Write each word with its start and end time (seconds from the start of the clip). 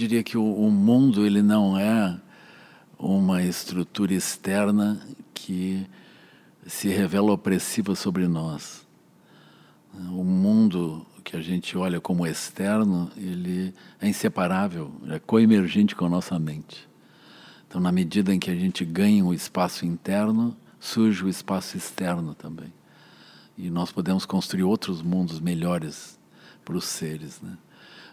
diria 0.00 0.22
que 0.22 0.38
o, 0.38 0.42
o 0.42 0.70
mundo 0.70 1.26
ele 1.26 1.42
não 1.42 1.78
é 1.78 2.18
uma 2.98 3.42
estrutura 3.42 4.14
externa 4.14 4.98
que 5.34 5.86
se 6.66 6.88
revela 6.88 7.32
opressiva 7.32 7.94
sobre 7.94 8.26
nós. 8.26 8.86
O 9.94 10.24
mundo 10.24 11.06
que 11.22 11.36
a 11.36 11.42
gente 11.42 11.76
olha 11.76 12.00
como 12.00 12.26
externo, 12.26 13.10
ele 13.14 13.74
é 14.00 14.08
inseparável, 14.08 14.90
é 15.10 15.18
coemergente 15.18 15.94
com 15.94 16.06
a 16.06 16.08
nossa 16.08 16.38
mente. 16.38 16.88
Então, 17.68 17.78
na 17.78 17.92
medida 17.92 18.34
em 18.34 18.38
que 18.38 18.50
a 18.50 18.56
gente 18.56 18.86
ganha 18.86 19.22
o 19.22 19.34
espaço 19.34 19.84
interno, 19.84 20.56
surge 20.78 21.24
o 21.24 21.28
espaço 21.28 21.76
externo 21.76 22.34
também. 22.34 22.72
E 23.56 23.68
nós 23.68 23.92
podemos 23.92 24.24
construir 24.24 24.62
outros 24.62 25.02
mundos 25.02 25.40
melhores 25.40 26.18
para 26.64 26.76
os 26.76 26.86
seres, 26.86 27.38
né? 27.42 27.58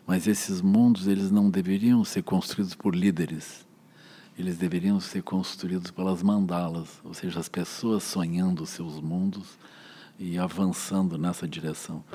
Mas 0.08 0.26
esses 0.26 0.62
mundos 0.62 1.06
eles 1.06 1.30
não 1.30 1.50
deveriam 1.50 2.06
ser 2.06 2.24
construídos 2.24 2.74
por 2.74 2.96
líderes. 2.96 3.68
Eles 4.40 4.58
deveriam 4.58 5.02
ser 5.02 5.22
construídos 5.22 5.92
pelas 5.92 6.24
mandalas, 6.24 7.02
ou 7.04 7.14
seja, 7.14 7.42
as 7.42 7.50
pessoas 7.50 8.04
sonhando 8.04 8.66
seus 8.66 9.02
mundos 9.02 9.58
e 10.18 10.38
avançando 10.38 11.18
nessa 11.18 11.46
direção. 11.46 12.06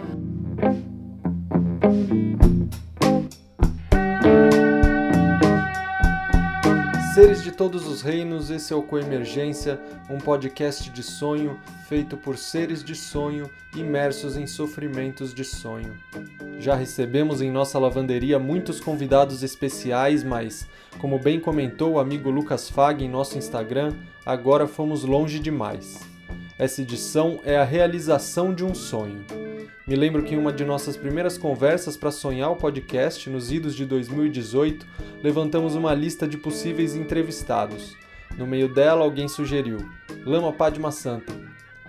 Seres 7.15 7.43
de 7.43 7.52
todos 7.52 7.87
os 7.87 8.01
reinos, 8.01 8.51
esse 8.51 8.73
é 8.73 8.77
o 8.77 8.83
Coemergência, 8.83 9.79
um 10.09 10.16
podcast 10.16 10.89
de 10.89 11.02
sonho 11.02 11.61
feito 11.87 12.16
por 12.16 12.38
seres 12.38 12.83
de 12.83 12.95
sonho 12.95 13.51
imersos 13.77 14.35
em 14.35 14.47
sofrimentos 14.47 15.35
de 15.35 15.45
sonho. 15.45 15.95
Já 16.59 16.75
recebemos 16.75 17.43
em 17.43 17.51
nossa 17.51 17.79
lavanderia 17.79 18.38
muitos 18.38 18.80
convidados 18.80 19.43
especiais, 19.43 20.25
mas, 20.25 20.66
como 20.98 21.19
bem 21.19 21.38
comentou 21.38 21.93
o 21.93 21.99
amigo 21.99 22.30
Lucas 22.30 22.71
Fag 22.71 23.04
em 23.04 23.10
nosso 23.10 23.37
Instagram, 23.37 23.93
agora 24.24 24.66
fomos 24.66 25.04
longe 25.04 25.38
demais. 25.38 26.12
Essa 26.59 26.83
edição 26.83 27.41
é 27.45 27.57
a 27.57 27.65
realização 27.65 28.55
de 28.55 28.65
um 28.65 28.75
sonho. 28.75 29.25
Me 29.87 29.97
lembro 29.97 30.23
que 30.23 30.35
em 30.35 30.38
uma 30.38 30.52
de 30.52 30.65
nossas 30.65 30.97
primeiras 30.97 31.37
conversas 31.37 31.97
para 31.97 32.11
sonhar 32.13 32.51
o 32.51 32.57
podcast, 32.57 33.29
nos 33.29 33.51
idos 33.51 33.75
de 33.75 33.85
2018, 33.85 34.87
levantamos 35.23 35.75
uma 35.75 35.93
lista 35.93 36.27
de 36.27 36.38
possíveis 36.38 36.95
entrevistados. 36.95 37.97
No 38.38 38.47
meio 38.47 38.73
dela, 38.73 39.03
alguém 39.03 39.27
sugeriu: 39.27 39.79
Lama 40.25 40.53
Padma 40.53 40.93
Santa. 40.93 41.33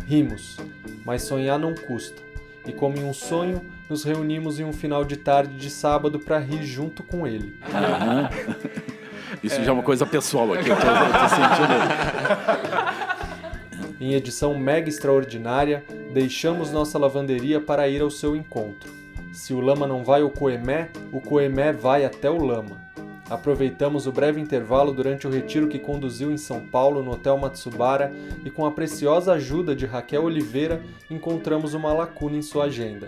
Rimos, 0.06 0.58
mas 1.06 1.22
sonhar 1.22 1.60
não 1.60 1.76
custa. 1.76 2.22
E 2.66 2.72
como 2.72 2.98
em 2.98 3.04
um 3.04 3.14
sonho, 3.14 3.62
nos 3.90 4.04
reunimos 4.04 4.60
em 4.60 4.64
um 4.64 4.74
final 4.74 5.06
de 5.06 5.18
tarde 5.18 5.56
de 5.56 5.70
sábado 5.70 6.20
para 6.20 6.40
rir 6.40 6.64
junto 6.64 7.04
com 7.04 7.28
ele. 7.28 7.60
Uhum. 7.68 8.64
Isso 9.44 9.56
é. 9.56 9.64
já 9.64 9.70
é 9.70 9.74
uma 9.74 9.84
coisa 9.84 10.06
pessoal 10.06 10.54
aqui, 10.54 10.70
eu 10.70 10.76
tô, 10.76 10.88
eu 10.88 11.14
tô 11.14 11.30
sentindo. 11.30 11.74
Em 14.04 14.16
edição 14.16 14.60
mega 14.60 14.90
extraordinária, 14.90 15.82
deixamos 16.12 16.74
nossa 16.74 17.00
lavanderia 17.00 17.62
para 17.62 17.88
ir 17.88 18.02
ao 18.02 18.12
seu 18.12 18.36
encontro. 18.36 18.92
Se 19.32 19.54
o 19.54 19.62
lama 19.62 19.88
não 19.88 20.04
vai 20.04 20.22
ao 20.22 20.30
Coemé, 20.30 20.90
o 21.10 21.22
Coemé 21.22 21.72
vai 21.72 22.04
até 22.04 22.30
o 22.30 22.44
lama. 22.44 22.82
Aproveitamos 23.30 24.06
o 24.06 24.12
breve 24.12 24.42
intervalo 24.42 24.92
durante 24.92 25.26
o 25.26 25.30
retiro 25.30 25.70
que 25.70 25.80
conduziu 25.80 26.34
em 26.34 26.38
São 26.38 26.68
Paulo 26.68 27.02
no 27.02 27.12
Hotel 27.12 27.38
Matsubara 27.38 28.12
e, 28.44 28.50
com 28.50 28.66
a 28.66 28.72
preciosa 28.72 29.32
ajuda 29.32 29.74
de 29.74 29.86
Raquel 29.86 30.26
Oliveira, 30.26 30.84
encontramos 31.10 31.74
uma 31.74 31.94
lacuna 31.94 32.36
em 32.36 32.42
sua 32.42 32.66
agenda. 32.66 33.08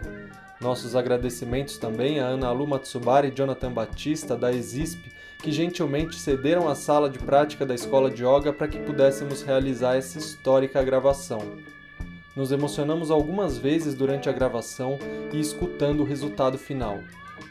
Nossos 0.61 0.95
agradecimentos 0.95 1.77
também 1.77 2.21
a 2.21 2.25
Ana 2.25 2.53
Lu 2.53 2.65
Matsubara 2.65 3.27
e 3.27 3.31
Jonathan 3.31 3.73
Batista, 3.73 4.37
da 4.37 4.49
EXISP, 4.49 5.11
que 5.45 5.51
gentilmente 5.51 6.19
cederam 6.19 6.67
a 6.67 6.73
sala 6.73 7.07
de 7.07 7.19
prática 7.19 7.67
da 7.67 7.75
escola 7.75 8.09
de 8.09 8.23
yoga 8.25 8.51
para 8.51 8.67
que 8.67 8.79
pudéssemos 8.79 9.43
realizar 9.43 9.95
essa 9.95 10.17
histórica 10.17 10.81
gravação. 10.81 11.39
Nos 12.35 12.51
emocionamos 12.51 13.11
algumas 13.11 13.55
vezes 13.55 13.93
durante 13.93 14.27
a 14.27 14.31
gravação 14.31 14.97
e 15.31 15.39
escutando 15.39 15.99
o 15.99 16.03
resultado 16.03 16.57
final. 16.57 16.99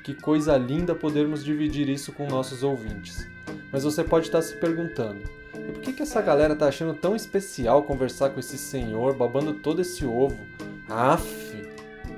Que 0.03 0.12
coisa 0.12 0.56
linda 0.56 0.93
podermos 0.93 1.44
dividir 1.44 1.88
isso 1.88 2.12
com 2.12 2.27
nossos 2.27 2.65
ouvintes. 2.65 3.31
Mas 3.71 3.84
você 3.84 4.03
pode 4.03 4.26
estar 4.26 4.43
se 4.43 4.56
perguntando: 4.56 5.22
e 5.55 5.71
por 5.71 5.81
que, 5.81 5.93
que 5.93 6.03
essa 6.03 6.21
galera 6.21 6.56
tá 6.56 6.66
achando 6.66 6.94
tão 6.94 7.15
especial 7.15 7.84
conversar 7.84 8.31
com 8.31 8.41
esse 8.41 8.59
senhor 8.59 9.15
babando 9.15 9.55
todo 9.55 9.82
esse 9.82 10.05
ovo? 10.05 10.44
Aff! 10.88 11.62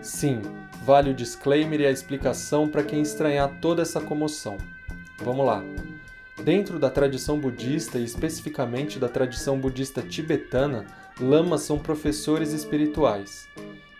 Sim, 0.01 0.41
vale 0.83 1.11
o 1.11 1.15
disclaimer 1.15 1.83
e 1.83 1.87
a 1.87 1.91
explicação 1.91 2.67
para 2.67 2.83
quem 2.83 3.03
estranhar 3.03 3.61
toda 3.61 3.83
essa 3.83 4.01
comoção. 4.01 4.57
Vamos 5.19 5.47
lá. 5.47 5.65
Dentro 6.43 6.79
da 6.79 6.91
tradição 6.91 7.39
budista 7.39 7.99
e 7.99 8.05
especificamente 8.05 8.99
da 8.99 9.09
tradição 9.09 9.59
budista 9.59 10.03
tibetana, 10.03 10.87
lamas 11.21 11.63
são 11.63 11.79
professores 11.79 12.53
espirituais. 12.53 13.49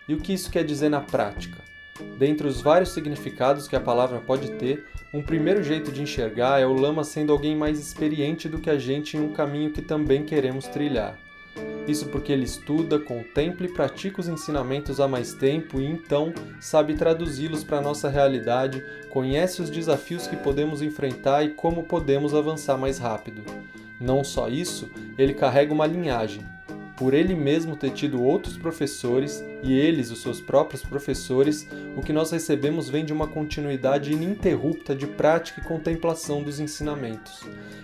E 0.07 0.13
o 0.13 0.19
que 0.19 0.33
isso 0.33 0.51
quer 0.51 0.63
dizer 0.63 0.89
na 0.89 1.01
prática? 1.01 1.57
Dentre 2.17 2.47
os 2.47 2.61
vários 2.61 2.89
significados 2.89 3.67
que 3.67 3.75
a 3.75 3.81
palavra 3.81 4.19
pode 4.19 4.51
ter, 4.51 4.85
um 5.13 5.23
primeiro 5.23 5.63
jeito 5.63 5.91
de 5.91 6.01
enxergar 6.01 6.59
é 6.59 6.65
o 6.65 6.73
lama 6.73 7.03
sendo 7.03 7.31
alguém 7.31 7.55
mais 7.55 7.79
experiente 7.79 8.47
do 8.47 8.59
que 8.59 8.69
a 8.69 8.77
gente 8.77 9.17
em 9.17 9.21
um 9.21 9.33
caminho 9.33 9.71
que 9.71 9.81
também 9.81 10.23
queremos 10.23 10.67
trilhar. 10.67 11.17
Isso 11.87 12.07
porque 12.07 12.33
ele 12.33 12.43
estuda, 12.43 12.99
contempla 12.99 13.65
e 13.65 13.71
pratica 13.71 14.19
os 14.19 14.27
ensinamentos 14.27 14.99
há 14.99 15.07
mais 15.07 15.33
tempo 15.33 15.79
e 15.79 15.85
então 15.85 16.33
sabe 16.59 16.95
traduzi-los 16.95 17.63
para 17.63 17.77
a 17.77 17.81
nossa 17.81 18.09
realidade, 18.09 18.83
conhece 19.09 19.61
os 19.61 19.69
desafios 19.69 20.27
que 20.27 20.35
podemos 20.35 20.81
enfrentar 20.81 21.43
e 21.43 21.49
como 21.49 21.83
podemos 21.83 22.33
avançar 22.33 22.77
mais 22.77 22.97
rápido. 22.97 23.41
Não 23.99 24.23
só 24.23 24.49
isso, 24.49 24.91
ele 25.17 25.33
carrega 25.33 25.73
uma 25.73 25.87
linhagem, 25.87 26.45
por 26.97 27.13
ele 27.13 27.35
mesmo 27.35 27.75
ter 27.75 27.91
tido 27.91 28.23
outros 28.23 28.57
professores 28.57 29.45
e 29.61 29.71
eles, 29.71 30.09
os 30.09 30.21
seus 30.21 30.41
próprios 30.41 30.81
professores, 30.81 31.67
o 31.95 32.01
que 32.01 32.11
nós 32.11 32.31
recebemos 32.31 32.89
vem 32.89 33.05
de 33.05 33.13
uma 33.13 33.27
continuidade 33.27 34.11
ininterrupta 34.11 34.95
de 34.95 35.05
prática 35.05 35.61
e 35.61 35.63
contemplação 35.63 36.41
dos 36.41 36.59
ensinamentos. 36.59 37.43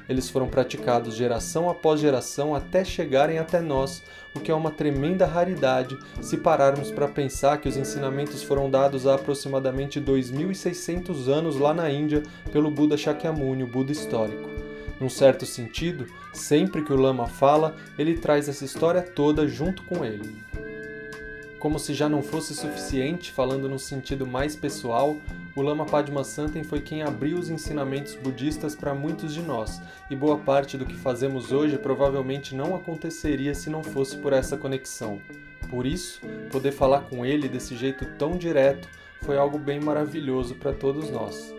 Eles 0.10 0.30
foram 0.30 0.48
praticados 0.48 1.16
geração 1.16 1.70
após 1.70 2.02
geração 2.02 2.56
até 2.56 2.84
chegarem 2.84 3.38
até 3.38 3.62
nós, 3.62 4.04
o 4.36 4.40
que 4.40 4.50
é 4.50 4.56
uma 4.56 4.72
tremenda 4.72 5.28
raridade 5.28 5.96
se 6.20 6.38
pararmos 6.38 6.92
para 6.92 7.08
pensar 7.08 7.60
que 7.60 7.70
os 7.70 7.78
ensinamentos 7.78 8.42
foram 8.42 8.68
dados 8.68 9.06
há 9.06 9.14
aproximadamente 9.14 10.00
2600 10.00 11.30
anos 11.30 11.58
lá 11.58 11.72
na 11.72 11.90
Índia 11.90 12.24
pelo 12.52 12.72
Buda 12.72 12.98
Shakyamuni, 12.98 13.64
o 13.64 13.68
Buda 13.68 13.92
histórico. 13.92 14.73
Num 15.00 15.10
certo 15.10 15.46
sentido, 15.46 16.08
sempre 16.34 16.84
que 16.84 16.94
o 16.94 16.98
Lama 16.98 17.28
fala, 17.28 17.76
ele 17.98 18.18
traz 18.18 18.48
essa 18.48 18.64
história 18.64 19.02
toda 19.02 19.48
junto 19.48 19.84
com 19.84 20.06
ele. 20.06 20.44
Como 21.60 21.80
se 21.80 21.94
já 21.94 22.10
não 22.10 22.22
fosse 22.22 22.54
suficiente, 22.54 23.32
falando 23.32 23.70
no 23.70 23.80
sentido 23.80 24.28
mais 24.28 24.54
pessoal, 24.54 25.16
o 25.56 25.62
Lama 25.62 25.86
Padma 25.86 26.24
Santen 26.24 26.62
foi 26.62 26.82
quem 26.82 27.04
abriu 27.04 27.38
os 27.38 27.50
ensinamentos 27.50 28.16
budistas 28.16 28.76
para 28.76 28.94
muitos 28.94 29.34
de 29.34 29.42
nós, 29.42 29.82
e 30.10 30.16
boa 30.16 30.38
parte 30.38 30.78
do 30.78 30.86
que 30.86 30.96
fazemos 30.96 31.54
hoje 31.54 31.78
provavelmente 31.78 32.54
não 32.54 32.76
aconteceria 32.76 33.54
se 33.56 33.70
não 33.70 33.82
fosse 33.82 34.18
por 34.18 34.34
essa 34.34 34.58
conexão. 34.58 35.22
Por 35.70 35.86
isso, 35.86 36.20
poder 36.52 36.74
falar 36.74 37.04
com 37.04 37.26
ele 37.26 37.48
desse 37.48 37.78
jeito 37.78 38.06
tão 38.18 38.38
direto 38.38 38.90
foi 39.22 39.38
algo 39.38 39.58
bem 39.58 39.80
maravilhoso 39.80 40.56
para 40.56 40.74
todos 40.74 41.10
nós. 41.10 41.56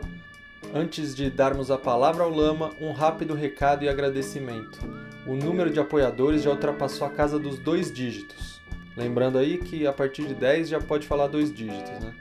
Antes 0.73 1.15
de 1.15 1.31
darmos 1.31 1.71
a 1.71 1.79
palavra 1.79 2.25
ao 2.25 2.31
Lama, 2.31 2.73
um 2.81 2.93
rápido 2.93 3.35
recado 3.35 3.85
e 3.85 3.89
agradecimento. 3.89 4.79
O 5.27 5.35
número 5.35 5.71
de 5.71 5.81
apoiadores 5.81 6.43
já 6.43 6.51
ultrapassou 6.51 7.07
a 7.07 7.11
casa 7.11 7.39
dos 7.39 7.59
dois 7.59 7.93
dígitos. 7.93 8.61
Lembrando 8.97 9.39
aí 9.39 9.59
que 9.59 9.87
a 9.87 9.93
partir 9.93 10.27
de 10.27 10.35
10 10.35 10.69
já 10.69 10.81
pode 10.81 11.07
falar 11.07 11.27
dois 11.27 11.53
dígitos, 11.53 11.99
né? 12.01 12.15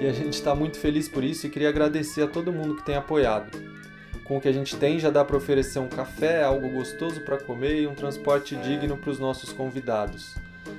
E 0.00 0.06
a 0.06 0.12
gente 0.12 0.34
está 0.34 0.54
muito 0.54 0.78
feliz 0.78 1.08
por 1.08 1.24
isso 1.24 1.46
e 1.46 1.50
queria 1.50 1.68
agradecer 1.68 2.22
a 2.22 2.28
todo 2.28 2.52
mundo 2.52 2.76
que 2.76 2.84
tem 2.84 2.96
apoiado. 2.96 3.56
Com 4.24 4.36
o 4.36 4.40
que 4.40 4.48
a 4.48 4.52
gente 4.52 4.76
tem, 4.76 4.98
já 4.98 5.08
dá 5.08 5.24
para 5.24 5.36
oferecer 5.36 5.78
um 5.78 5.88
café, 5.88 6.42
algo 6.42 6.68
gostoso 6.68 7.20
para 7.20 7.38
comer 7.38 7.80
e 7.80 7.86
um 7.86 7.94
transporte 7.94 8.56
digno 8.56 8.96
para 8.96 9.10
os 9.10 9.20
nossos 9.20 9.52
convidados. 9.52 10.34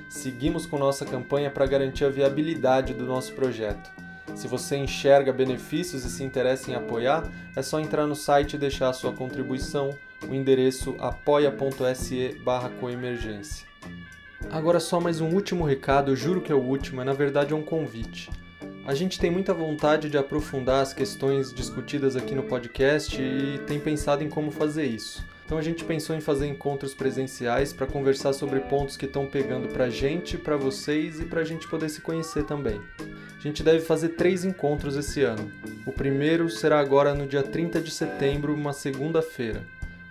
Seguimos 0.08 0.66
com 0.66 0.78
nossa 0.78 1.04
campanha 1.04 1.50
para 1.50 1.66
garantir 1.66 2.04
a 2.04 2.10
viabilidade 2.10 2.92
do 2.92 3.04
nosso 3.04 3.32
projeto. 3.34 3.90
Se 4.34 4.46
você 4.46 4.76
enxerga 4.76 5.32
benefícios 5.32 6.04
e 6.04 6.10
se 6.10 6.22
interessa 6.22 6.70
em 6.70 6.74
apoiar, 6.74 7.30
é 7.56 7.62
só 7.62 7.80
entrar 7.80 8.06
no 8.06 8.14
site 8.14 8.54
e 8.54 8.58
deixar 8.58 8.88
a 8.88 8.92
sua 8.92 9.12
contribuição, 9.12 9.90
o 10.28 10.34
endereço 10.34 10.96
apoia.se 10.98 12.40
barra 12.44 12.70
coemergência. 12.80 13.66
Agora 14.50 14.80
só 14.80 15.00
mais 15.00 15.20
um 15.20 15.28
último 15.28 15.64
recado, 15.64 16.12
eu 16.12 16.16
juro 16.16 16.40
que 16.40 16.52
é 16.52 16.54
o 16.54 16.62
último, 16.62 17.00
é 17.00 17.04
na 17.04 17.12
verdade 17.12 17.52
é 17.52 17.56
um 17.56 17.62
convite. 17.62 18.30
A 18.86 18.94
gente 18.94 19.20
tem 19.20 19.30
muita 19.30 19.52
vontade 19.52 20.08
de 20.08 20.16
aprofundar 20.16 20.80
as 20.80 20.94
questões 20.94 21.52
discutidas 21.52 22.16
aqui 22.16 22.34
no 22.34 22.44
podcast 22.44 23.20
e 23.20 23.58
tem 23.66 23.78
pensado 23.78 24.24
em 24.24 24.30
como 24.30 24.50
fazer 24.50 24.86
isso. 24.86 25.22
Então 25.48 25.56
a 25.56 25.62
gente 25.62 25.82
pensou 25.82 26.14
em 26.14 26.20
fazer 26.20 26.46
encontros 26.46 26.92
presenciais 26.92 27.72
para 27.72 27.86
conversar 27.86 28.34
sobre 28.34 28.60
pontos 28.60 28.98
que 28.98 29.06
estão 29.06 29.26
pegando 29.26 29.66
para 29.68 29.88
gente, 29.88 30.36
para 30.36 30.58
vocês 30.58 31.20
e 31.20 31.24
para 31.24 31.40
a 31.40 31.44
gente 31.44 31.66
poder 31.66 31.88
se 31.88 32.02
conhecer 32.02 32.44
também. 32.44 32.78
A 33.00 33.40
gente 33.40 33.62
deve 33.62 33.80
fazer 33.80 34.10
três 34.10 34.44
encontros 34.44 34.94
esse 34.94 35.22
ano. 35.22 35.50
O 35.86 35.90
primeiro 35.90 36.50
será 36.50 36.78
agora 36.78 37.14
no 37.14 37.26
dia 37.26 37.42
30 37.42 37.80
de 37.80 37.90
setembro, 37.90 38.52
uma 38.52 38.74
segunda-feira. 38.74 39.64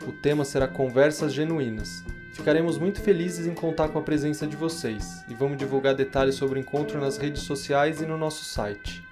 O 0.07 0.11
tema 0.11 0.43
será 0.43 0.67
Conversas 0.67 1.31
Genuínas. 1.33 2.03
Ficaremos 2.33 2.79
muito 2.79 2.99
felizes 2.99 3.45
em 3.45 3.53
contar 3.53 3.89
com 3.89 3.99
a 3.99 4.03
presença 4.03 4.47
de 4.47 4.55
vocês 4.55 5.23
e 5.29 5.35
vamos 5.35 5.59
divulgar 5.59 5.93
detalhes 5.93 6.33
sobre 6.33 6.57
o 6.57 6.61
encontro 6.61 6.99
nas 6.99 7.19
redes 7.19 7.43
sociais 7.43 8.01
e 8.01 8.07
no 8.07 8.17
nosso 8.17 8.43
site. 8.43 9.03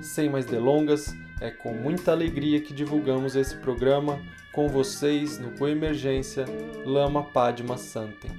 Sem 0.00 0.30
mais 0.30 0.46
delongas, 0.46 1.12
é 1.40 1.50
com 1.50 1.72
muita 1.72 2.12
alegria 2.12 2.60
que 2.60 2.74
divulgamos 2.74 3.34
esse 3.34 3.56
programa 3.56 4.20
com 4.52 4.68
vocês 4.68 5.38
no 5.38 5.52
Coemergência 5.52 6.44
Lama 6.84 7.24
Padma 7.24 7.78
Santem. 7.78 8.30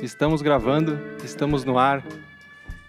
Estamos 0.00 0.40
gravando, 0.40 0.98
estamos 1.22 1.64
no 1.64 1.78
ar. 1.78 2.02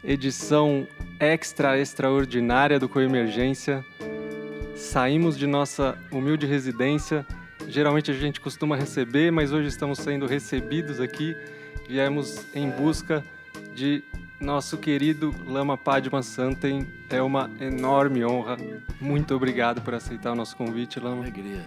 Edição 0.03 0.87
extra 1.19 1.77
extraordinária 1.79 2.79
do 2.79 2.87
Coemergência 2.87 3.83
saímos 4.75 5.37
de 5.37 5.47
nossa 5.47 5.97
humilde 6.11 6.45
residência. 6.45 7.25
Geralmente 7.67 8.11
a 8.11 8.13
gente 8.13 8.39
costuma 8.39 8.75
receber, 8.75 9.31
mas 9.31 9.51
hoje 9.51 9.69
estamos 9.69 9.99
sendo 9.99 10.27
recebidos 10.27 10.99
aqui. 10.99 11.35
Viemos 11.87 12.45
em 12.53 12.69
busca 12.69 13.23
de 13.73 14.03
nosso 14.39 14.77
querido 14.77 15.33
Lama 15.47 15.77
Padma 15.77 16.21
Santen. 16.21 16.87
É 17.09 17.21
uma 17.21 17.49
enorme 17.59 18.25
honra. 18.25 18.57
Muito 18.99 19.35
obrigado 19.35 19.81
por 19.81 19.93
aceitar 19.93 20.31
o 20.31 20.35
nosso 20.35 20.55
convite, 20.55 20.99
Lama. 20.99 21.23
Alegria. 21.23 21.63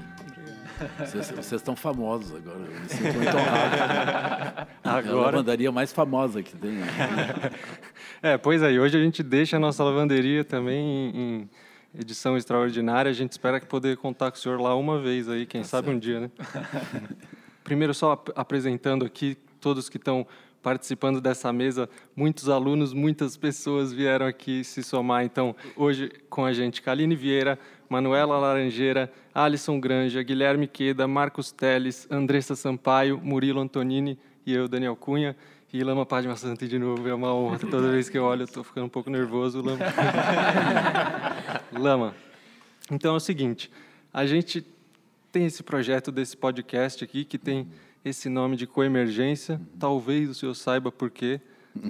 Vocês, 0.99 1.31
vocês, 1.31 1.53
estão 1.53 1.75
famosos 1.75 2.37
agora. 2.37 2.61
Eu 2.61 2.81
me 2.81 2.89
sinto 2.89 3.15
muito 3.15 3.35
honrado. 3.37 4.69
Agora... 4.85 5.07
É 5.07 5.11
a 5.11 5.15
lavandaria 5.15 5.73
mais 5.73 5.93
famosa 5.93 6.43
que 6.43 6.57
tem. 6.57 6.71
Né? 6.71 6.87
É, 8.23 8.39
pois 8.39 8.63
aí. 8.63 8.77
É, 8.77 8.81
hoje 8.81 8.97
a 8.97 9.03
gente 9.03 9.23
deixa 9.23 9.57
a 9.57 9.61
nossa 9.61 9.83
lavanderia 9.83 10.45
também 10.45 11.11
em 11.15 11.51
edição 11.99 12.37
extraordinária. 12.37 13.11
A 13.11 13.15
gente 13.15 13.33
espera 13.33 13.61
poder 13.61 13.97
contar 13.97 14.31
com 14.31 14.37
o 14.37 14.41
senhor 14.41 14.61
lá 14.61 14.75
uma 14.77 15.01
vez 15.01 15.29
aí, 15.29 15.47
quem 15.47 15.63
tá 15.63 15.69
sabe 15.69 15.87
certo. 15.87 15.97
um 15.97 15.99
dia, 15.99 16.21
né? 16.21 16.31
Primeiro, 17.65 17.93
só 17.93 18.13
ap 18.13 18.29
apresentando 18.37 19.05
aqui 19.05 19.37
todos 19.61 19.89
que 19.89 19.97
estão 19.97 20.27
participando 20.69 21.19
dessa 21.19 21.51
mesa. 21.51 21.89
Muitos 22.15 22.51
alunos, 22.51 22.93
muitas 22.93 23.39
pessoas 23.39 23.91
vieram 23.91 24.27
aqui 24.27 24.63
se 24.63 24.83
somar. 24.83 25.25
Então, 25.25 25.57
hoje 25.75 26.13
com 26.29 26.45
a 26.45 26.53
gente, 26.53 26.83
Kaline 26.83 27.17
Vieira, 27.17 27.59
Manuela 27.89 28.37
Laranjeira, 28.37 29.11
Alisson 29.35 29.81
Granja, 29.81 30.23
Guilherme 30.23 30.69
Queda, 30.69 31.09
Marcos 31.09 31.51
Teles, 31.51 32.07
Andressa 32.11 32.55
Sampaio, 32.55 33.19
Murilo 33.19 33.63
Antonini 33.63 34.19
e 34.45 34.53
eu, 34.53 34.69
Daniel 34.69 34.95
Cunha. 34.95 35.35
E 35.73 35.83
Lama 35.83 36.05
Padma 36.05 36.37
Santa 36.37 36.69
de 36.69 36.79
novo, 36.79 37.09
é 37.09 37.15
uma 37.15 37.33
honra. 37.35 37.59
Toda 37.59 37.91
vez 37.91 38.11
que 38.11 38.19
eu 38.19 38.25
olho, 38.25 38.43
eu 38.43 38.45
estou 38.45 38.63
ficando 38.63 38.85
um 38.85 38.91
pouco 38.91 39.09
nervoso, 39.09 39.63
Lama. 39.63 39.87
Lama, 41.73 42.15
então 42.91 43.15
é 43.15 43.17
o 43.17 43.21
seguinte, 43.21 43.71
a 44.13 44.27
gente 44.27 44.67
tem 45.33 45.47
esse 45.47 45.63
projeto 45.63 46.13
desse 46.13 46.37
podcast 46.37 47.03
aqui, 47.05 47.25
que 47.25 47.39
tem 47.39 47.69
esse 48.05 48.29
nome 48.29 48.57
de 48.57 48.67
coemergência. 48.67 49.61
Talvez 49.79 50.31
o 50.31 50.35
senhor 50.35 50.55
saiba 50.55 50.91
por 50.91 51.11
quê. 51.11 51.41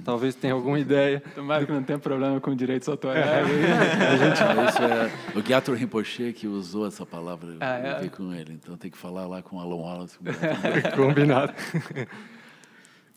Talvez 0.03 0.35
tenha 0.35 0.53
alguma 0.53 0.79
ideia. 0.79 1.21
Tomara 1.33 1.65
que 1.65 1.71
não 1.71 1.81
tenha 1.81 1.97
problema 1.97 2.39
com 2.39 2.55
direitos 2.55 2.87
autorais. 2.87 3.25
É, 3.25 3.39
a 3.39 4.17
gente... 4.17 4.69
Isso 4.69 4.83
é 4.83 5.11
o 5.37 5.41
Gyatro 5.41 5.73
Rinpoche 5.73 6.33
que 6.33 6.47
usou 6.47 6.85
essa 6.85 7.05
palavra. 7.05 7.57
Ah, 7.59 8.03
é? 8.03 8.09
com 8.09 8.33
ele. 8.33 8.53
Então 8.53 8.77
tem 8.77 8.91
que 8.91 8.97
falar 8.97 9.25
lá 9.25 9.41
com 9.41 9.57
o 9.57 9.59
Alan 9.59 9.75
Wallace. 9.75 10.19
Combinado. 10.95 11.53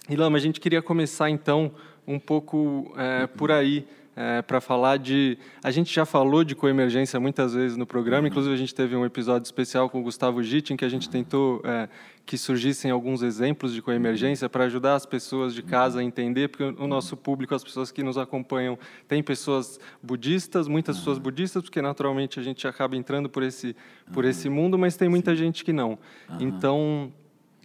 E 0.09 0.17
Lama, 0.17 0.37
a 0.39 0.41
gente 0.41 0.61
queria 0.61 0.81
começar 0.81 1.29
então 1.29 1.73
um 2.07 2.19
pouco 2.19 2.93
é, 2.97 3.27
por 3.27 3.51
aí. 3.51 3.87
É, 4.15 4.43
para 4.43 4.61
falar 4.61 4.99
de. 4.99 5.39
A 5.65 5.71
gente 5.71 5.93
já 5.93 6.05
falou 6.05 6.45
de 6.45 6.55
coemergência 6.55 7.19
muitas 7.19 7.55
vezes 7.55 7.79
no 7.79 7.87
programa, 7.87 8.29
inclusive 8.29 8.55
a 8.55 8.59
gente 8.59 8.75
teve 8.75 8.95
um 8.95 9.07
episódio 9.07 9.47
especial 9.47 9.89
com 9.89 10.01
o 10.01 10.03
Gustavo 10.03 10.43
Gitt, 10.43 10.71
em 10.71 10.77
que 10.77 10.85
a 10.85 10.89
gente 10.89 11.09
tentou 11.09 11.63
é, 11.65 11.89
que 12.27 12.37
surgissem 12.37 12.91
alguns 12.91 13.23
exemplos 13.23 13.73
de 13.73 13.81
coemergência 13.81 14.51
para 14.51 14.65
ajudar 14.65 14.97
as 14.97 15.07
pessoas 15.07 15.55
de 15.55 15.63
casa 15.63 16.01
a 16.01 16.05
entender, 16.05 16.49
porque 16.49 16.63
o 16.63 16.87
nosso 16.87 17.17
público, 17.17 17.55
as 17.55 17.65
pessoas 17.65 17.91
que 17.91 18.03
nos 18.03 18.19
acompanham, 18.19 18.79
tem 19.09 19.23
pessoas 19.23 19.81
budistas, 20.03 20.69
muitas 20.69 20.99
pessoas 20.99 21.19
budistas, 21.19 21.63
porque 21.63 21.81
naturalmente 21.81 22.39
a 22.39 22.43
gente 22.43 22.69
acaba 22.69 22.95
entrando 22.95 23.31
por 23.31 23.43
esse, 23.43 23.75
por 24.13 24.27
esse 24.27 24.51
mundo, 24.51 24.79
mas 24.79 24.95
tem 24.95 25.09
muita 25.09 25.35
gente 25.35 25.65
que 25.65 25.73
não. 25.73 25.99
Então 26.39 27.11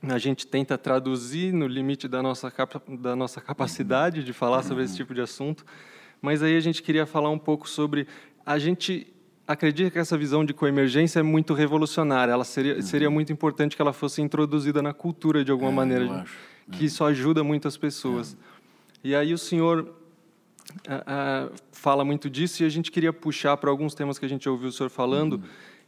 a 0.02 0.18
gente 0.18 0.46
tenta 0.46 0.78
traduzir 0.78 1.52
no 1.52 1.68
limite 1.68 2.08
da 2.08 2.22
nossa, 2.22 2.54
da 3.00 3.16
nossa 3.16 3.42
capacidade 3.42 4.24
de 4.24 4.32
falar 4.32 4.64
sobre 4.64 4.84
esse 4.84 4.96
tipo 4.96 5.14
de 5.14 5.22
assunto, 5.22 5.66
mas 6.22 6.42
aí 6.44 6.56
a 6.56 6.60
gente 6.60 6.82
queria 6.82 7.06
falar 7.06 7.30
um 7.30 7.38
pouco 7.40 7.70
sobre. 7.70 8.08
A 8.46 8.58
gente 8.58 9.08
acredita 9.48 9.90
que 9.92 10.00
essa 10.00 10.18
visão 10.18 10.44
de 10.44 10.54
coemergência 10.54 11.20
é 11.20 11.24
muito 11.24 11.54
revolucionária, 11.54 12.32
ela 12.32 12.44
seria, 12.44 12.82
seria 12.82 13.10
muito 13.10 13.32
importante 13.32 13.76
que 13.76 13.82
ela 13.82 13.94
fosse 13.94 14.22
introduzida 14.22 14.82
na 14.82 14.94
cultura 14.94 15.44
de 15.44 15.52
alguma 15.52 15.72
é, 15.72 15.76
maneira, 15.76 16.26
que 16.72 16.86
isso 16.86 17.04
ajuda 17.04 17.44
muitas 17.44 17.78
pessoas. 17.78 18.36
É. 19.04 19.08
E 19.10 19.16
aí 19.16 19.34
o 19.34 19.38
senhor 19.38 19.96
fala 21.72 22.04
muito 22.04 22.30
disso 22.30 22.62
e 22.62 22.66
a 22.66 22.70
gente 22.70 22.92
queria 22.92 23.14
puxar 23.14 23.56
para 23.58 23.70
alguns 23.70 23.94
temas 23.94 24.20
que 24.20 24.26
a 24.26 24.30
gente 24.30 24.48
ouviu 24.50 24.70
o 24.70 24.72
senhor 24.72 24.90
falando, 24.90 25.34
uhum. 25.34 25.44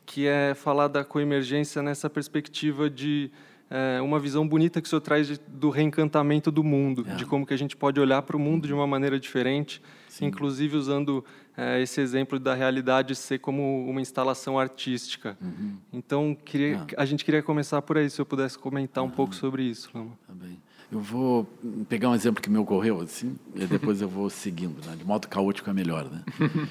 que 0.06 0.26
é 0.26 0.54
falar 0.54 0.88
da 0.88 1.04
coemergência 1.04 1.82
nessa 1.82 2.10
perspectiva 2.10 2.90
de 2.90 3.30
é, 3.70 4.02
uma 4.02 4.20
visão 4.20 4.48
bonita 4.48 4.82
que 4.82 4.88
o 4.88 4.90
senhor 4.90 5.02
traz 5.02 5.28
de, 5.28 5.40
do 5.48 5.70
reencantamento 5.70 6.52
do 6.52 6.64
mundo, 6.64 7.06
é. 7.08 7.16
de 7.16 7.26
como 7.26 7.46
que 7.46 7.54
a 7.54 7.58
gente 7.58 7.76
pode 7.76 8.00
olhar 8.00 8.22
para 8.22 8.36
o 8.36 8.40
mundo 8.40 8.68
de 8.68 8.74
uma 8.74 8.88
maneira 8.88 9.20
diferente, 9.20 9.82
Sim. 10.20 10.26
inclusive 10.28 10.78
usando 10.78 11.24
é, 11.58 11.82
esse 11.82 12.00
exemplo 12.00 12.40
da 12.40 12.54
realidade 12.54 13.16
ser 13.16 13.40
como 13.40 13.86
uma 13.90 14.02
instalação 14.02 14.58
artística. 14.58 15.38
Uhum. 15.42 15.78
Então, 15.92 16.36
queria, 16.36 16.86
ah. 16.98 17.02
a 17.02 17.06
gente 17.06 17.26
queria 17.26 17.44
começar 17.44 17.82
por 17.82 17.98
aí, 17.98 18.10
se 18.10 18.20
eu 18.22 18.26
pudesse 18.26 18.58
comentar 18.58 19.04
um 19.04 19.10
pouco 19.10 19.36
sobre 19.36 19.64
isso. 19.64 19.90
Lama. 19.94 20.12
Tá 20.28 20.34
bem. 20.34 20.58
Eu 20.92 21.00
vou 21.00 21.48
pegar 21.88 22.10
um 22.10 22.16
exemplo 22.16 22.42
que 22.42 22.50
me 22.50 22.58
ocorreu, 22.58 23.02
assim, 23.02 23.36
e 23.56 23.66
depois 23.68 24.02
eu 24.02 24.08
vou 24.08 24.30
seguindo, 24.30 24.86
né? 24.86 24.96
de 24.96 25.06
modo 25.06 25.28
caótico 25.28 25.70
é 25.70 25.74
melhor. 25.74 26.10
Né? 26.10 26.24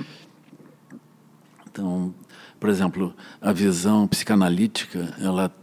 Então, 1.70 2.12
por 2.58 2.68
exemplo, 2.68 3.14
a 3.40 3.52
visão 3.52 4.08
psicanalítica, 4.08 5.14
ela 5.20 5.54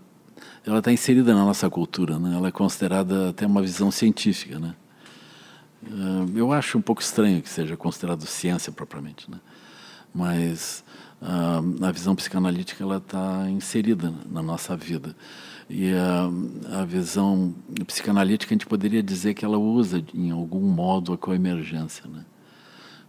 ela 0.65 0.79
está 0.79 0.91
inserida 0.91 1.33
na 1.33 1.45
nossa 1.45 1.69
cultura, 1.69 2.17
né? 2.17 2.35
ela 2.35 2.47
é 2.47 2.51
considerada 2.51 3.29
até 3.29 3.45
uma 3.45 3.61
visão 3.61 3.91
científica. 3.91 4.57
Né? 4.57 4.73
Eh, 5.85 6.39
eu 6.39 6.51
acho 6.51 6.77
um 6.77 6.81
pouco 6.81 7.01
estranho 7.01 7.41
que 7.41 7.49
seja 7.49 7.77
considerado 7.77 8.25
ciência 8.25 8.71
propriamente, 8.71 9.29
né? 9.29 9.39
mas 10.13 10.83
uh, 11.21 11.85
a 11.85 11.91
visão 11.91 12.15
psicanalítica 12.15 12.83
ela 12.83 12.97
está 12.97 13.49
inserida 13.49 14.13
na 14.29 14.41
nossa 14.41 14.75
vida. 14.77 15.15
E 15.69 15.91
a, 15.93 16.79
a 16.79 16.85
visão 16.85 17.53
psicanalítica 17.85 18.53
a 18.53 18.55
gente 18.55 18.65
poderia 18.65 19.03
dizer 19.03 19.33
que 19.33 19.43
ela 19.43 19.57
usa 19.57 20.01
em 20.13 20.31
algum 20.31 20.61
modo 20.61 21.11
a 21.11 21.17
coemergência, 21.17 22.05
né? 22.07 22.23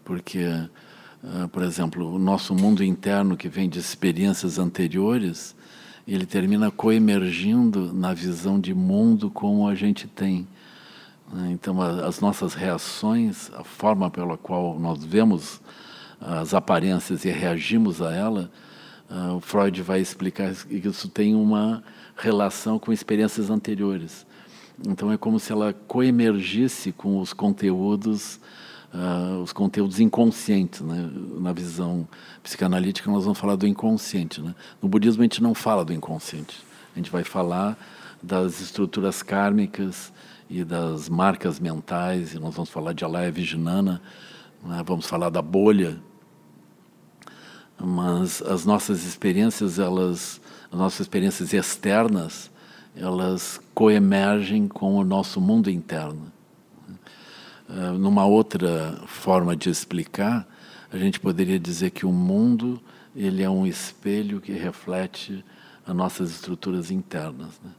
porque, 0.05 0.45
uh, 1.23 1.49
por 1.49 1.63
exemplo, 1.63 2.15
o 2.15 2.19
nosso 2.19 2.55
mundo 2.55 2.83
interno 2.83 3.37
que 3.37 3.49
vem 3.49 3.69
de 3.69 3.79
experiências 3.79 4.59
anteriores 4.59 5.55
ele 6.07 6.25
termina 6.25 6.71
coemergindo 6.71 7.93
na 7.93 8.15
visão 8.15 8.61
de 8.61 8.73
mundo 8.73 9.29
como 9.29 9.67
a 9.67 9.75
gente 9.75 10.07
tem. 10.07 10.47
Né? 11.33 11.51
Então, 11.53 11.81
as 11.81 12.21
nossas 12.21 12.55
reações, 12.55 13.51
a 13.55 13.65
forma 13.65 14.11
pela 14.11 14.37
qual 14.37 14.79
nós 14.79 15.05
vemos 15.05 15.61
as 16.21 16.55
aparências 16.55 17.25
e 17.25 17.31
reagimos 17.31 18.01
a 18.01 18.13
ela, 18.13 18.51
o 19.37 19.41
Freud 19.41 19.83
vai 19.83 20.01
explicar 20.01 20.53
que 20.55 20.89
isso 20.89 21.09
tem 21.09 21.35
uma 21.35 21.85
relação 22.17 22.79
com 22.79 22.93
experiências 22.93 23.51
anteriores. 23.51 24.27
Então, 24.87 25.13
é 25.13 25.17
como 25.17 25.39
se 25.39 25.53
ela 25.53 25.73
coemergisse 25.73 26.93
com 26.93 27.21
os 27.21 27.33
conteúdos 27.33 28.41
uh, 28.97 29.43
os 29.43 29.53
conteúdos 29.53 30.01
inconscientes. 30.01 30.81
Né? 30.81 31.09
Na 31.39 31.53
visão 31.53 32.07
psicanalítica, 32.43 33.11
nós 33.11 33.25
vamos 33.25 33.39
falar 33.39 33.57
do 33.57 33.67
inconsciente. 33.67 34.41
Né? 34.41 34.55
No 34.81 34.89
budismo, 34.89 35.23
a 35.23 35.25
gente 35.25 35.43
não 35.43 35.55
fala 35.55 35.85
do 35.85 35.93
inconsciente. 35.93 36.65
A 36.95 36.99
gente 36.99 37.11
vai 37.11 37.25
falar 37.25 37.77
das 38.23 38.61
estruturas 38.61 39.23
kármicas 39.23 40.13
e 40.49 40.65
das 40.65 41.09
marcas 41.09 41.59
mentais, 41.59 42.35
e 42.35 42.39
nós 42.39 42.55
vamos 42.55 42.71
falar 42.71 42.93
de 42.93 43.05
Alaya 43.05 43.31
Vijnana, 43.31 44.01
né? 44.65 44.83
vamos 44.85 45.07
falar 45.07 45.31
da 45.31 45.43
bolha. 45.43 45.99
Mas 47.79 48.41
as 48.43 48.65
nossas 48.65 49.05
experiências, 49.05 49.79
elas, 49.79 50.41
as 50.71 50.79
nossas 50.79 51.01
experiências 51.01 51.53
externas, 51.53 52.51
elas 52.97 53.61
coemergem 53.75 54.67
com 54.67 54.97
o 54.97 55.05
nosso 55.05 55.41
mundo 55.41 55.71
interno. 55.71 56.33
Ah, 57.69 57.93
numa 57.93 58.25
outra 58.25 59.01
forma 59.07 59.57
de 59.57 59.69
explicar, 59.69 60.47
a 60.93 60.97
gente 60.97 61.19
poderia 61.19 61.59
dizer 61.59 61.91
que 61.91 62.07
o 62.07 62.13
mundo 62.13 62.81
ele 63.15 63.43
é 63.43 63.51
um 63.51 63.67
espelho 63.67 64.41
que 64.41 64.53
reflete 64.53 65.45
as 65.87 65.95
nossas 65.95 66.31
estruturas 66.31 66.91
internas. 66.91 67.61
Né? 67.63 67.71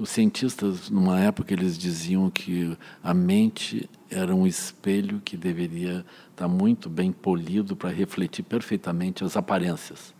Os 0.00 0.08
cientistas, 0.08 0.88
numa 0.88 1.20
época, 1.20 1.52
eles 1.52 1.76
diziam 1.76 2.30
que 2.30 2.74
a 3.02 3.12
mente 3.12 3.86
era 4.10 4.34
um 4.34 4.46
espelho 4.46 5.20
que 5.22 5.36
deveria 5.36 6.06
estar 6.30 6.48
muito 6.48 6.88
bem 6.88 7.12
polido 7.12 7.76
para 7.76 7.90
refletir 7.90 8.42
perfeitamente 8.42 9.22
as 9.22 9.36
aparências, 9.36 10.14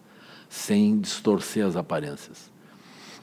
sem 0.50 1.00
distorcer 1.00 1.64
as 1.64 1.76
aparências. 1.76 2.52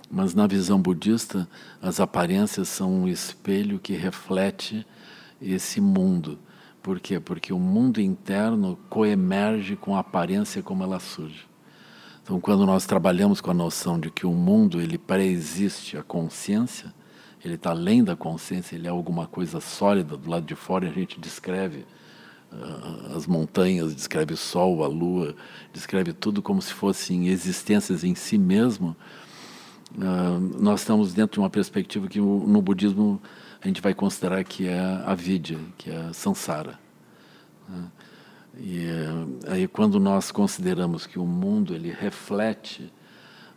Mas 0.10 0.34
na 0.34 0.48
visão 0.48 0.82
budista, 0.82 1.48
as 1.80 2.00
aparências 2.00 2.68
são 2.70 2.92
um 2.92 3.08
espelho 3.08 3.78
que 3.78 3.94
reflete 3.94 4.84
esse 5.40 5.80
mundo. 5.80 6.40
Por 6.82 7.00
quê? 7.00 7.20
Porque 7.20 7.54
o 7.54 7.60
mundo 7.60 8.02
interno 8.02 8.80
coemerge 8.90 9.76
com 9.76 9.96
a 9.96 10.00
aparência 10.00 10.64
como 10.64 10.84
ela 10.84 11.00
surge. 11.00 11.46
Então, 12.27 12.41
quando 12.41 12.65
nós 12.65 12.86
trabalhamos 12.86 13.39
com 13.39 13.51
a 13.51 13.53
noção 13.53 13.98
de 13.98 14.12
que 14.12 14.25
o 14.25 14.34
mundo 14.34 14.81
ele 14.81 14.98
pré-existe 14.98 15.96
a 15.96 16.03
consciência, 16.03 16.93
ele 17.41 17.53
está 17.55 17.69
além 17.69 18.03
da 18.03 18.17
consciência, 18.17 18.75
ele 18.75 18.86
é 18.86 18.89
alguma 18.89 19.25
coisa 19.25 19.62
sólida 19.62 20.17
do 20.17 20.29
lado 20.29 20.46
de 20.46 20.53
fora, 20.53 20.86
e 20.86 20.89
a 20.89 20.91
gente 20.91 21.22
descreve 21.22 21.86
uh, 22.51 23.15
as 23.15 23.25
montanhas, 23.25 23.96
descreve 23.96 24.34
o 24.34 24.38
sol, 24.38 24.84
a 24.84 24.88
lua, 24.89 25.38
descreve 25.72 26.12
tudo 26.12 26.41
como 26.41 26.62
se 26.62 26.74
fossem 26.74 27.29
existências 27.29 28.03
em 28.03 28.13
si 28.13 28.38
mesmo. 28.38 28.93
Uh, 29.96 30.62
nós 30.62 30.81
estamos 30.81 31.13
dentro 31.13 31.36
de 31.36 31.39
uma 31.39 31.50
perspectiva 31.50 32.10
que 32.10 32.19
no 32.19 32.62
budismo 32.62 33.22
a 33.63 33.67
gente 33.69 33.79
vai 33.79 33.93
considerar 33.93 34.43
que 34.43 34.67
é 34.67 35.01
a 35.05 35.15
vidya, 35.15 35.57
que 35.77 35.89
é 35.89 35.96
a 35.96 36.12
samsara. 36.12 36.77
Uh, 37.69 37.97
e 38.60 38.86
eh, 38.86 39.52
aí 39.52 39.68
quando 39.68 40.00
nós 40.00 40.32
consideramos 40.32 41.06
que 41.06 41.20
o 41.20 41.26
mundo 41.26 41.74
ele 41.74 41.92
reflete 41.92 42.92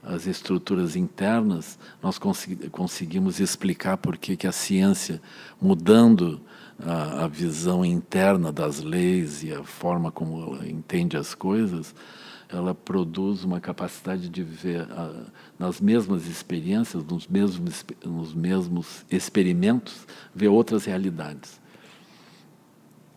as 0.02 0.26
estruturas 0.26 0.96
internas, 0.96 1.78
nós 2.02 2.18
conseguimos 2.70 3.38
explicar 3.38 3.98
por 3.98 4.16
que, 4.16 4.36
que 4.36 4.46
a 4.46 4.52
ciência, 4.52 5.20
mudando 5.60 6.40
a, 6.78 7.24
a, 7.24 7.28
visão 7.28 7.84
interna 7.84 8.50
das 8.50 8.80
leis 8.80 9.42
e 9.42 9.52
a 9.52 9.62
forma 9.62 10.10
como 10.10 10.42
ela 10.42 10.68
entende 10.68 11.16
as 11.16 11.34
coisas, 11.34 11.94
ela 12.48 12.74
produz 12.74 13.44
uma 13.44 13.60
capacidade 13.60 14.28
de 14.28 14.42
ver 14.42 14.80
a, 14.90 15.12
nas 15.58 15.80
mesmas 15.80 16.26
experiências, 16.26 17.04
nos 17.04 17.26
mesmos, 17.26 17.84
nos 18.04 18.34
mesmos 18.34 19.04
experimentos, 19.10 20.06
ver 20.34 20.48
outras 20.48 20.86
realidades. 20.86 21.60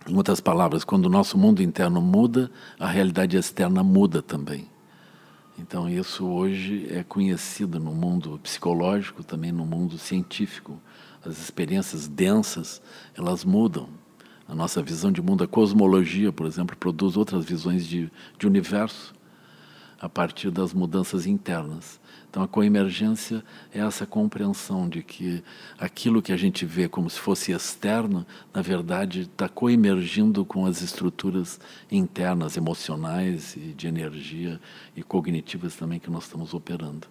Em 0.08 0.18
outras 0.18 0.42
palavras, 0.42 0.84
quando 0.84 1.06
o 1.06 1.10
nosso 1.10 1.38
mundo 1.38 1.64
interno 1.64 2.02
muda, 2.02 2.52
a 2.78 2.88
realidade 2.88 3.38
externa 3.38 3.82
muda 3.82 4.22
também. 4.22 4.68
Então, 5.58 5.90
isso 5.90 6.26
hoje 6.26 6.88
é 6.90 7.04
conhecido 7.04 7.80
no 7.80 7.94
mundo 7.94 8.38
psicológico, 8.44 9.24
também 9.24 9.52
no 9.52 9.66
mundo 9.66 9.98
científico. 9.98 10.78
As 11.26 11.40
experiências 11.40 12.08
densas, 12.08 12.82
elas 13.16 13.46
mudam. 13.46 13.88
A 14.46 14.54
nossa 14.54 14.82
visão 14.82 15.10
de 15.10 15.22
mundo, 15.22 15.44
a 15.46 15.48
cosmologia, 15.48 16.34
por 16.34 16.48
exemplo, 16.48 16.76
produz 16.76 17.16
outras 17.16 17.46
visões 17.46 17.88
de, 17.88 18.12
de 18.38 18.46
universo 18.46 19.16
a 20.02 20.10
partir 20.10 20.52
das 20.52 20.74
mudanças 20.74 21.26
internas. 21.26 21.98
Então, 22.34 22.42
a 22.42 22.48
coemergência 22.48 23.44
é 23.72 23.78
essa 23.82 24.08
compreensão 24.08 24.90
de 24.90 25.04
que 25.04 25.44
aquilo 25.78 26.20
que 26.20 26.32
a 26.32 26.36
gente 26.36 26.66
vê 26.66 26.90
como 26.90 27.08
se 27.08 27.20
fosse 27.20 27.52
externo, 27.52 28.26
na 28.52 28.60
verdade, 28.60 29.30
está 29.32 29.48
coemergindo 29.48 30.44
com 30.44 30.66
as 30.66 30.82
estruturas 30.82 31.60
internas, 31.92 32.58
emocionais 32.58 33.56
e 33.56 33.72
de 33.78 33.86
energia 33.86 34.60
e 34.96 35.04
cognitivas 35.04 35.76
também 35.76 36.00
que 36.00 36.10
nós 36.10 36.24
estamos 36.24 36.56
operando. 36.56 37.08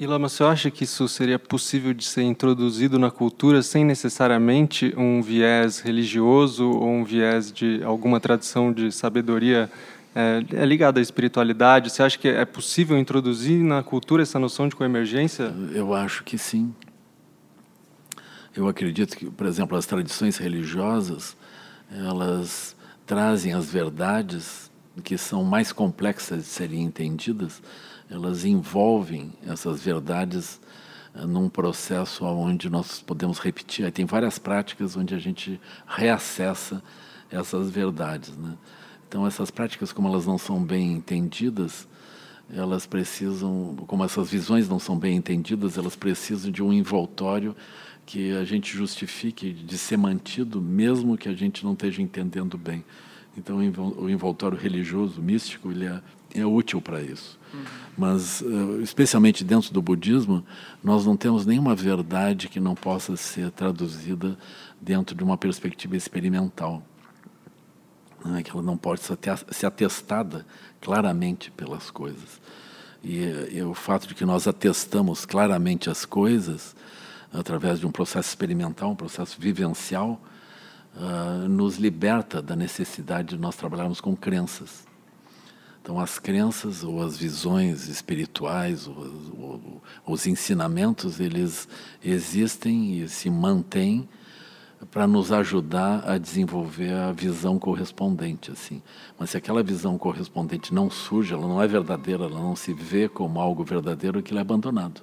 E 0.00 0.04
Lama, 0.04 0.28
você 0.28 0.42
acha 0.42 0.68
que 0.68 0.82
isso 0.82 1.06
seria 1.06 1.38
possível 1.38 1.94
de 1.94 2.04
ser 2.04 2.22
introduzido 2.22 2.98
na 2.98 3.08
cultura 3.08 3.62
sem 3.62 3.84
necessariamente 3.84 4.92
um 4.96 5.22
viés 5.22 5.78
religioso 5.78 6.68
ou 6.68 6.88
um 6.88 7.04
viés 7.04 7.52
de 7.52 7.80
alguma 7.84 8.18
tradição 8.18 8.72
de 8.72 8.90
sabedoria 8.90 9.70
é, 10.14 10.44
é 10.52 10.64
ligado 10.66 10.98
à 10.98 11.00
espiritualidade. 11.00 11.90
Você 11.90 12.02
acha 12.02 12.18
que 12.18 12.28
é 12.28 12.44
possível 12.44 12.98
introduzir 12.98 13.62
na 13.62 13.82
cultura 13.82 14.22
essa 14.22 14.38
noção 14.38 14.68
de 14.68 14.76
coemergência? 14.76 15.54
Eu 15.72 15.94
acho 15.94 16.22
que 16.24 16.36
sim. 16.36 16.74
Eu 18.54 18.68
acredito 18.68 19.16
que, 19.16 19.30
por 19.30 19.46
exemplo, 19.46 19.76
as 19.76 19.86
tradições 19.86 20.36
religiosas, 20.36 21.36
elas 21.90 22.76
trazem 23.06 23.54
as 23.54 23.70
verdades 23.70 24.70
que 25.02 25.16
são 25.16 25.42
mais 25.42 25.72
complexas 25.72 26.38
de 26.40 26.44
serem 26.44 26.82
entendidas, 26.82 27.62
elas 28.10 28.44
envolvem 28.44 29.32
essas 29.46 29.82
verdades 29.82 30.60
eh, 31.14 31.24
num 31.24 31.48
processo 31.48 32.26
onde 32.26 32.68
nós 32.68 33.00
podemos 33.00 33.38
repetir. 33.38 33.86
Aí 33.86 33.90
tem 33.90 34.04
várias 34.04 34.38
práticas 34.38 34.94
onde 34.94 35.14
a 35.14 35.18
gente 35.18 35.58
reacessa 35.86 36.82
essas 37.30 37.70
verdades, 37.70 38.36
né? 38.36 38.52
Então, 39.12 39.26
essas 39.26 39.50
práticas, 39.50 39.92
como 39.92 40.08
elas 40.08 40.24
não 40.24 40.38
são 40.38 40.64
bem 40.64 40.94
entendidas, 40.94 41.86
elas 42.50 42.86
precisam, 42.86 43.76
como 43.86 44.02
essas 44.02 44.30
visões 44.30 44.70
não 44.70 44.78
são 44.78 44.98
bem 44.98 45.14
entendidas, 45.14 45.76
elas 45.76 45.94
precisam 45.94 46.50
de 46.50 46.62
um 46.62 46.72
envoltório 46.72 47.54
que 48.06 48.32
a 48.32 48.42
gente 48.42 48.74
justifique 48.74 49.52
de 49.52 49.76
ser 49.76 49.98
mantido, 49.98 50.62
mesmo 50.62 51.18
que 51.18 51.28
a 51.28 51.34
gente 51.34 51.62
não 51.62 51.74
esteja 51.74 52.00
entendendo 52.00 52.56
bem. 52.56 52.82
Então, 53.36 53.58
o 53.58 54.08
envoltório 54.08 54.56
religioso, 54.56 55.20
místico, 55.20 55.70
ele 55.70 55.84
é, 55.84 56.00
é 56.34 56.46
útil 56.46 56.80
para 56.80 57.02
isso. 57.02 57.38
Uhum. 57.52 57.60
Mas, 57.98 58.40
eh, 58.40 58.82
especialmente 58.82 59.44
dentro 59.44 59.74
do 59.74 59.82
budismo, 59.82 60.42
nós 60.82 61.04
não 61.04 61.18
temos 61.18 61.44
nenhuma 61.44 61.74
verdade 61.74 62.48
que 62.48 62.58
não 62.58 62.74
possa 62.74 63.14
ser 63.14 63.50
traduzida 63.50 64.38
dentro 64.80 65.14
de 65.14 65.22
uma 65.22 65.36
perspectiva 65.36 65.98
experimental 65.98 66.82
né, 68.24 68.42
que 68.42 68.50
ela 68.50 68.62
não 68.62 68.76
pode 68.76 69.00
ser 69.02 69.66
atestada 69.66 70.46
claramente 70.80 71.50
pelas 71.50 71.90
coisas. 71.90 72.40
E, 73.02 73.24
e, 73.50 73.62
o 73.62 73.74
fato 73.74 74.06
de 74.06 74.14
que 74.14 74.24
nós 74.24 74.46
atestamos 74.46 75.24
claramente 75.26 75.90
as 75.90 76.04
coisas 76.04 76.76
através 77.32 77.80
de 77.80 77.86
um 77.86 77.90
processo 77.90 78.28
experimental, 78.28 78.90
um 78.90 78.96
processo 78.96 79.40
vivencial, 79.40 80.20
uh, 80.94 81.48
nos 81.48 81.76
liberta 81.78 82.42
da 82.42 82.54
necessidade 82.54 83.30
de 83.30 83.38
nós 83.38 83.56
trabalharmos 83.56 84.00
com 84.00 84.14
crenças. 84.14 84.86
Então, 85.82 85.98
as 85.98 86.18
crenças 86.18 86.84
ou 86.84 87.02
as 87.02 87.16
visões 87.16 87.88
espirituais, 87.88 88.86
ou, 88.86 88.94
ou, 89.36 89.82
os 90.06 90.26
ensinamentos, 90.28 91.18
eles 91.18 91.66
existem 92.04 93.00
e 93.00 93.08
se 93.08 93.28
mantêm 93.28 94.08
para 94.90 95.06
nos 95.06 95.30
ajudar 95.32 96.08
a 96.08 96.18
desenvolver 96.18 96.92
a 96.92 97.12
visão 97.12 97.58
correspondente 97.58 98.50
assim. 98.50 98.82
Mas 99.18 99.30
se 99.30 99.36
aquela 99.36 99.62
visão 99.62 99.96
correspondente 99.96 100.74
não 100.74 100.90
surge, 100.90 101.32
ela 101.32 101.46
não 101.46 101.62
é 101.62 101.66
verdadeira, 101.66 102.24
ela 102.24 102.40
não 102.40 102.56
se 102.56 102.72
vê 102.72 103.08
como 103.08 103.40
algo 103.40 103.64
verdadeiro, 103.64 104.18
aquilo 104.18 104.38
é 104.38 104.42
abandonado. 104.42 105.02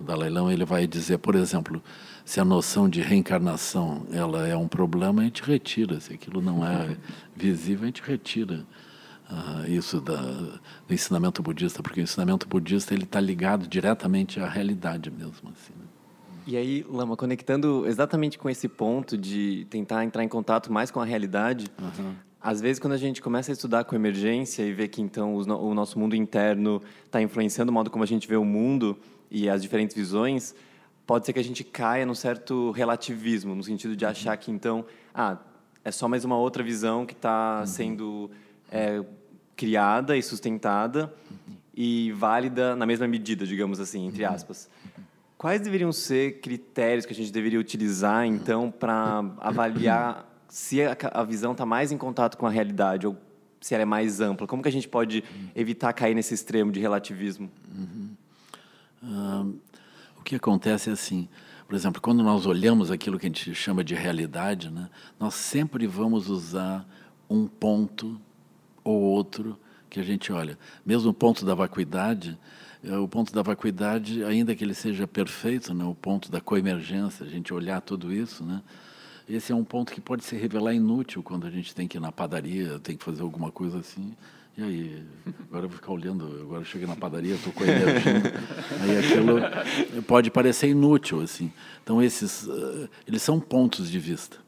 O 0.00 0.04
Dalai 0.04 0.30
Lama 0.30 0.52
ele 0.52 0.64
vai 0.64 0.86
dizer, 0.86 1.18
por 1.18 1.34
exemplo, 1.34 1.82
se 2.24 2.40
a 2.40 2.44
noção 2.44 2.88
de 2.88 3.02
reencarnação 3.02 4.06
ela 4.10 4.48
é 4.48 4.56
um 4.56 4.66
problema, 4.66 5.20
a 5.20 5.24
gente 5.24 5.42
retira. 5.42 6.00
Se 6.00 6.14
aquilo 6.14 6.40
não 6.40 6.66
é 6.66 6.96
visível, 7.36 7.82
a 7.82 7.86
gente 7.86 8.02
retira 8.02 8.64
uh, 9.30 9.68
isso 9.68 10.00
da, 10.00 10.16
do 10.16 10.94
ensinamento 10.94 11.42
budista, 11.42 11.82
porque 11.82 12.00
o 12.00 12.02
ensinamento 12.02 12.48
budista 12.48 12.94
ele 12.94 13.04
está 13.04 13.20
ligado 13.20 13.66
diretamente 13.66 14.40
à 14.40 14.48
realidade 14.48 15.10
mesmo. 15.10 15.50
Assim? 15.50 15.79
E 16.50 16.56
aí, 16.56 16.84
Lama, 16.90 17.16
conectando 17.16 17.86
exatamente 17.86 18.36
com 18.36 18.50
esse 18.50 18.66
ponto 18.68 19.16
de 19.16 19.68
tentar 19.70 20.04
entrar 20.04 20.24
em 20.24 20.28
contato 20.28 20.72
mais 20.72 20.90
com 20.90 20.98
a 20.98 21.04
realidade, 21.04 21.68
uhum. 21.80 22.12
às 22.40 22.60
vezes 22.60 22.80
quando 22.80 22.94
a 22.94 22.96
gente 22.96 23.22
começa 23.22 23.52
a 23.52 23.54
estudar 23.54 23.84
com 23.84 23.94
emergência 23.94 24.64
e 24.64 24.72
vê 24.72 24.88
que 24.88 25.00
então 25.00 25.36
o 25.36 25.72
nosso 25.72 25.96
mundo 25.96 26.16
interno 26.16 26.82
está 27.06 27.22
influenciando 27.22 27.70
o 27.70 27.72
modo 27.72 27.88
como 27.88 28.02
a 28.02 28.06
gente 28.06 28.26
vê 28.26 28.34
o 28.34 28.44
mundo 28.44 28.98
e 29.30 29.48
as 29.48 29.62
diferentes 29.62 29.94
visões, 29.94 30.52
pode 31.06 31.24
ser 31.24 31.32
que 31.32 31.38
a 31.38 31.44
gente 31.44 31.62
caia 31.62 32.04
num 32.04 32.16
certo 32.16 32.72
relativismo, 32.72 33.54
no 33.54 33.62
sentido 33.62 33.94
de 33.94 34.04
achar 34.04 34.36
que 34.36 34.50
então, 34.50 34.84
ah, 35.14 35.38
é 35.84 35.92
só 35.92 36.08
mais 36.08 36.24
uma 36.24 36.36
outra 36.36 36.64
visão 36.64 37.06
que 37.06 37.14
está 37.14 37.60
uhum. 37.60 37.66
sendo 37.66 38.30
é, 38.72 39.04
criada 39.54 40.16
e 40.16 40.22
sustentada 40.22 41.14
uhum. 41.30 41.54
e 41.76 42.10
válida 42.10 42.74
na 42.74 42.86
mesma 42.86 43.06
medida, 43.06 43.46
digamos 43.46 43.78
assim, 43.78 44.08
entre 44.08 44.24
uhum. 44.24 44.32
aspas. 44.32 44.68
Quais 45.40 45.62
deveriam 45.62 45.90
ser 45.90 46.38
critérios 46.42 47.06
que 47.06 47.14
a 47.14 47.16
gente 47.16 47.32
deveria 47.32 47.58
utilizar, 47.58 48.26
então, 48.26 48.70
para 48.70 49.24
avaliar 49.38 50.30
se 50.50 50.82
a, 50.82 50.94
a 51.14 51.24
visão 51.24 51.52
está 51.52 51.64
mais 51.64 51.90
em 51.90 51.96
contato 51.96 52.36
com 52.36 52.46
a 52.46 52.50
realidade 52.50 53.06
ou 53.06 53.16
se 53.58 53.72
ela 53.72 53.80
é 53.80 53.86
mais 53.86 54.20
ampla? 54.20 54.46
Como 54.46 54.62
que 54.62 54.68
a 54.68 54.72
gente 54.72 54.86
pode 54.86 55.24
evitar 55.56 55.94
cair 55.94 56.14
nesse 56.14 56.34
extremo 56.34 56.70
de 56.70 56.78
relativismo? 56.78 57.50
Uhum. 57.74 58.10
Uh, 59.02 59.58
o 60.18 60.22
que 60.22 60.36
acontece 60.36 60.90
é 60.90 60.92
assim, 60.92 61.26
por 61.66 61.74
exemplo, 61.74 62.02
quando 62.02 62.22
nós 62.22 62.44
olhamos 62.44 62.90
aquilo 62.90 63.18
que 63.18 63.24
a 63.24 63.30
gente 63.30 63.54
chama 63.54 63.82
de 63.82 63.94
realidade, 63.94 64.70
né, 64.70 64.90
nós 65.18 65.32
sempre 65.32 65.86
vamos 65.86 66.28
usar 66.28 66.86
um 67.30 67.46
ponto 67.46 68.20
ou 68.84 69.00
outro 69.00 69.58
que 69.88 70.00
a 70.00 70.02
gente 70.02 70.30
olha. 70.34 70.58
Mesmo 70.84 71.08
o 71.08 71.14
ponto 71.14 71.46
da 71.46 71.54
vacuidade, 71.54 72.38
o 72.82 73.08
ponto 73.08 73.32
da 73.32 73.42
vacuidade, 73.42 74.24
ainda 74.24 74.54
que 74.54 74.64
ele 74.64 74.74
seja 74.74 75.06
perfeito, 75.06 75.74
né, 75.74 75.84
o 75.84 75.94
ponto 75.94 76.30
da 76.30 76.40
coemergência, 76.40 77.26
a 77.26 77.28
gente 77.28 77.52
olhar 77.52 77.80
tudo 77.80 78.12
isso, 78.12 78.44
né, 78.44 78.62
esse 79.28 79.52
é 79.52 79.54
um 79.54 79.62
ponto 79.62 79.92
que 79.92 80.00
pode 80.00 80.24
se 80.24 80.34
revelar 80.36 80.74
inútil 80.74 81.22
quando 81.22 81.46
a 81.46 81.50
gente 81.50 81.74
tem 81.74 81.86
que 81.86 81.98
ir 81.98 82.00
na 82.00 82.10
padaria, 82.10 82.80
tem 82.80 82.96
que 82.96 83.04
fazer 83.04 83.22
alguma 83.22 83.52
coisa 83.52 83.78
assim. 83.78 84.12
E 84.58 84.62
aí, 84.62 85.04
agora 85.48 85.64
eu 85.64 85.68
vou 85.68 85.78
ficar 85.78 85.92
olhando, 85.92 86.26
agora 86.42 86.62
eu 86.62 86.64
cheguei 86.64 86.86
na 86.86 86.96
padaria, 86.96 87.36
estou 87.36 87.52
com 87.52 87.62
energia. 87.62 88.12
aí 88.82 88.98
aquilo 88.98 90.02
pode 90.02 90.30
parecer 90.30 90.68
inútil, 90.68 91.20
assim. 91.20 91.52
Então, 91.82 92.02
esses, 92.02 92.46
uh, 92.48 92.88
eles 93.06 93.22
são 93.22 93.38
pontos 93.38 93.88
de 93.88 93.98
vista. 94.00 94.38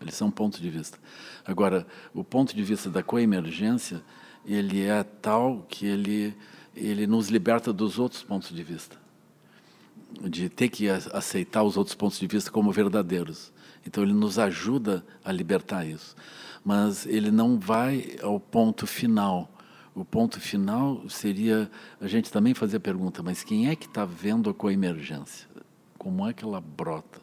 Eles 0.00 0.14
são 0.14 0.30
pontos 0.30 0.60
de 0.60 0.70
vista. 0.70 0.96
Agora, 1.44 1.84
o 2.14 2.22
ponto 2.22 2.54
de 2.54 2.62
vista 2.62 2.88
da 2.88 3.02
coemergência, 3.02 4.00
ele 4.46 4.82
é 4.82 5.02
tal 5.02 5.66
que 5.68 5.86
ele, 5.86 6.34
ele 6.74 7.06
nos 7.06 7.28
liberta 7.28 7.72
dos 7.72 7.98
outros 7.98 8.22
pontos 8.22 8.50
de 8.50 8.62
vista. 8.62 8.96
De 10.20 10.48
ter 10.48 10.68
que 10.68 10.88
aceitar 10.88 11.62
os 11.62 11.76
outros 11.76 11.94
pontos 11.94 12.18
de 12.18 12.26
vista 12.26 12.50
como 12.50 12.70
verdadeiros. 12.70 13.52
Então, 13.86 14.02
ele 14.02 14.12
nos 14.12 14.38
ajuda 14.38 15.04
a 15.24 15.30
libertar 15.30 15.84
isso 15.84 16.14
mas 16.64 17.04
ele 17.04 17.30
não 17.30 17.58
vai 17.58 18.16
ao 18.22 18.40
ponto 18.40 18.86
final. 18.86 19.50
O 19.94 20.04
ponto 20.04 20.40
final 20.40 21.08
seria 21.08 21.70
a 22.00 22.08
gente 22.08 22.32
também 22.32 22.54
fazer 22.54 22.78
a 22.78 22.80
pergunta: 22.80 23.22
mas 23.22 23.44
quem 23.44 23.68
é 23.68 23.76
que 23.76 23.86
está 23.86 24.04
vendo 24.04 24.48
a 24.48 24.54
coemergência? 24.54 25.46
Como 25.98 26.26
é 26.26 26.32
que 26.32 26.44
ela 26.44 26.60
brota? 26.60 27.20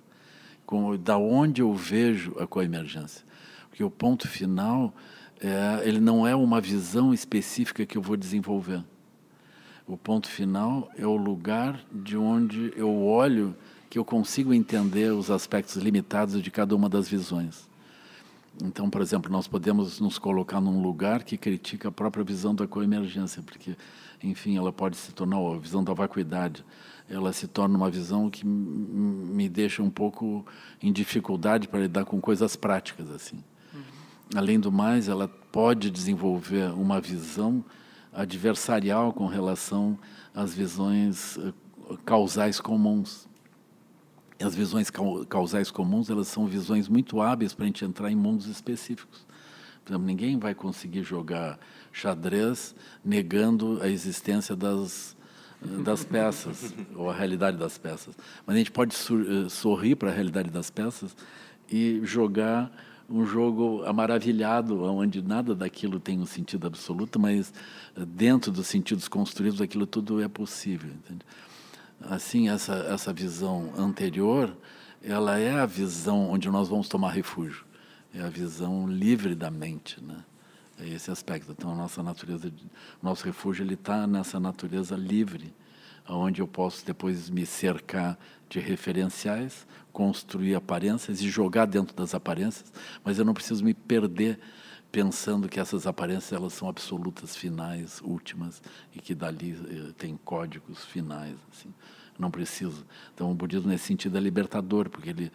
Como, 0.66 0.98
da 0.98 1.18
onde 1.18 1.62
eu 1.62 1.74
vejo 1.74 2.36
a 2.40 2.46
coemergência? 2.46 3.26
Porque 3.70 3.84
o 3.84 3.90
ponto 3.90 4.28
final 4.28 4.94
é, 5.40 5.88
ele 5.88 6.00
não 6.00 6.26
é 6.26 6.36
uma 6.36 6.62
visão 6.62 7.14
específica 7.14 7.86
que 7.86 7.98
eu 7.98 8.02
vou 8.02 8.16
desenvolver. 8.16 8.84
O 9.92 9.98
ponto 9.98 10.30
final 10.30 10.90
é 10.98 11.06
o 11.06 11.18
lugar 11.18 11.78
de 11.92 12.16
onde 12.16 12.72
eu 12.78 13.04
olho 13.04 13.54
que 13.90 14.00
eu 14.00 14.06
consigo 14.06 14.54
entender 14.54 15.12
os 15.12 15.30
aspectos 15.30 15.76
limitados 15.76 16.42
de 16.42 16.50
cada 16.50 16.74
uma 16.74 16.88
das 16.88 17.10
visões. 17.10 17.70
Então, 18.64 18.90
por 18.90 19.02
exemplo, 19.02 19.30
nós 19.30 19.50
podemos 19.50 20.00
nos 20.00 20.18
colocar 20.18 20.62
num 20.62 20.82
lugar 20.82 21.24
que 21.24 21.36
critica 21.36 21.90
a 21.90 21.92
própria 21.92 22.24
visão 22.24 22.56
da 22.56 22.66
coemergência, 22.66 23.44
porque, 23.44 23.76
enfim, 24.24 24.56
ela 24.56 24.72
pode 24.72 24.96
se 24.96 25.12
tornar 25.12 25.40
a 25.40 25.58
visão 25.58 25.84
da 25.84 25.94
vacuidade. 25.94 26.64
Ela 27.10 27.34
se 27.34 27.46
torna 27.46 27.76
uma 27.76 27.90
visão 27.90 28.30
que 28.30 28.46
me 28.46 29.50
deixa 29.50 29.84
um 29.84 29.90
pouco 29.90 30.46
em 30.82 30.94
dificuldade 30.94 31.68
para 31.68 31.82
lidar 31.82 32.06
com 32.06 32.22
coisas 32.22 32.56
práticas 32.56 33.12
assim. 33.12 33.44
Uhum. 33.74 33.82
Além 34.36 34.58
do 34.58 34.72
mais, 34.72 35.10
ela 35.10 35.28
pode 35.28 35.92
desenvolver 35.92 36.72
uma 36.72 37.02
visão 37.02 37.62
adversarial 38.14 39.14
com 39.14 39.28
relação 39.28 39.98
às 40.34 40.54
visões 40.54 41.38
eh, 41.38 41.54
causais 42.06 42.60
comuns 42.60 43.30
as 44.44 44.56
visões 44.56 44.90
causais 45.30 45.72
comuns 45.72 46.10
elas 46.10 46.28
são 46.28 46.48
visões 46.48 46.88
muito 46.88 47.22
hábeis 47.22 47.54
para 47.54 47.64
a 47.64 47.68
gente 47.68 47.86
entrar 47.86 48.12
em 48.12 48.16
mundos 48.16 48.48
específicos. 48.48 49.26
Por 49.84 49.92
exemplo, 49.92 50.06
ninguém 50.06 50.38
vai 50.38 50.54
conseguir 50.54 51.04
jogar 51.04 51.60
xadrez 51.92 52.76
negando 53.04 53.80
a 53.82 53.88
existência 53.88 54.56
das 54.56 55.16
das 55.64 56.04
peças 56.04 56.74
ou 56.96 57.08
a 57.08 57.14
realidade 57.14 57.56
das 57.56 57.78
peças. 57.78 58.16
Mas 58.48 58.56
a 58.56 58.58
gente 58.58 58.72
pode 58.72 58.96
eh, 58.96 59.48
sorrir 59.48 59.96
para 59.96 60.10
a 60.10 60.14
realidade 60.14 60.50
das 60.50 60.72
peças 60.72 61.16
e 61.70 62.02
jogar 62.04 62.72
um 63.10 63.26
jogo 63.26 63.84
maravilhado, 63.94 64.84
onde 64.84 65.22
nada 65.22 65.54
daquilo 65.54 66.00
tem 66.00 66.20
um 66.20 66.26
sentido 66.26 66.68
absoluto, 66.68 67.20
mas 67.20 67.54
eh, 67.96 68.06
dentro 68.06 68.52
dos 68.52 68.68
sentidos 68.68 69.08
construídos 69.08 69.62
aquilo 69.62 69.86
tudo 69.86 70.22
é 70.22 70.28
possível. 70.28 70.90
Entende? 70.90 71.26
assim 72.10 72.50
essa 72.50 72.74
essa 72.74 73.14
visão 73.14 73.74
anterior 73.78 74.56
ela 75.04 75.38
é 75.40 75.60
a 75.60 75.66
visão 75.66 76.30
onde 76.30 76.50
nós 76.50 76.68
vamos 76.68 76.88
tomar 76.88 77.12
refúgio 77.12 77.66
é 78.14 78.22
a 78.22 78.30
visão 78.30 78.88
livre 78.88 79.36
da 79.36 79.52
mente 79.52 80.04
né 80.04 80.24
é 80.80 80.88
esse 80.90 81.12
aspecto 81.12 81.52
então 81.52 81.72
a 81.72 81.76
nossa 81.76 82.02
natureza 82.02 82.52
nosso 83.02 83.26
refúgio 83.26 83.64
ele 83.64 83.76
está 83.76 84.08
nessa 84.08 84.40
natureza 84.40 84.96
livre 84.96 85.54
onde 86.10 86.42
eu 86.42 86.48
posso 86.48 86.86
depois 86.86 87.30
me 87.30 87.46
cercar 87.46 88.18
de 88.52 88.60
referenciais 88.60 89.66
construir 89.92 90.56
aparências 90.56 91.22
e 91.22 91.30
jogar 91.30 91.66
dentro 91.66 91.96
das 91.96 92.14
aparências 92.14 92.72
mas 93.04 93.18
eu 93.18 93.26
não 93.26 93.34
preciso 93.34 93.64
me 93.64 93.74
perder 93.74 94.40
pensando 94.92 95.48
que 95.48 95.60
essas 95.60 95.88
aparências 95.88 96.34
elas 96.34 96.54
são 96.54 96.68
absolutas, 96.68 97.36
finais, 97.36 98.02
últimas 98.04 98.62
e 98.94 99.00
que 99.00 99.16
dali 99.16 99.58
eh, 99.70 99.94
tem 99.98 100.20
códigos 100.26 100.84
finais, 100.84 101.38
assim. 101.52 101.74
Não 102.20 102.30
preciso. 102.30 102.86
Então 103.16 103.32
o 103.32 103.34
budismo 103.34 103.70
nesse 103.70 103.86
sentido 103.86 104.18
é 104.18 104.20
libertador, 104.20 104.90
porque 104.90 105.10
ele 105.10 105.32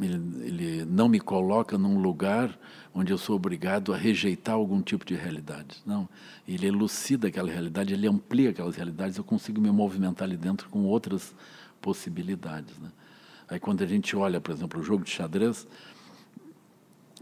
ele, 0.00 0.14
ele 0.44 0.84
não 0.84 1.08
me 1.08 1.20
coloca 1.20 1.78
num 1.78 1.98
lugar 2.00 2.58
onde 2.92 3.12
eu 3.12 3.18
sou 3.18 3.36
obrigado 3.36 3.92
a 3.92 3.96
rejeitar 3.96 4.54
algum 4.54 4.82
tipo 4.82 5.04
de 5.04 5.14
realidade. 5.14 5.82
Não, 5.86 6.08
ele 6.48 6.66
elucida 6.66 7.28
aquela 7.28 7.50
realidade, 7.50 7.94
ele 7.94 8.08
amplia 8.08 8.50
aquelas 8.50 8.74
realidades, 8.76 9.16
eu 9.16 9.24
consigo 9.24 9.60
me 9.60 9.70
movimentar 9.70 10.26
ali 10.26 10.36
dentro 10.36 10.68
com 10.68 10.84
outras 10.84 11.34
possibilidades. 11.84 12.78
Né? 12.78 12.90
Aí 13.46 13.60
quando 13.60 13.84
a 13.84 13.86
gente 13.86 14.16
olha, 14.16 14.40
por 14.40 14.52
exemplo, 14.52 14.80
o 14.80 14.82
jogo 14.82 15.04
de 15.04 15.10
xadrez, 15.10 15.68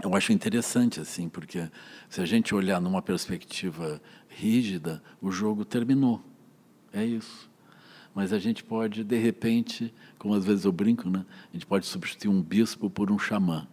eu 0.00 0.14
acho 0.14 0.32
interessante 0.32 1.00
assim, 1.00 1.28
porque 1.28 1.68
se 2.08 2.20
a 2.20 2.24
gente 2.24 2.54
olhar 2.54 2.80
numa 2.80 3.02
perspectiva 3.02 4.00
rígida, 4.28 5.02
o 5.20 5.32
jogo 5.32 5.64
terminou. 5.64 6.22
É 6.92 7.04
isso. 7.04 7.50
Mas 8.14 8.32
a 8.32 8.38
gente 8.38 8.62
pode, 8.62 9.02
de 9.02 9.16
repente, 9.16 9.92
como 10.16 10.34
às 10.34 10.44
vezes 10.44 10.64
eu 10.64 10.70
brinco, 10.70 11.10
né? 11.10 11.24
A 11.50 11.52
gente 11.54 11.66
pode 11.66 11.86
substituir 11.86 12.30
um 12.30 12.40
bispo 12.40 12.88
por 12.88 13.10
um 13.10 13.18
xamã. 13.18 13.66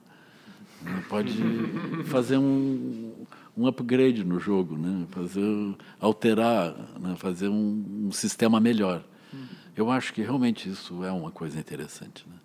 Né? 0.81 1.03
Pode 1.07 1.33
fazer 2.09 2.37
um, 2.37 3.13
um 3.55 3.67
upgrade 3.67 4.23
no 4.23 4.39
jogo, 4.39 4.75
né? 4.75 5.05
Fazer 5.11 5.75
alterar, 5.99 6.73
né? 6.99 7.15
fazer 7.17 7.49
um, 7.49 8.07
um 8.07 8.11
sistema 8.11 8.59
melhor. 8.59 9.03
Eu 9.79 9.89
acho 9.89 10.13
que 10.13 10.21
realmente 10.21 10.69
isso 10.69 11.05
é 11.05 11.11
uma 11.11 11.31
coisa 11.31 11.57
interessante, 11.57 12.27
né? 12.27 12.35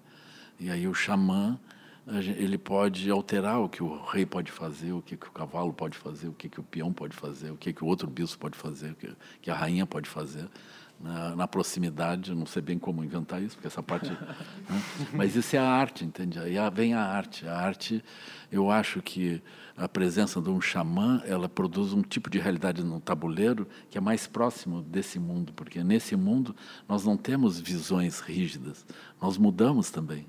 E 0.61 0.71
aí 0.71 0.87
o 0.87 0.95
xamã 0.95 1.59
ele 2.07 2.57
pode 2.57 3.11
alterar 3.11 3.61
o 3.61 3.69
que 3.69 3.83
o 3.83 4.05
rei 4.05 4.25
pode 4.25 4.53
fazer, 4.53 4.93
o 4.93 5.03
que, 5.03 5.17
que 5.17 5.27
o 5.27 5.33
cavalo 5.33 5.73
pode 5.73 5.99
fazer, 5.99 6.29
o 6.29 6.33
que, 6.33 6.49
que 6.49 6.61
o 6.61 6.63
peão 6.63 6.93
pode 6.93 7.17
fazer, 7.17 7.51
o 7.51 7.57
que, 7.57 7.73
que 7.73 7.83
o 7.83 7.89
outro 7.89 8.09
bispo 8.09 8.39
pode 8.39 8.57
fazer, 8.57 8.93
o 8.93 8.95
que, 8.95 9.13
que 9.43 9.51
a 9.51 9.55
rainha 9.55 9.85
pode 9.85 10.09
fazer. 10.09 10.49
Na, 11.01 11.35
na, 11.35 11.49
proximidade, 11.49 12.33
não 12.33 12.47
sei 12.47 12.63
bem 12.63 12.79
como 12.79 13.03
inventar 13.03 13.43
isso, 13.43 13.57
porque 13.57 13.67
essa 13.67 13.83
parte. 13.83 14.11
né? 14.11 14.37
Mas 15.13 15.35
isso 15.35 15.57
é 15.57 15.59
a 15.59 15.69
arte, 15.69 16.05
entende? 16.05 16.39
Aí 16.39 16.55
vem 16.73 16.95
a 16.95 17.03
arte. 17.03 17.49
A 17.49 17.59
arte, 17.59 18.03
eu 18.51 18.71
acho 18.71 19.03
que 19.03 19.43
a 19.77 19.89
presença 19.89 20.41
de 20.41 20.49
um 20.51 20.61
xamã, 20.61 21.21
ela 21.25 21.49
produz 21.49 21.93
um 21.93 22.03
tipo 22.03 22.31
de 22.31 22.39
realidade 22.39 22.85
no 22.85 23.01
tabuleiro 23.01 23.67
que 23.91 23.99
é 23.99 24.01
mais 24.01 24.27
próximo 24.27 24.83
desse 24.83 25.19
mundo, 25.19 25.53
porque 25.53 25.83
nesse 25.83 26.15
mundo 26.15 26.55
nós 26.89 27.05
não 27.05 27.17
temos 27.17 27.59
visões 27.59 28.21
rígidas, 28.21 28.87
nós 29.21 29.37
mudamos 29.37 29.91
também. 29.91 30.27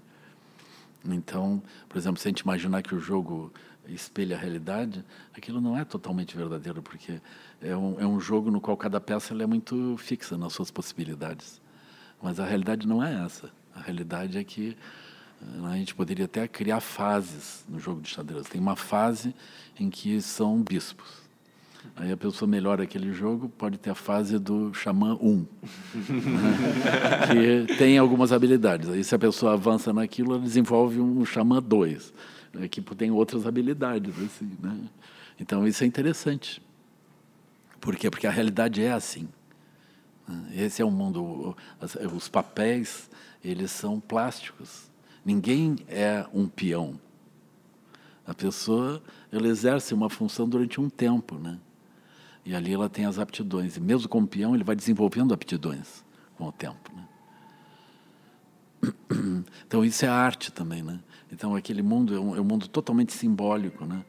Então, 1.08 1.62
por 1.88 1.98
exemplo, 1.98 2.20
se 2.20 2.28
a 2.28 2.30
gente 2.30 2.40
imaginar 2.40 2.82
que 2.82 2.96
o 2.96 3.00
jogo 3.00 3.54
espelha 3.88 4.36
a 4.36 4.40
realidade, 4.40 5.06
aquilo 5.36 5.62
não 5.62 5.78
é 5.78 5.86
totalmente 5.86 6.36
verdadeiro, 6.36 6.82
porque 6.82 7.22
é 7.62 7.76
um, 7.76 8.00
é 8.00 8.08
um 8.08 8.20
jogo 8.20 8.50
no 8.50 8.60
qual 8.60 8.76
cada 8.76 9.00
peça 9.00 9.36
é 9.36 9.46
muito 9.46 9.96
fixa 9.98 10.36
nas 10.36 10.54
suas 10.54 10.72
possibilidades. 10.72 11.62
Mas 12.22 12.40
a 12.40 12.46
realidade 12.46 12.88
não 12.88 13.04
é 13.04 13.24
essa. 13.24 13.52
A 13.76 13.82
realidade 13.82 14.38
é 14.40 14.44
que 14.44 14.76
a 15.66 15.76
gente 15.78 15.94
poderia 15.94 16.26
até 16.26 16.48
criar 16.48 16.80
fases 16.80 17.64
no 17.68 17.80
jogo 17.80 18.02
de 18.02 18.10
xadrez. 18.10 18.48
Tem 18.48 18.60
uma 18.60 18.76
fase 18.76 19.34
em 19.80 19.90
que 19.90 20.22
são 20.22 20.62
bispos. 20.62 21.26
Aí 21.96 22.12
a 22.12 22.18
pessoa 22.18 22.50
melhora 22.50 22.84
aquele 22.84 23.14
jogo, 23.14 23.48
pode 23.48 23.78
ter 23.78 23.90
a 23.90 23.96
fase 23.96 24.40
do 24.40 24.74
xamã 24.74 25.18
1, 25.22 25.38
né? 25.38 25.46
que 27.68 27.76
tem 27.78 27.98
algumas 27.98 28.32
habilidades. 28.32 28.90
Aí 28.90 29.04
se 29.04 29.14
a 29.14 29.20
pessoa 29.20 29.54
avança 29.54 29.94
naquilo, 29.94 30.34
ela 30.34 30.42
desenvolve 30.42 31.00
um 31.00 31.24
xamã 31.26 31.62
2, 31.62 32.14
né? 32.54 32.68
que 32.68 32.82
tem 32.82 33.12
outras 33.12 33.46
habilidades. 33.46 34.14
Assim, 34.18 34.52
né? 34.62 34.78
Então 35.40 35.68
isso 35.68 35.84
é 35.84 35.88
interessante. 35.88 36.62
Por 37.80 37.96
quê? 37.96 38.10
Porque 38.10 38.28
a 38.28 38.32
realidade 38.32 38.82
é 38.82 38.92
assim. 38.92 39.30
Né? 40.28 40.66
Esse 40.66 40.82
é 40.82 40.86
o 40.86 40.92
mundo. 40.92 41.56
Os 42.14 42.28
papéis, 42.28 43.10
eles 43.44 43.72
são 43.72 44.00
plásticos. 44.00 44.90
Ninguém 45.26 45.78
é 45.88 46.26
um 46.32 46.48
peão. 46.48 47.00
A 48.28 48.34
pessoa 48.34 49.02
ela 49.32 49.48
exerce 49.48 49.94
uma 49.94 50.10
função 50.10 50.48
durante 50.48 50.80
um 50.80 50.90
tempo, 50.90 51.36
né? 51.36 51.60
E 52.46 52.56
ali 52.56 52.74
ela 52.74 52.88
tem 52.88 53.06
as 53.06 53.18
aptidões. 53.18 53.76
E 53.76 53.82
mesmo 53.82 54.08
como 54.08 54.28
peão, 54.28 54.54
ele 54.54 54.64
vai 54.64 54.76
desenvolvendo 54.76 55.34
aptidões 55.34 56.06
com 56.38 56.48
o 56.48 56.52
tempo. 56.52 56.92
Né? 56.96 57.08
Então 59.66 59.84
isso 59.84 60.06
é 60.06 60.08
arte 60.08 60.52
também, 60.52 60.84
né? 60.84 61.00
Então 61.32 61.56
aquele 61.56 61.82
mundo 61.82 62.16
é 62.16 62.20
um, 62.20 62.36
é 62.36 62.42
um 62.42 62.44
mundo 62.44 62.68
totalmente 62.68 63.12
simbólico, 63.14 63.84
né? 63.84 64.06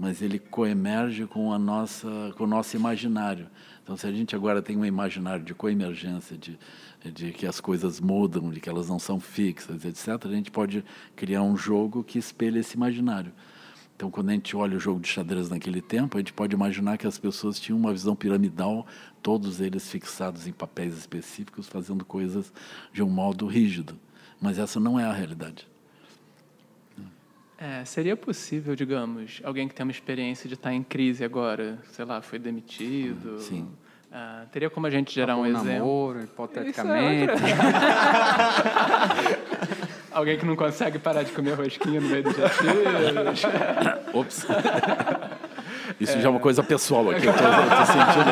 mas 0.00 0.22
ele 0.22 0.38
coemerge 0.38 1.26
com 1.26 1.52
a 1.52 1.58
nossa, 1.58 2.08
com 2.38 2.44
o 2.44 2.46
nosso 2.46 2.74
imaginário. 2.74 3.48
Então, 3.82 3.96
se 3.96 4.06
a 4.06 4.12
gente 4.12 4.36
agora 4.36 4.62
tem 4.62 4.76
um 4.76 4.84
imaginário 4.84 5.44
de 5.44 5.54
coemergência, 5.54 6.36
de, 6.36 6.58
de 7.04 7.32
que 7.32 7.46
as 7.46 7.60
coisas 7.60 8.00
mudam, 8.00 8.50
de 8.50 8.60
que 8.60 8.68
elas 8.68 8.88
não 8.88 8.98
são 8.98 9.18
fixas, 9.18 9.84
etc., 9.84 10.26
a 10.26 10.28
gente 10.28 10.50
pode 10.50 10.84
criar 11.16 11.42
um 11.42 11.56
jogo 11.56 12.04
que 12.04 12.18
espelha 12.18 12.60
esse 12.60 12.76
imaginário. 12.76 13.32
Então, 13.96 14.10
quando 14.10 14.30
a 14.30 14.32
gente 14.32 14.56
olha 14.56 14.78
o 14.78 14.80
jogo 14.80 14.98
de 14.98 15.08
xadrez 15.08 15.50
naquele 15.50 15.82
tempo, 15.82 16.16
a 16.16 16.20
gente 16.20 16.32
pode 16.32 16.54
imaginar 16.54 16.96
que 16.96 17.06
as 17.06 17.18
pessoas 17.18 17.60
tinham 17.60 17.78
uma 17.78 17.92
visão 17.92 18.16
piramidal, 18.16 18.86
todos 19.22 19.60
eles 19.60 19.90
fixados 19.90 20.46
em 20.46 20.52
papéis 20.52 20.96
específicos, 20.96 21.68
fazendo 21.68 22.02
coisas 22.02 22.50
de 22.92 23.02
um 23.02 23.10
modo 23.10 23.46
rígido. 23.46 23.98
Mas 24.40 24.58
essa 24.58 24.80
não 24.80 24.98
é 24.98 25.04
a 25.04 25.12
realidade. 25.12 25.69
É, 27.60 27.84
seria 27.84 28.16
possível, 28.16 28.74
digamos, 28.74 29.42
alguém 29.44 29.68
que 29.68 29.74
tem 29.74 29.84
uma 29.84 29.92
experiência 29.92 30.48
de 30.48 30.54
estar 30.54 30.72
em 30.72 30.82
crise 30.82 31.22
agora, 31.22 31.78
sei 31.92 32.06
lá, 32.06 32.22
foi 32.22 32.38
demitido. 32.38 33.38
Sim. 33.38 33.68
Uh, 34.10 34.46
teria 34.50 34.70
como 34.70 34.86
a 34.86 34.90
gente 34.90 35.14
gerar 35.14 35.36
um, 35.36 35.40
um 35.40 35.46
exemplo? 35.46 35.66
namoro, 35.66 36.22
hipoteticamente. 36.22 37.34
alguém 40.10 40.38
que 40.38 40.46
não 40.46 40.56
consegue 40.56 40.98
parar 40.98 41.22
de 41.22 41.32
comer 41.32 41.52
rosquinha 41.52 42.00
no 42.00 42.08
meio 42.08 42.22
dos 42.22 42.34
dias. 42.34 42.50
Ops. 44.12 44.46
Isso 46.00 46.16
é... 46.16 46.20
já 46.20 46.28
é 46.28 46.30
uma 46.30 46.40
coisa 46.40 46.62
pessoal 46.62 47.10
aqui, 47.10 47.26
eu 47.26 47.32
tô, 47.32 47.44
eu 47.44 47.50
tô 47.50 47.86
sentindo. 47.86 48.30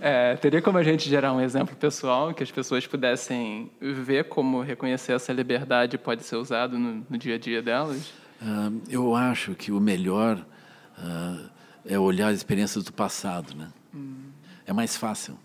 É, 0.00 0.34
teria 0.36 0.62
como 0.62 0.78
a 0.78 0.82
gente 0.82 1.06
gerar 1.06 1.32
um 1.34 1.40
exemplo 1.42 1.76
pessoal 1.76 2.32
que 2.32 2.42
as 2.42 2.50
pessoas 2.50 2.86
pudessem 2.86 3.70
ver 3.80 4.24
como 4.24 4.62
reconhecer 4.62 5.12
essa 5.12 5.30
liberdade 5.30 5.98
pode 5.98 6.24
ser 6.24 6.36
usado 6.36 6.78
no, 6.78 7.06
no 7.08 7.18
dia 7.18 7.34
a 7.34 7.38
dia 7.38 7.60
delas? 7.60 8.10
Uh, 8.40 8.80
eu 8.88 9.14
acho 9.14 9.54
que 9.54 9.70
o 9.70 9.78
melhor 9.78 10.38
uh, 10.98 11.50
é 11.84 11.98
olhar 11.98 12.28
as 12.28 12.38
experiências 12.38 12.82
do 12.82 12.92
passado, 12.94 13.54
né? 13.54 13.68
Hum. 13.94 14.30
É 14.66 14.72
mais 14.72 14.96
fácil. 14.96 15.36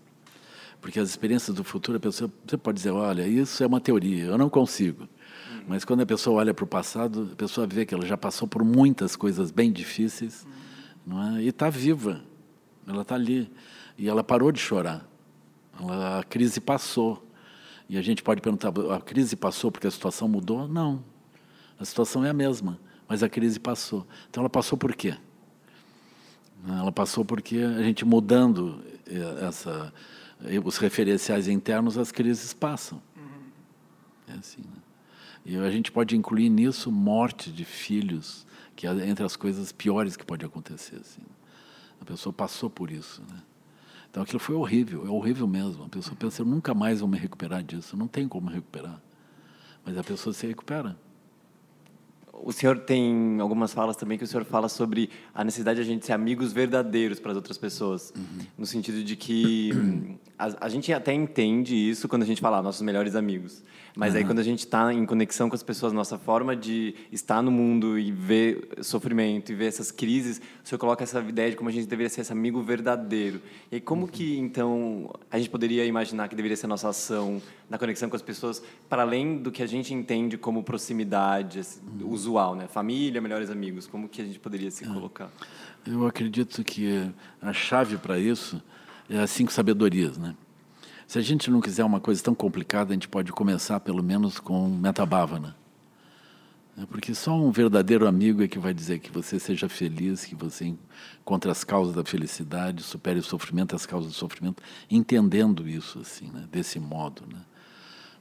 Porque 0.80 0.98
as 0.98 1.10
experiências 1.10 1.54
do 1.54 1.62
futuro, 1.62 1.98
a 1.98 2.00
pessoa 2.00 2.30
você 2.46 2.56
pode 2.56 2.76
dizer, 2.76 2.92
olha, 2.92 3.26
isso 3.26 3.62
é 3.62 3.66
uma 3.66 3.80
teoria, 3.80 4.24
eu 4.24 4.38
não 4.38 4.48
consigo. 4.48 5.02
Hum. 5.52 5.64
Mas 5.68 5.84
quando 5.84 6.00
a 6.00 6.06
pessoa 6.06 6.40
olha 6.40 6.54
para 6.54 6.64
o 6.64 6.66
passado, 6.66 7.28
a 7.30 7.36
pessoa 7.36 7.66
vê 7.66 7.84
que 7.84 7.92
ela 7.92 8.06
já 8.06 8.16
passou 8.16 8.48
por 8.48 8.64
muitas 8.64 9.16
coisas 9.16 9.50
bem 9.50 9.70
difíceis, 9.70 10.46
hum. 10.46 10.50
não 11.06 11.36
é? 11.36 11.42
E 11.42 11.48
está 11.48 11.68
viva, 11.68 12.22
ela 12.86 13.02
está 13.02 13.14
ali. 13.14 13.50
E 13.98 14.08
ela 14.08 14.22
parou 14.22 14.52
de 14.52 14.60
chorar. 14.60 15.06
Ela, 15.80 16.20
a 16.20 16.24
crise 16.24 16.60
passou. 16.60 17.26
E 17.88 17.96
a 17.96 18.02
gente 18.02 18.22
pode 18.22 18.40
perguntar: 18.40 18.72
a 18.94 19.00
crise 19.00 19.36
passou 19.36 19.70
porque 19.70 19.86
a 19.86 19.90
situação 19.90 20.28
mudou? 20.28 20.66
Não. 20.68 21.02
A 21.78 21.84
situação 21.84 22.24
é 22.24 22.30
a 22.30 22.34
mesma, 22.34 22.78
mas 23.08 23.22
a 23.22 23.28
crise 23.28 23.60
passou. 23.60 24.06
Então 24.30 24.42
ela 24.42 24.50
passou 24.50 24.78
por 24.78 24.94
quê? 24.94 25.16
Ela 26.66 26.90
passou 26.90 27.24
porque 27.24 27.58
a 27.58 27.82
gente 27.82 28.04
mudando 28.04 28.82
eh, 29.06 29.46
essa, 29.46 29.92
eh, 30.44 30.58
os 30.58 30.78
referenciais 30.78 31.48
internos, 31.48 31.98
as 31.98 32.10
crises 32.10 32.52
passam. 32.54 33.00
É 34.26 34.32
assim. 34.32 34.62
Né? 34.62 34.82
E 35.44 35.56
a 35.56 35.70
gente 35.70 35.92
pode 35.92 36.16
incluir 36.16 36.48
nisso 36.48 36.90
morte 36.90 37.52
de 37.52 37.64
filhos, 37.64 38.44
que 38.74 38.86
é 38.86 39.08
entre 39.08 39.24
as 39.24 39.36
coisas 39.36 39.70
piores 39.70 40.16
que 40.16 40.24
pode 40.24 40.44
acontecer. 40.44 40.96
Assim. 40.96 41.22
A 42.00 42.04
pessoa 42.04 42.32
passou 42.32 42.68
por 42.70 42.90
isso. 42.90 43.22
Né? 43.22 43.42
Então 44.10 44.22
aquilo 44.22 44.38
foi 44.38 44.54
horrível, 44.54 45.06
é 45.06 45.10
horrível 45.10 45.46
mesmo. 45.46 45.84
A 45.84 45.88
pessoa 45.88 46.16
pensa, 46.16 46.42
eu 46.42 46.46
nunca 46.46 46.72
mais 46.74 47.00
vou 47.00 47.08
me 47.08 47.18
recuperar 47.18 47.62
disso, 47.62 47.96
não 47.96 48.08
tem 48.08 48.26
como 48.26 48.48
recuperar. 48.48 49.00
Mas 49.84 49.96
a 49.96 50.02
pessoa 50.02 50.32
se 50.32 50.46
recupera. 50.46 50.96
O 52.42 52.52
senhor 52.52 52.78
tem 52.78 53.38
algumas 53.40 53.72
falas 53.72 53.96
também 53.96 54.18
que 54.18 54.24
o 54.24 54.26
senhor 54.26 54.44
fala 54.44 54.68
sobre 54.68 55.10
a 55.34 55.42
necessidade 55.42 55.76
de 55.76 55.82
a 55.82 55.92
gente 55.92 56.04
ser 56.04 56.12
amigos 56.12 56.52
verdadeiros 56.52 57.18
para 57.18 57.32
as 57.32 57.36
outras 57.36 57.56
pessoas. 57.56 58.12
Uhum. 58.16 58.46
No 58.58 58.66
sentido 58.66 59.02
de 59.02 59.16
que 59.16 59.70
a, 60.38 60.66
a, 60.66 60.68
gente 60.68 60.92
até 60.92 61.12
entende 61.12 61.74
isso 61.74 62.08
quando 62.08 62.22
a 62.22 62.26
gente 62.26 62.40
fala 62.40 62.58
ah, 62.58 62.62
nossos 62.62 62.82
melhores 62.82 63.16
amigos. 63.16 63.62
Mas 63.96 64.12
uhum. 64.12 64.18
aí 64.18 64.24
quando 64.24 64.38
a 64.38 64.42
gente 64.42 64.60
está 64.60 64.92
em 64.92 65.06
conexão 65.06 65.48
com 65.48 65.54
as 65.54 65.62
pessoas, 65.62 65.92
nossa 65.92 66.18
forma 66.18 66.54
de 66.54 66.94
estar 67.10 67.42
no 67.42 67.50
mundo 67.50 67.98
e 67.98 68.12
ver 68.12 68.68
sofrimento 68.82 69.50
e 69.50 69.54
ver 69.54 69.66
essas 69.66 69.90
crises, 69.90 70.40
o 70.62 70.68
senhor 70.68 70.78
coloca 70.78 71.02
essa 71.02 71.20
ideia 71.20 71.50
de 71.50 71.56
como 71.56 71.70
a 71.70 71.72
gente 71.72 71.86
deveria 71.86 72.10
ser 72.10 72.20
esse 72.20 72.32
amigo 72.32 72.62
verdadeiro. 72.62 73.40
E 73.72 73.80
como 73.80 74.02
uhum. 74.02 74.08
que 74.08 74.38
então 74.38 75.10
a 75.30 75.38
gente 75.38 75.48
poderia 75.48 75.84
imaginar 75.84 76.28
que 76.28 76.36
deveria 76.36 76.56
ser 76.56 76.66
a 76.66 76.68
nossa 76.68 76.90
ação 76.90 77.40
na 77.68 77.78
conexão 77.78 78.08
com 78.08 78.16
as 78.16 78.22
pessoas 78.22 78.62
para 78.88 79.02
além 79.02 79.38
do 79.38 79.50
que 79.50 79.62
a 79.62 79.66
gente 79.66 79.92
entende 79.92 80.36
como 80.36 80.62
proximidade 80.62 81.60
uhum. 81.60 82.08
Usual, 82.26 82.54
né? 82.54 82.66
Família, 82.66 83.20
melhores 83.20 83.50
amigos. 83.50 83.86
Como 83.86 84.08
que 84.08 84.20
a 84.20 84.24
gente 84.24 84.38
poderia 84.38 84.70
se 84.70 84.84
é. 84.84 84.88
colocar? 84.88 85.30
Eu 85.86 86.06
acredito 86.06 86.62
que 86.64 87.10
a 87.40 87.52
chave 87.52 87.96
para 87.96 88.18
isso 88.18 88.60
é 89.08 89.18
as 89.18 89.30
cinco 89.30 89.52
sabedorias, 89.52 90.18
né? 90.18 90.34
Se 91.06 91.18
a 91.18 91.22
gente 91.22 91.50
não 91.50 91.60
quiser 91.60 91.84
uma 91.84 92.00
coisa 92.00 92.22
tão 92.22 92.34
complicada, 92.34 92.90
a 92.90 92.94
gente 92.94 93.06
pode 93.06 93.30
começar 93.30 93.78
pelo 93.78 94.02
menos 94.02 94.40
com 94.40 94.68
metabávana. 94.68 95.56
É 96.78 96.84
porque 96.84 97.14
só 97.14 97.34
um 97.34 97.50
verdadeiro 97.50 98.06
amigo 98.06 98.42
é 98.42 98.48
que 98.48 98.58
vai 98.58 98.74
dizer 98.74 98.98
que 98.98 99.10
você 99.10 99.38
seja 99.38 99.68
feliz, 99.68 100.24
que 100.24 100.34
você 100.34 100.74
encontre 101.22 101.50
as 101.50 101.64
causas 101.64 101.94
da 101.94 102.04
felicidade, 102.04 102.82
supere 102.82 103.20
o 103.20 103.22
sofrimento, 103.22 103.74
as 103.74 103.86
causas 103.86 104.12
do 104.12 104.14
sofrimento, 104.14 104.62
entendendo 104.90 105.66
isso 105.66 106.00
assim, 106.00 106.28
né? 106.28 106.44
desse 106.50 106.78
modo, 106.78 107.22
né? 107.32 107.40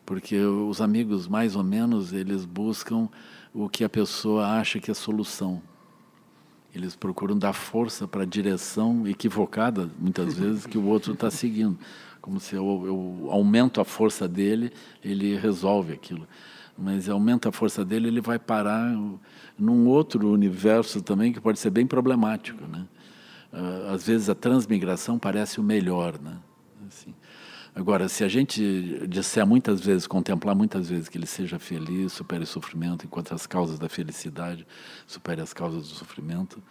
Porque 0.05 0.37
os 0.37 0.79
amigos, 0.79 1.27
mais 1.27 1.55
ou 1.55 1.63
menos, 1.63 2.13
eles 2.13 2.45
buscam 2.45 3.09
o 3.55 3.69
que 3.69 3.83
a 3.83 3.89
pessoa 3.89 4.47
acha 4.59 4.79
que 4.79 4.91
é 4.91 4.93
solução. 4.93 5.61
Eles 6.73 6.95
procuram 6.95 7.37
dar 7.39 7.53
força 7.53 8.07
para 8.07 8.23
a 8.23 8.25
direção 8.25 9.07
equivocada, 9.07 9.89
muitas 9.97 10.35
vezes, 10.37 10.65
que 10.67 10.77
o 10.77 10.85
outro 10.85 11.13
está 11.13 11.31
seguindo 11.31 11.79
como 12.25 12.39
se 12.39 12.55
eu, 12.55 12.83
eu 12.87 13.27
aumento 13.29 13.79
a 13.79 13.85
força 13.85 14.27
dele, 14.27 14.73
ele 15.03 15.37
resolve 15.37 15.93
aquilo. 15.93 16.27
Mas 16.75 17.07
aumenta 17.07 17.49
a 17.49 17.51
força 17.51 17.85
dele, 17.85 18.07
ele 18.07 18.19
vai 18.19 18.39
parar 18.39 18.97
num 19.59 19.85
outro 19.85 20.31
universo 20.31 21.03
também 21.03 21.31
que 21.31 21.39
pode 21.39 21.59
ser 21.59 21.69
bem 21.69 21.85
problemático, 21.85 22.65
né? 22.65 22.87
Ah, 23.53 23.91
às 23.93 24.07
vezes 24.07 24.27
a 24.27 24.33
transmigração 24.33 25.19
parece 25.19 25.59
o 25.59 25.63
melhor, 25.63 26.19
né? 26.19 26.35
Agora, 27.75 28.07
se 28.07 28.23
a 28.23 28.27
gente 28.29 29.05
disser 29.05 29.45
muitas 29.45 29.81
vezes, 29.81 30.07
contemplar 30.07 30.55
muitas 30.55 30.89
vezes 30.89 31.09
que 31.09 31.17
ele 31.17 31.25
seja 31.25 31.59
feliz, 31.59 32.13
supere 32.13 32.45
o 32.45 32.47
sofrimento, 32.47 33.05
enquanto 33.05 33.33
as 33.33 33.45
causas 33.45 33.77
da 33.77 33.89
felicidade 33.89 34.65
supere 35.05 35.41
as 35.41 35.51
causas 35.51 35.89
do 35.89 35.93
sofrimento, 35.93 36.63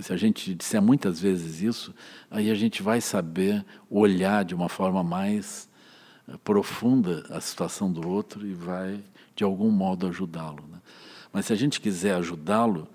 se 0.00 0.12
a 0.12 0.16
gente 0.16 0.54
disser 0.54 0.80
muitas 0.80 1.18
vezes 1.18 1.60
isso, 1.60 1.92
aí 2.30 2.52
a 2.52 2.54
gente 2.54 2.84
vai 2.84 3.00
saber 3.00 3.66
olhar 3.90 4.44
de 4.44 4.54
uma 4.54 4.68
forma 4.68 5.02
mais 5.02 5.68
eh, 6.28 6.36
profunda 6.44 7.24
a 7.30 7.40
situação 7.40 7.90
do 7.90 8.08
outro 8.08 8.46
e 8.46 8.54
vai, 8.54 9.02
de 9.34 9.42
algum 9.42 9.72
modo, 9.72 10.06
ajudá-lo. 10.06 10.64
Né? 10.70 10.78
Mas 11.32 11.46
se 11.46 11.52
a 11.52 11.56
gente 11.56 11.80
quiser 11.80 12.14
ajudá-lo, 12.14 12.86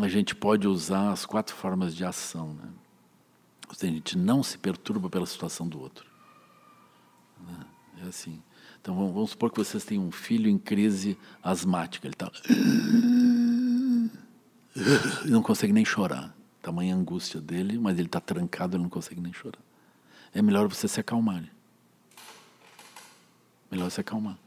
a 0.00 0.08
gente 0.08 0.34
pode 0.34 0.66
usar 0.66 1.12
as 1.12 1.24
quatro 1.24 1.54
formas 1.54 1.94
de 1.94 2.04
ação. 2.04 2.54
Né? 2.54 2.68
A 3.68 3.86
gente 3.86 4.16
não 4.16 4.42
se 4.42 4.58
perturba 4.58 5.08
pela 5.08 5.26
situação 5.26 5.66
do 5.66 5.80
outro. 5.80 6.06
Né? 7.40 7.66
É 8.04 8.08
assim. 8.08 8.42
Então 8.80 8.94
vamos 8.94 9.30
supor 9.30 9.50
que 9.50 9.58
vocês 9.58 9.84
têm 9.84 9.98
um 9.98 10.10
filho 10.10 10.48
em 10.50 10.58
crise 10.58 11.16
asmática. 11.42 12.06
Ele 12.06 12.14
está. 12.14 12.30
Não 15.24 15.42
consegue 15.42 15.72
nem 15.72 15.84
chorar. 15.84 16.34
Tamanha 16.60 16.94
angústia 16.94 17.40
dele, 17.40 17.78
mas 17.78 17.98
ele 17.98 18.06
está 18.06 18.20
trancado, 18.20 18.76
ele 18.76 18.82
não 18.82 18.90
consegue 18.90 19.20
nem 19.20 19.32
chorar. 19.32 19.60
É 20.34 20.40
melhor 20.40 20.68
você 20.68 20.86
se 20.86 21.00
acalmar. 21.00 21.44
Melhor 23.70 23.90
se 23.90 24.00
acalmar. 24.00 24.38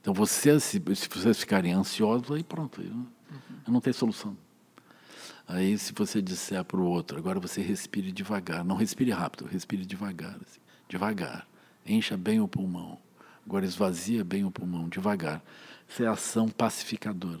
Então, 0.00 0.14
você, 0.14 0.58
se, 0.60 0.82
se 0.94 1.08
vocês 1.08 1.38
ficarem 1.38 1.72
ansiosos, 1.72 2.30
aí 2.30 2.42
pronto, 2.42 2.80
eu, 2.80 2.94
eu 3.66 3.72
não 3.72 3.80
tenho 3.80 3.94
solução. 3.94 4.36
Aí, 5.48 5.78
se 5.78 5.94
você 5.94 6.20
disser 6.20 6.62
para 6.62 6.78
o 6.78 6.84
outro, 6.84 7.16
agora 7.16 7.40
você 7.40 7.62
respire 7.62 8.12
devagar, 8.12 8.62
não 8.62 8.76
respire 8.76 9.10
rápido, 9.10 9.46
respire 9.46 9.86
devagar, 9.86 10.36
assim, 10.46 10.60
devagar. 10.86 11.48
Encha 11.86 12.18
bem 12.18 12.38
o 12.38 12.46
pulmão. 12.46 12.98
Agora 13.46 13.64
esvazia 13.64 14.22
bem 14.22 14.44
o 14.44 14.50
pulmão, 14.50 14.90
devagar. 14.90 15.42
Isso 15.88 16.02
é 16.02 16.06
ação 16.06 16.50
pacificadora. 16.50 17.40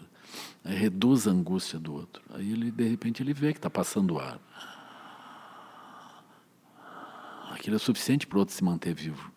Aí 0.64 0.74
reduz 0.74 1.28
a 1.28 1.30
angústia 1.32 1.78
do 1.78 1.92
outro. 1.92 2.22
Aí 2.30 2.50
ele, 2.50 2.70
de 2.70 2.88
repente, 2.88 3.22
ele 3.22 3.34
vê 3.34 3.52
que 3.52 3.58
está 3.58 3.68
passando 3.68 4.18
ar. 4.18 4.40
Aquilo 7.50 7.76
é 7.76 7.78
suficiente 7.78 8.26
para 8.26 8.36
o 8.36 8.40
outro 8.40 8.54
se 8.54 8.64
manter 8.64 8.94
vivo. 8.94 9.30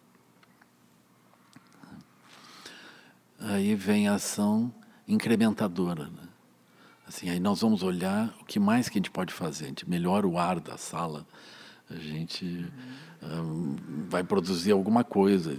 Aí 3.37 3.75
vem 3.75 4.07
a 4.07 4.13
ação 4.13 4.73
incrementadora. 5.05 6.05
Né? 6.05 6.30
Assim, 7.11 7.29
aí 7.29 7.41
nós 7.41 7.59
vamos 7.59 7.83
olhar 7.83 8.33
o 8.39 8.45
que 8.45 8.57
mais 8.57 8.87
que 8.87 8.97
a 8.97 8.99
gente 8.99 9.11
pode 9.11 9.33
fazer. 9.33 9.65
A 9.65 9.67
gente 9.67 9.89
melhora 9.89 10.25
o 10.25 10.37
ar 10.37 10.61
da 10.61 10.77
sala, 10.77 11.27
a 11.89 11.95
gente 11.95 12.65
um, 13.21 13.75
vai 14.07 14.23
produzir 14.23 14.71
alguma 14.71 15.03
coisa. 15.03 15.57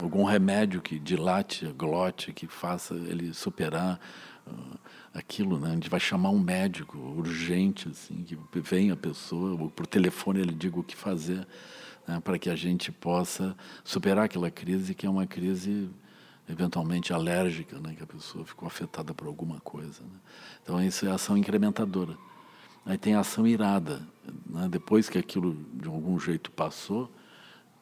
algum 0.00 0.22
remédio 0.22 0.80
que 0.80 1.00
dilate 1.00 1.66
glote, 1.76 2.32
que 2.32 2.46
faça 2.46 2.94
ele 2.94 3.34
superar 3.34 3.98
uh, 4.46 4.78
aquilo, 5.12 5.58
né? 5.58 5.70
A 5.70 5.74
gente 5.74 5.90
vai 5.90 5.98
chamar 5.98 6.30
um 6.30 6.38
médico 6.38 6.96
urgente, 6.96 7.88
assim, 7.88 8.22
que 8.22 8.38
venha 8.60 8.92
a 8.92 8.96
pessoa, 8.96 9.60
ou 9.60 9.68
por 9.68 9.88
telefone 9.88 10.42
ele 10.42 10.54
diga 10.54 10.78
o 10.78 10.84
que 10.84 10.94
fazer, 10.94 11.44
né? 12.06 12.20
para 12.20 12.38
que 12.38 12.48
a 12.48 12.54
gente 12.54 12.92
possa 12.92 13.56
superar 13.82 14.26
aquela 14.26 14.48
crise, 14.48 14.94
que 14.94 15.06
é 15.06 15.10
uma 15.10 15.26
crise 15.26 15.90
eventualmente 16.48 17.12
alérgica, 17.12 17.78
né? 17.78 17.94
que 17.96 18.02
a 18.02 18.06
pessoa 18.06 18.44
ficou 18.44 18.66
afetada 18.66 19.14
por 19.14 19.26
alguma 19.26 19.60
coisa. 19.60 20.02
Né? 20.02 20.18
Então, 20.62 20.82
isso 20.82 21.06
é 21.06 21.10
ação 21.10 21.36
incrementadora. 21.36 22.16
Aí 22.84 22.98
tem 22.98 23.14
a 23.14 23.20
ação 23.20 23.46
irada. 23.46 24.02
Né? 24.46 24.68
Depois 24.70 25.08
que 25.08 25.18
aquilo, 25.18 25.56
de 25.72 25.88
algum 25.88 26.18
jeito, 26.18 26.50
passou, 26.50 27.10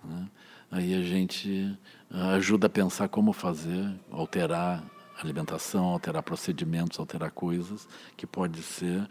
né? 0.05 0.29
aí 0.70 0.94
a 0.94 1.03
gente 1.03 1.77
ah, 2.11 2.35
ajuda 2.35 2.66
a 2.66 2.70
pensar 2.70 3.09
como 3.09 3.33
fazer, 3.33 3.92
alterar 4.11 4.85
alimentação, 5.20 5.87
alterar 5.87 6.22
procedimentos, 6.22 6.98
alterar 6.98 7.31
coisas, 7.31 7.88
que 8.16 8.27
pode 8.27 8.62
ser 8.62 9.09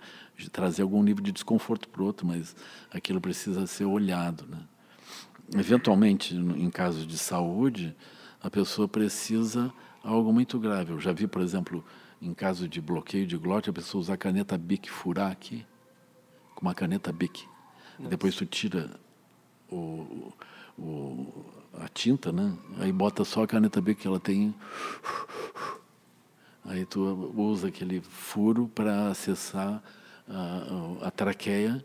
trazer 0.52 0.82
algum 0.82 1.04
nível 1.04 1.24
de 1.24 1.32
desconforto 1.32 1.88
para 1.88 2.02
o 2.02 2.06
outro, 2.06 2.26
mas 2.26 2.56
aquilo 2.92 3.22
precisa 3.22 3.68
ser 3.68 3.86
olhado. 3.86 4.46
Né? 4.50 4.58
Eventualmente, 5.54 6.36
em 6.36 6.70
casos 6.70 7.06
de 7.06 7.18
saúde, 7.18 7.96
a 8.42 8.50
pessoa 8.50 8.88
precisa 8.88 9.74
algo 10.04 10.32
muito 10.34 10.60
grave. 10.60 10.92
Eu 10.92 11.00
já 11.00 11.12
vi, 11.14 11.28
por 11.28 11.42
exemplo, 11.42 11.84
em 12.22 12.34
caso 12.34 12.68
de 12.68 12.82
bloqueio 12.82 13.28
de 13.28 13.38
glote, 13.38 13.70
a 13.70 13.74
pessoa 13.74 14.02
usar 14.02 14.14
a 14.14 14.18
caneta 14.18 14.58
Bic, 14.58 14.90
furar 14.90 15.32
aqui, 15.32 15.66
com 16.56 16.62
uma 16.62 16.74
caneta 16.74 17.12
Bic. 17.12 17.48
Depois 18.00 18.36
tu 18.36 18.46
tira 18.46 18.90
o, 19.70 20.34
o, 20.78 21.46
a 21.74 21.88
tinta, 21.88 22.32
né? 22.32 22.58
Aí 22.80 22.92
bota 22.92 23.24
só 23.24 23.44
a 23.44 23.48
caneta 23.48 23.80
Bic 23.80 24.02
que 24.02 24.08
ela 24.08 24.20
tem. 24.20 24.56
Aí 26.66 26.86
tu 26.86 27.02
usa 27.36 27.68
aquele 27.68 28.02
furo 28.02 28.68
para 28.74 29.08
acessar 29.08 29.82
a, 30.28 31.08
a 31.08 31.12
traqueia 31.12 31.84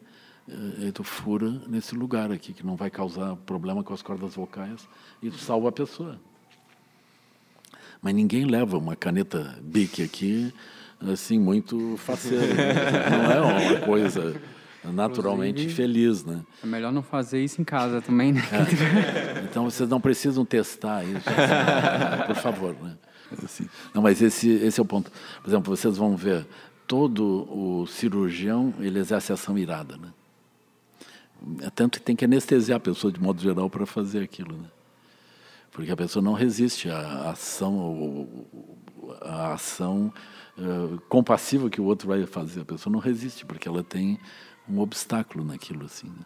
aí 0.79 0.93
tu 0.93 1.03
fura 1.03 1.51
nesse 1.67 1.95
lugar 1.95 2.31
aqui, 2.31 2.53
que 2.53 2.65
não 2.65 2.77
vai 2.77 2.91
causar 2.91 3.37
problema 3.37 3.83
com 3.83 3.93
as 3.93 4.03
cordas 4.03 4.35
vocais, 4.35 4.89
e 5.21 5.31
tu 5.31 5.39
salva 5.39 5.69
a 5.69 5.73
pessoa. 5.73 6.21
Mas 8.01 8.15
ninguém 8.15 8.45
leva 8.45 8.79
uma 8.79 8.95
caneta 8.95 9.59
Bic 9.63 10.03
aqui 10.03 10.53
assim 11.01 11.39
muito 11.39 11.97
faceira. 11.99 12.47
não 13.11 13.31
é 13.31 13.41
uma 13.41 13.81
coisa 13.81 14.41
naturalmente 14.85 15.63
Inclusive, 15.63 15.75
feliz, 15.75 16.25
né? 16.25 16.43
É 16.63 16.67
melhor 16.67 16.93
não 16.93 17.03
fazer 17.03 17.43
isso 17.43 17.61
em 17.61 17.65
casa 17.65 18.01
também, 18.01 18.33
né? 18.33 18.43
É. 18.53 19.45
Então 19.45 19.65
vocês 19.65 19.89
não 19.89 20.01
precisam 20.01 20.45
testar 20.45 21.05
isso, 21.05 21.29
assim, 21.29 22.27
por 22.27 22.37
favor, 22.37 22.77
né? 22.81 22.97
Assim. 23.43 23.69
Não, 23.93 24.01
mas 24.01 24.23
esse 24.23 24.49
esse 24.49 24.79
é 24.79 24.83
o 24.83 24.87
ponto. 24.87 25.11
Por 25.43 25.51
exemplo, 25.51 25.77
vocês 25.77 25.97
vão 25.97 26.17
ver 26.17 26.47
todo 26.87 27.49
o 27.51 27.87
cirurgião 27.87 28.73
ele 28.79 28.99
exerce 28.99 29.33
ação 29.33 29.59
irada, 29.59 29.97
né? 29.97 30.09
É 31.63 31.71
tanto 31.71 31.99
que 31.99 32.05
tem 32.05 32.17
que 32.17 32.25
anestesiar 32.25 32.77
a 32.77 32.81
pessoa 32.81 33.13
de 33.13 33.21
modo 33.21 33.43
geral 33.43 33.69
para 33.69 33.85
fazer 33.85 34.23
aquilo, 34.23 34.57
né? 34.57 34.69
Porque 35.77 35.93
a 35.93 35.97
pessoa 35.97 36.23
não 36.23 36.33
resiste 36.33 36.89
à 36.89 37.29
ação, 37.29 38.27
à 39.21 39.53
ação 39.53 40.11
uh, 40.57 40.99
compassiva 41.07 41.69
que 41.69 41.83
o 41.83 41.85
outro 41.85 42.09
vai 42.09 42.25
fazer. 42.25 42.63
A 42.63 42.65
pessoa 42.65 42.91
não 42.91 42.99
resiste 42.99 43.45
porque 43.45 43.69
ela 43.69 43.85
tem 43.85 44.19
um 44.67 44.79
obstáculo 44.79 45.45
naquilo 45.45 45.85
assim. 45.85 46.07
Né? 46.07 46.25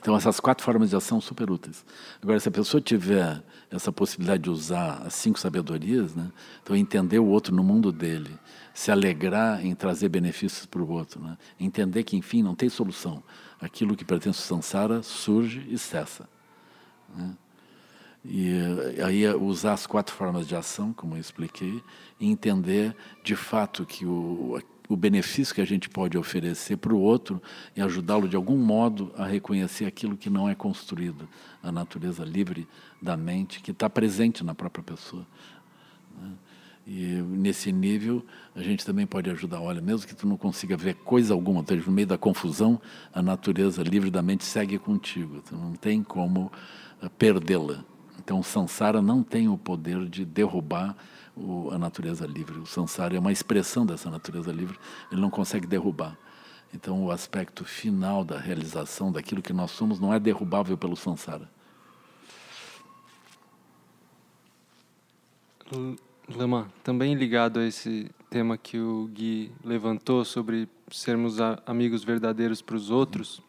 Então 0.00 0.16
essas 0.16 0.40
quatro 0.40 0.64
formas 0.64 0.88
de 0.88 0.96
ação 0.96 1.20
super 1.20 1.50
úteis. 1.50 1.84
Agora, 2.22 2.40
se 2.40 2.48
a 2.48 2.50
pessoa 2.50 2.80
tiver 2.80 3.44
essa 3.70 3.92
possibilidade 3.92 4.44
de 4.44 4.48
usar 4.48 5.02
as 5.02 5.12
cinco 5.12 5.38
sabedorias, 5.38 6.14
né? 6.14 6.32
então 6.62 6.74
entender 6.74 7.18
o 7.18 7.26
outro 7.26 7.54
no 7.54 7.62
mundo 7.62 7.92
dele, 7.92 8.38
se 8.72 8.90
alegrar 8.90 9.62
em 9.62 9.74
trazer 9.74 10.08
benefícios 10.08 10.64
para 10.64 10.80
o 10.80 10.90
outro, 10.90 11.20
né? 11.20 11.36
entender 11.60 12.02
que 12.04 12.16
enfim 12.16 12.42
não 12.42 12.54
tem 12.54 12.70
solução. 12.70 13.22
Aquilo 13.60 13.94
que 13.94 14.02
pertence 14.02 14.38
ao 14.38 14.62
samsara 14.62 15.02
surge 15.02 15.66
e 15.68 15.76
cessa. 15.76 16.26
Né? 17.14 17.36
E 18.24 18.50
eh, 18.96 19.04
aí 19.04 19.24
é 19.24 19.34
usar 19.36 19.74
as 19.74 19.86
quatro 19.86 20.14
formas 20.14 20.46
de 20.46 20.56
ação, 20.56 20.92
como 20.92 21.14
eu 21.14 21.20
expliquei, 21.20 21.82
e 22.18 22.30
entender 22.30 22.96
de 23.22 23.36
fato 23.36 23.84
que 23.84 24.06
o, 24.06 24.58
o 24.88 24.96
benefício 24.96 25.54
que 25.54 25.60
a 25.60 25.64
gente 25.64 25.88
pode 25.88 26.16
oferecer 26.16 26.76
para 26.76 26.94
o 26.94 27.00
outro 27.00 27.40
e 27.76 27.80
ajudá-lo 27.80 28.28
de 28.28 28.36
algum 28.36 28.56
modo 28.56 29.12
a 29.16 29.26
reconhecer 29.26 29.86
aquilo 29.86 30.16
que 30.16 30.30
não 30.30 30.48
é 30.48 30.54
construído, 30.54 31.28
a 31.62 31.70
natureza 31.70 32.24
livre 32.24 32.66
da 33.00 33.16
mente 33.16 33.60
que 33.60 33.70
está 33.70 33.88
presente 33.88 34.42
na 34.42 34.54
própria 34.54 34.82
pessoa. 34.82 35.26
Né? 36.20 36.32
E 36.86 37.22
nesse 37.22 37.72
nível 37.72 38.24
a 38.54 38.62
gente 38.62 38.84
também 38.84 39.06
pode 39.06 39.30
ajudar. 39.30 39.60
Olha, 39.60 39.80
mesmo 39.80 40.06
que 40.06 40.14
tu 40.14 40.26
não 40.26 40.36
consiga 40.36 40.76
ver 40.76 40.94
coisa 40.96 41.32
alguma, 41.32 41.60
esteja 41.60 41.86
no 41.86 41.92
meio 41.92 42.06
da 42.06 42.18
confusão, 42.18 42.80
a 43.12 43.22
natureza 43.22 43.82
livre 43.82 44.10
da 44.10 44.20
mente 44.20 44.44
segue 44.44 44.78
contigo. 44.78 45.42
Tu 45.42 45.54
não 45.56 45.72
tem 45.72 46.02
como 46.02 46.52
eh, 47.02 47.08
perdê-la. 47.18 47.84
Então, 48.24 48.40
o 48.40 48.42
Sansara 48.42 49.02
não 49.02 49.22
tem 49.22 49.48
o 49.48 49.58
poder 49.58 50.08
de 50.08 50.24
derrubar 50.24 50.96
o, 51.36 51.70
a 51.70 51.78
natureza 51.78 52.26
livre. 52.26 52.58
O 52.58 52.64
Sansara 52.64 53.14
é 53.14 53.18
uma 53.18 53.30
expressão 53.30 53.84
dessa 53.84 54.10
natureza 54.10 54.50
livre, 54.50 54.78
ele 55.12 55.20
não 55.20 55.28
consegue 55.28 55.66
derrubar. 55.66 56.16
Então, 56.72 57.04
o 57.04 57.10
aspecto 57.10 57.66
final 57.66 58.24
da 58.24 58.38
realização 58.38 59.12
daquilo 59.12 59.42
que 59.42 59.52
nós 59.52 59.70
somos 59.70 60.00
não 60.00 60.12
é 60.12 60.18
derrubável 60.18 60.76
pelo 60.76 60.96
Sansara. 60.96 61.48
Lama, 66.34 66.68
também 66.82 67.14
ligado 67.14 67.60
a 67.60 67.66
esse 67.66 68.10
tema 68.30 68.56
que 68.56 68.78
o 68.78 69.06
Gui 69.12 69.52
levantou 69.62 70.24
sobre 70.24 70.66
sermos 70.90 71.36
amigos 71.66 72.02
verdadeiros 72.02 72.62
para 72.62 72.76
os 72.76 72.90
outros, 72.90 73.42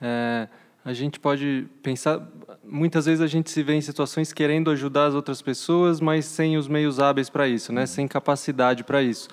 é, 0.00 0.48
a 0.84 0.92
gente 0.92 1.18
pode 1.18 1.66
pensar. 1.82 2.20
Muitas 2.62 3.06
vezes 3.06 3.20
a 3.20 3.26
gente 3.26 3.50
se 3.50 3.62
vê 3.62 3.74
em 3.74 3.80
situações 3.80 4.32
querendo 4.32 4.70
ajudar 4.70 5.06
as 5.06 5.14
outras 5.14 5.40
pessoas, 5.40 6.00
mas 6.00 6.26
sem 6.26 6.56
os 6.56 6.68
meios 6.68 7.00
hábeis 7.00 7.30
para 7.30 7.48
isso, 7.48 7.72
né? 7.72 7.86
sem 7.86 8.06
capacidade 8.06 8.84
para 8.84 9.02
isso. 9.02 9.28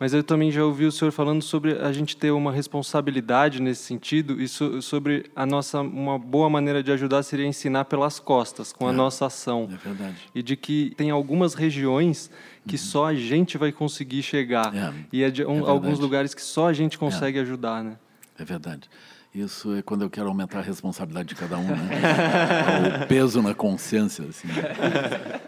Mas 0.00 0.12
eu 0.12 0.24
também 0.24 0.50
já 0.50 0.64
ouvi 0.64 0.86
o 0.86 0.92
senhor 0.92 1.12
falando 1.12 1.40
sobre 1.40 1.78
a 1.78 1.92
gente 1.92 2.16
ter 2.16 2.32
uma 2.32 2.50
responsabilidade 2.50 3.62
nesse 3.62 3.84
sentido 3.84 4.40
e 4.42 4.48
so, 4.48 4.82
sobre 4.82 5.30
a 5.36 5.46
nossa 5.46 5.80
uma 5.80 6.18
boa 6.18 6.50
maneira 6.50 6.82
de 6.82 6.90
ajudar 6.90 7.22
seria 7.22 7.46
ensinar 7.46 7.84
pelas 7.84 8.18
costas 8.18 8.72
com 8.72 8.88
a 8.88 8.90
é, 8.90 8.92
nossa 8.92 9.26
ação. 9.26 9.68
É 9.72 9.76
verdade. 9.76 10.16
E 10.34 10.42
de 10.42 10.56
que 10.56 10.92
tem 10.96 11.10
algumas 11.10 11.54
regiões 11.54 12.28
que 12.66 12.74
uhum. 12.74 12.82
só 12.82 13.06
a 13.06 13.14
gente 13.14 13.56
vai 13.56 13.70
conseguir 13.70 14.22
chegar 14.22 14.74
é, 14.74 14.92
e 15.12 15.22
é 15.22 15.30
de 15.30 15.44
um, 15.44 15.64
é 15.64 15.70
alguns 15.70 16.00
lugares 16.00 16.34
que 16.34 16.42
só 16.42 16.66
a 16.66 16.72
gente 16.72 16.98
consegue 16.98 17.38
ajudar, 17.38 17.84
né? 17.84 17.96
É 18.36 18.44
verdade. 18.44 18.90
Isso 19.34 19.74
é 19.74 19.82
quando 19.82 20.02
eu 20.02 20.10
quero 20.10 20.28
aumentar 20.28 20.60
a 20.60 20.62
responsabilidade 20.62 21.30
de 21.30 21.34
cada 21.34 21.58
um, 21.58 21.66
né? 21.66 23.02
o 23.02 23.06
peso 23.08 23.42
na 23.42 23.52
consciência, 23.52 24.24
assim. 24.26 24.46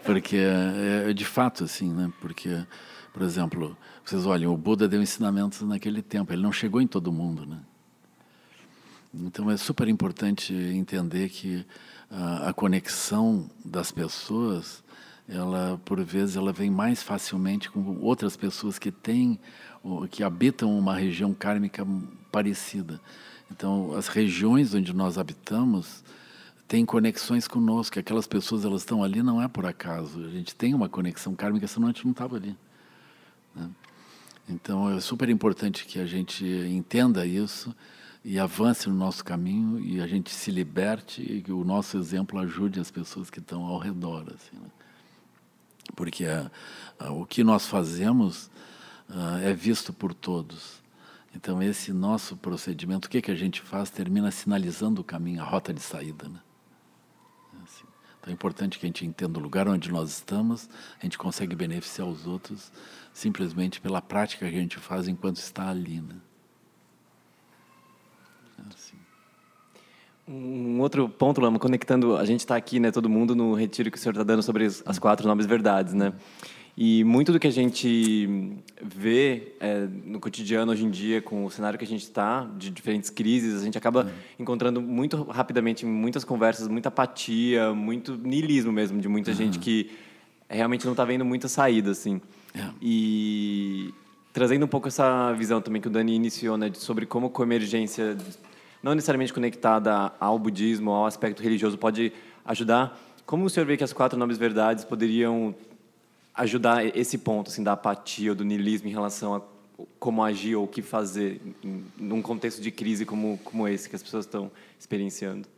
Porque 0.04 0.36
é, 0.36 1.10
é, 1.10 1.12
de 1.12 1.24
fato 1.24 1.62
assim, 1.62 1.92
né? 1.92 2.12
Porque, 2.20 2.66
por 3.12 3.22
exemplo, 3.22 3.78
vocês 4.04 4.26
olhem, 4.26 4.48
o 4.48 4.56
Buda 4.56 4.88
deu 4.88 5.00
ensinamentos 5.00 5.62
naquele 5.62 6.02
tempo. 6.02 6.32
Ele 6.32 6.42
não 6.42 6.50
chegou 6.50 6.80
em 6.80 6.86
todo 6.88 7.12
mundo, 7.12 7.46
né? 7.46 7.60
Então 9.14 9.48
é 9.48 9.56
super 9.56 9.86
importante 9.86 10.52
entender 10.52 11.28
que 11.28 11.64
a, 12.10 12.48
a 12.48 12.52
conexão 12.52 13.48
das 13.64 13.92
pessoas, 13.92 14.82
ela 15.28 15.80
por 15.84 16.02
vezes 16.02 16.34
ela 16.34 16.52
vem 16.52 16.70
mais 16.70 17.04
facilmente 17.04 17.70
com 17.70 17.98
outras 18.00 18.36
pessoas 18.36 18.80
que 18.80 18.90
têm, 18.90 19.38
que 20.10 20.24
habitam 20.24 20.76
uma 20.76 20.96
região 20.96 21.32
kármica 21.32 21.86
parecida. 22.32 23.00
Então, 23.50 23.94
as 23.94 24.08
regiões 24.08 24.74
onde 24.74 24.92
nós 24.92 25.18
habitamos 25.18 26.02
têm 26.66 26.84
conexões 26.84 27.46
conosco. 27.46 27.98
Aquelas 27.98 28.26
pessoas 28.26 28.64
elas 28.64 28.82
estão 28.82 29.02
ali 29.02 29.22
não 29.22 29.40
é 29.40 29.48
por 29.48 29.66
acaso. 29.66 30.24
A 30.24 30.28
gente 30.28 30.54
tem 30.54 30.74
uma 30.74 30.88
conexão 30.88 31.34
kármica, 31.34 31.66
senão 31.66 31.88
a 31.88 31.92
gente 31.92 32.04
não 32.04 32.12
estava 32.12 32.36
ali. 32.36 32.56
Né? 33.54 33.70
Então, 34.48 34.90
é 34.90 35.00
super 35.00 35.28
importante 35.28 35.86
que 35.86 35.98
a 35.98 36.06
gente 36.06 36.44
entenda 36.44 37.26
isso 37.26 37.74
e 38.24 38.38
avance 38.38 38.88
no 38.88 38.94
nosso 38.94 39.24
caminho 39.24 39.78
e 39.78 40.00
a 40.00 40.06
gente 40.06 40.32
se 40.32 40.50
liberte 40.50 41.22
e 41.22 41.42
que 41.42 41.52
o 41.52 41.64
nosso 41.64 41.96
exemplo 41.96 42.38
ajude 42.40 42.80
as 42.80 42.90
pessoas 42.90 43.30
que 43.30 43.38
estão 43.38 43.64
ao 43.64 43.78
redor. 43.78 44.24
Assim, 44.34 44.56
né? 44.56 44.68
Porque 45.94 46.24
uh, 46.24 47.12
o 47.12 47.24
que 47.24 47.44
nós 47.44 47.66
fazemos 47.66 48.50
uh, 49.08 49.38
é 49.42 49.52
visto 49.54 49.92
por 49.92 50.12
todos. 50.12 50.75
Então, 51.36 51.62
esse 51.62 51.92
nosso 51.92 52.34
procedimento, 52.34 53.08
o 53.08 53.10
que, 53.10 53.20
que 53.20 53.30
a 53.30 53.34
gente 53.34 53.60
faz? 53.60 53.90
Termina 53.90 54.30
sinalizando 54.30 55.02
o 55.02 55.04
caminho, 55.04 55.42
a 55.42 55.44
rota 55.44 55.70
de 55.70 55.82
saída. 55.82 56.26
Né? 56.30 56.40
É 57.52 57.62
assim. 57.62 57.84
Então, 58.18 58.30
é 58.30 58.32
importante 58.32 58.78
que 58.78 58.86
a 58.86 58.88
gente 58.88 59.04
entenda 59.04 59.38
o 59.38 59.42
lugar 59.42 59.68
onde 59.68 59.92
nós 59.92 60.08
estamos, 60.08 60.66
a 60.98 61.04
gente 61.04 61.18
consegue 61.18 61.54
beneficiar 61.54 62.08
os 62.08 62.26
outros 62.26 62.72
simplesmente 63.12 63.82
pela 63.82 64.00
prática 64.00 64.48
que 64.48 64.56
a 64.56 64.58
gente 64.58 64.78
faz 64.78 65.08
enquanto 65.08 65.36
está 65.36 65.68
ali. 65.68 66.00
Né? 66.00 66.16
É 68.58 68.62
assim. 68.74 68.96
Um 70.26 70.80
outro 70.80 71.06
ponto, 71.06 71.38
Lama, 71.38 71.58
conectando, 71.58 72.16
a 72.16 72.24
gente 72.24 72.40
está 72.40 72.56
aqui, 72.56 72.80
né, 72.80 72.90
todo 72.90 73.10
mundo 73.10 73.36
no 73.36 73.52
retiro 73.52 73.90
que 73.90 73.98
o 73.98 74.00
senhor 74.00 74.12
está 74.12 74.24
dando 74.24 74.42
sobre 74.42 74.64
as 74.64 74.98
quatro 74.98 75.28
nobres 75.28 75.46
verdades, 75.46 75.92
né? 75.92 76.14
E 76.76 77.02
muito 77.04 77.32
do 77.32 77.40
que 77.40 77.46
a 77.46 77.52
gente 77.52 78.38
vê 78.82 79.54
é, 79.58 79.86
no 80.04 80.20
cotidiano 80.20 80.72
hoje 80.72 80.84
em 80.84 80.90
dia, 80.90 81.22
com 81.22 81.46
o 81.46 81.50
cenário 81.50 81.78
que 81.78 81.84
a 81.86 81.88
gente 81.88 82.02
está, 82.02 82.46
de 82.58 82.68
diferentes 82.68 83.08
crises, 83.08 83.58
a 83.58 83.64
gente 83.64 83.78
acaba 83.78 84.04
uhum. 84.04 84.10
encontrando 84.40 84.82
muito 84.82 85.22
rapidamente, 85.22 85.86
em 85.86 85.88
muitas 85.88 86.22
conversas, 86.22 86.68
muita 86.68 86.90
apatia, 86.90 87.72
muito 87.72 88.14
niilismo 88.14 88.70
mesmo, 88.70 89.00
de 89.00 89.08
muita 89.08 89.30
uhum. 89.30 89.36
gente 89.38 89.58
que 89.58 89.90
realmente 90.50 90.84
não 90.84 90.92
está 90.92 91.02
vendo 91.02 91.24
muita 91.24 91.48
saída, 91.48 91.92
assim. 91.92 92.20
É. 92.54 92.68
E 92.82 93.94
trazendo 94.34 94.66
um 94.66 94.68
pouco 94.68 94.86
essa 94.86 95.32
visão 95.32 95.62
também 95.62 95.80
que 95.80 95.88
o 95.88 95.90
Dani 95.90 96.14
iniciou, 96.14 96.58
né, 96.58 96.70
sobre 96.74 97.06
como 97.06 97.30
coemergência 97.30 98.18
não 98.82 98.94
necessariamente 98.94 99.32
conectada 99.32 100.12
ao 100.20 100.38
budismo, 100.38 100.90
ao 100.90 101.06
aspecto 101.06 101.42
religioso, 101.42 101.78
pode 101.78 102.12
ajudar. 102.44 103.00
Como 103.24 103.46
o 103.46 103.50
senhor 103.50 103.64
vê 103.66 103.78
que 103.78 103.82
as 103.82 103.94
quatro 103.94 104.18
nobres 104.18 104.38
verdades 104.38 104.84
poderiam 104.84 105.54
ajudar 106.36 106.84
esse 106.96 107.18
ponto 107.18 107.50
assim 107.50 107.62
da 107.62 107.72
apatia 107.72 108.34
do 108.34 108.44
niilismo 108.44 108.88
em 108.88 108.92
relação 108.92 109.34
a 109.34 109.42
como 109.98 110.22
agir 110.22 110.56
ou 110.56 110.64
o 110.64 110.68
que 110.68 110.80
fazer 110.80 111.40
em, 111.62 111.84
num 111.98 112.22
contexto 112.22 112.62
de 112.62 112.70
crise 112.70 113.04
como 113.04 113.38
como 113.44 113.68
esse 113.68 113.88
que 113.88 113.96
as 113.96 114.02
pessoas 114.02 114.24
estão 114.24 114.50
experienciando? 114.78 115.48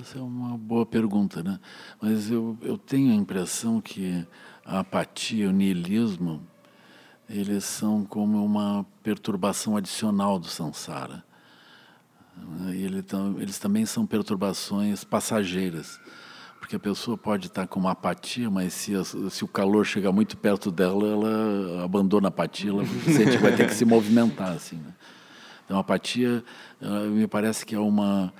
Essa 0.00 0.18
é 0.18 0.22
uma 0.22 0.58
boa 0.58 0.84
pergunta, 0.84 1.42
né? 1.44 1.60
Mas 2.00 2.30
eu, 2.30 2.58
eu 2.60 2.76
tenho 2.76 3.12
a 3.12 3.14
impressão 3.14 3.80
que 3.80 4.26
a 4.64 4.80
apatia, 4.80 5.48
o 5.48 5.52
niilismo, 5.52 6.42
eles 7.28 7.64
são 7.64 8.04
como 8.04 8.44
uma 8.44 8.84
perturbação 9.02 9.76
adicional 9.76 10.40
do 10.40 10.48
samsara. 10.48 11.24
Ele, 12.68 13.04
eles 13.40 13.58
também 13.58 13.86
são 13.86 14.04
perturbações 14.04 15.04
passageiras, 15.04 16.00
porque 16.58 16.76
a 16.76 16.78
pessoa 16.78 17.16
pode 17.16 17.46
estar 17.46 17.66
com 17.66 17.78
uma 17.78 17.92
apatia, 17.92 18.50
mas 18.50 18.72
se, 18.72 18.92
se 19.30 19.44
o 19.44 19.48
calor 19.48 19.84
chegar 19.84 20.12
muito 20.12 20.36
perto 20.36 20.70
dela, 20.70 21.06
ela 21.08 21.84
abandona 21.84 22.28
a 22.28 22.30
apatia, 22.30 22.70
ela 22.70 22.84
sente 23.06 23.36
vai 23.38 23.54
ter 23.54 23.66
que 23.66 23.74
se 23.74 23.84
movimentar. 23.84 24.52
Assim, 24.52 24.76
né? 24.76 24.94
Então, 25.64 25.76
a 25.76 25.80
apatia 25.80 26.44
me 27.10 27.26
parece 27.26 27.64
que 27.64 27.74
é 27.74 27.80
uma, 27.80 28.32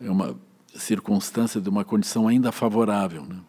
é 0.00 0.10
uma 0.10 0.36
circunstância 0.74 1.60
de 1.60 1.68
uma 1.68 1.84
condição 1.84 2.28
ainda 2.28 2.50
favorável. 2.50 3.24
Né? 3.24 3.40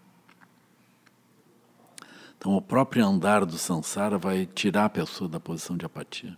Então, 2.38 2.56
o 2.56 2.62
próprio 2.62 3.06
andar 3.06 3.46
do 3.46 3.58
samsara 3.58 4.18
vai 4.18 4.46
tirar 4.46 4.86
a 4.86 4.90
pessoa 4.90 5.30
da 5.30 5.40
posição 5.40 5.76
de 5.76 5.86
apatia 5.86 6.38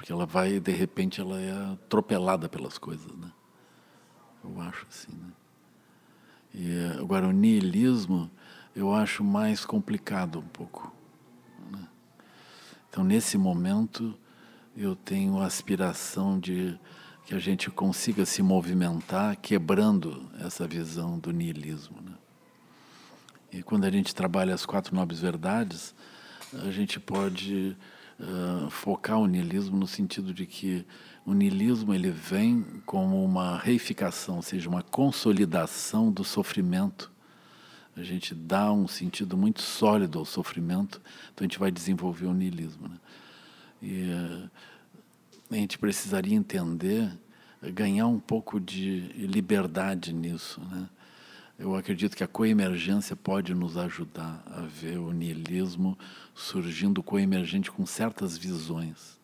porque 0.00 0.10
ela 0.10 0.24
vai 0.24 0.58
de 0.58 0.72
repente 0.72 1.20
ela 1.20 1.38
é 1.38 1.72
atropelada 1.74 2.48
pelas 2.48 2.78
coisas, 2.78 3.14
né? 3.18 3.30
Eu 4.42 4.58
acho 4.62 4.86
assim, 4.88 5.12
né? 5.12 5.30
E 6.54 6.98
agora 6.98 7.26
o 7.26 7.32
niilismo 7.32 8.30
eu 8.74 8.94
acho 8.94 9.22
mais 9.22 9.64
complicado 9.64 10.38
um 10.38 10.48
pouco. 10.48 10.92
Né? 11.70 11.86
Então 12.88 13.04
nesse 13.04 13.36
momento 13.38 14.14
eu 14.76 14.94
tenho 14.94 15.40
a 15.40 15.46
aspiração 15.46 16.38
de 16.38 16.78
que 17.26 17.34
a 17.34 17.38
gente 17.38 17.70
consiga 17.70 18.24
se 18.24 18.42
movimentar 18.42 19.36
quebrando 19.36 20.28
essa 20.40 20.66
visão 20.66 21.18
do 21.18 21.30
niilismo. 21.30 21.96
Né? 22.02 22.14
E 23.52 23.62
quando 23.62 23.84
a 23.84 23.90
gente 23.90 24.14
trabalha 24.14 24.54
as 24.54 24.66
quatro 24.66 24.94
nobres 24.94 25.20
verdades, 25.20 25.94
a 26.52 26.70
gente 26.70 26.98
pode 26.98 27.76
focar 28.70 29.18
o 29.18 29.26
niilismo 29.26 29.76
no 29.76 29.86
sentido 29.86 30.32
de 30.32 30.46
que 30.46 30.86
o 31.24 31.32
niilismo 31.32 31.94
ele 31.94 32.10
vem 32.10 32.62
como 32.84 33.24
uma 33.24 33.58
reificação, 33.58 34.36
ou 34.36 34.42
seja, 34.42 34.68
uma 34.68 34.82
consolidação 34.82 36.10
do 36.10 36.24
sofrimento. 36.24 37.10
A 37.96 38.02
gente 38.02 38.34
dá 38.34 38.72
um 38.72 38.86
sentido 38.86 39.36
muito 39.36 39.60
sólido 39.60 40.18
ao 40.18 40.24
sofrimento, 40.24 41.00
então 41.32 41.44
a 41.44 41.48
gente 41.48 41.58
vai 41.58 41.70
desenvolver 41.70 42.26
o 42.26 42.34
niilismo. 42.34 42.88
Né? 42.88 42.96
E 43.82 44.10
a 45.50 45.54
gente 45.56 45.78
precisaria 45.78 46.34
entender, 46.34 47.10
ganhar 47.74 48.06
um 48.06 48.20
pouco 48.20 48.60
de 48.60 49.00
liberdade 49.18 50.12
nisso, 50.12 50.60
né? 50.70 50.88
Eu 51.60 51.76
acredito 51.76 52.16
que 52.16 52.24
a 52.24 52.26
coemergência 52.26 53.14
pode 53.14 53.54
nos 53.54 53.76
ajudar 53.76 54.42
a 54.46 54.62
ver 54.62 54.96
o 54.96 55.12
niilismo 55.12 55.96
surgindo 56.34 57.02
coemergente 57.02 57.70
com 57.70 57.84
certas 57.84 58.38
visões. 58.38 59.20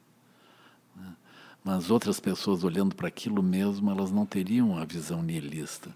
Né? 0.95 1.17
Mas 1.65 1.91
outras 1.91 2.21
pessoas 2.21 2.63
olhando 2.63 2.95
para 2.95 3.09
aquilo 3.09 3.43
mesmo, 3.43 3.91
elas 3.91 4.11
não 4.11 4.27
teriam 4.27 4.77
a 4.77 4.85
visão 4.85 5.23
niilista. 5.23 5.89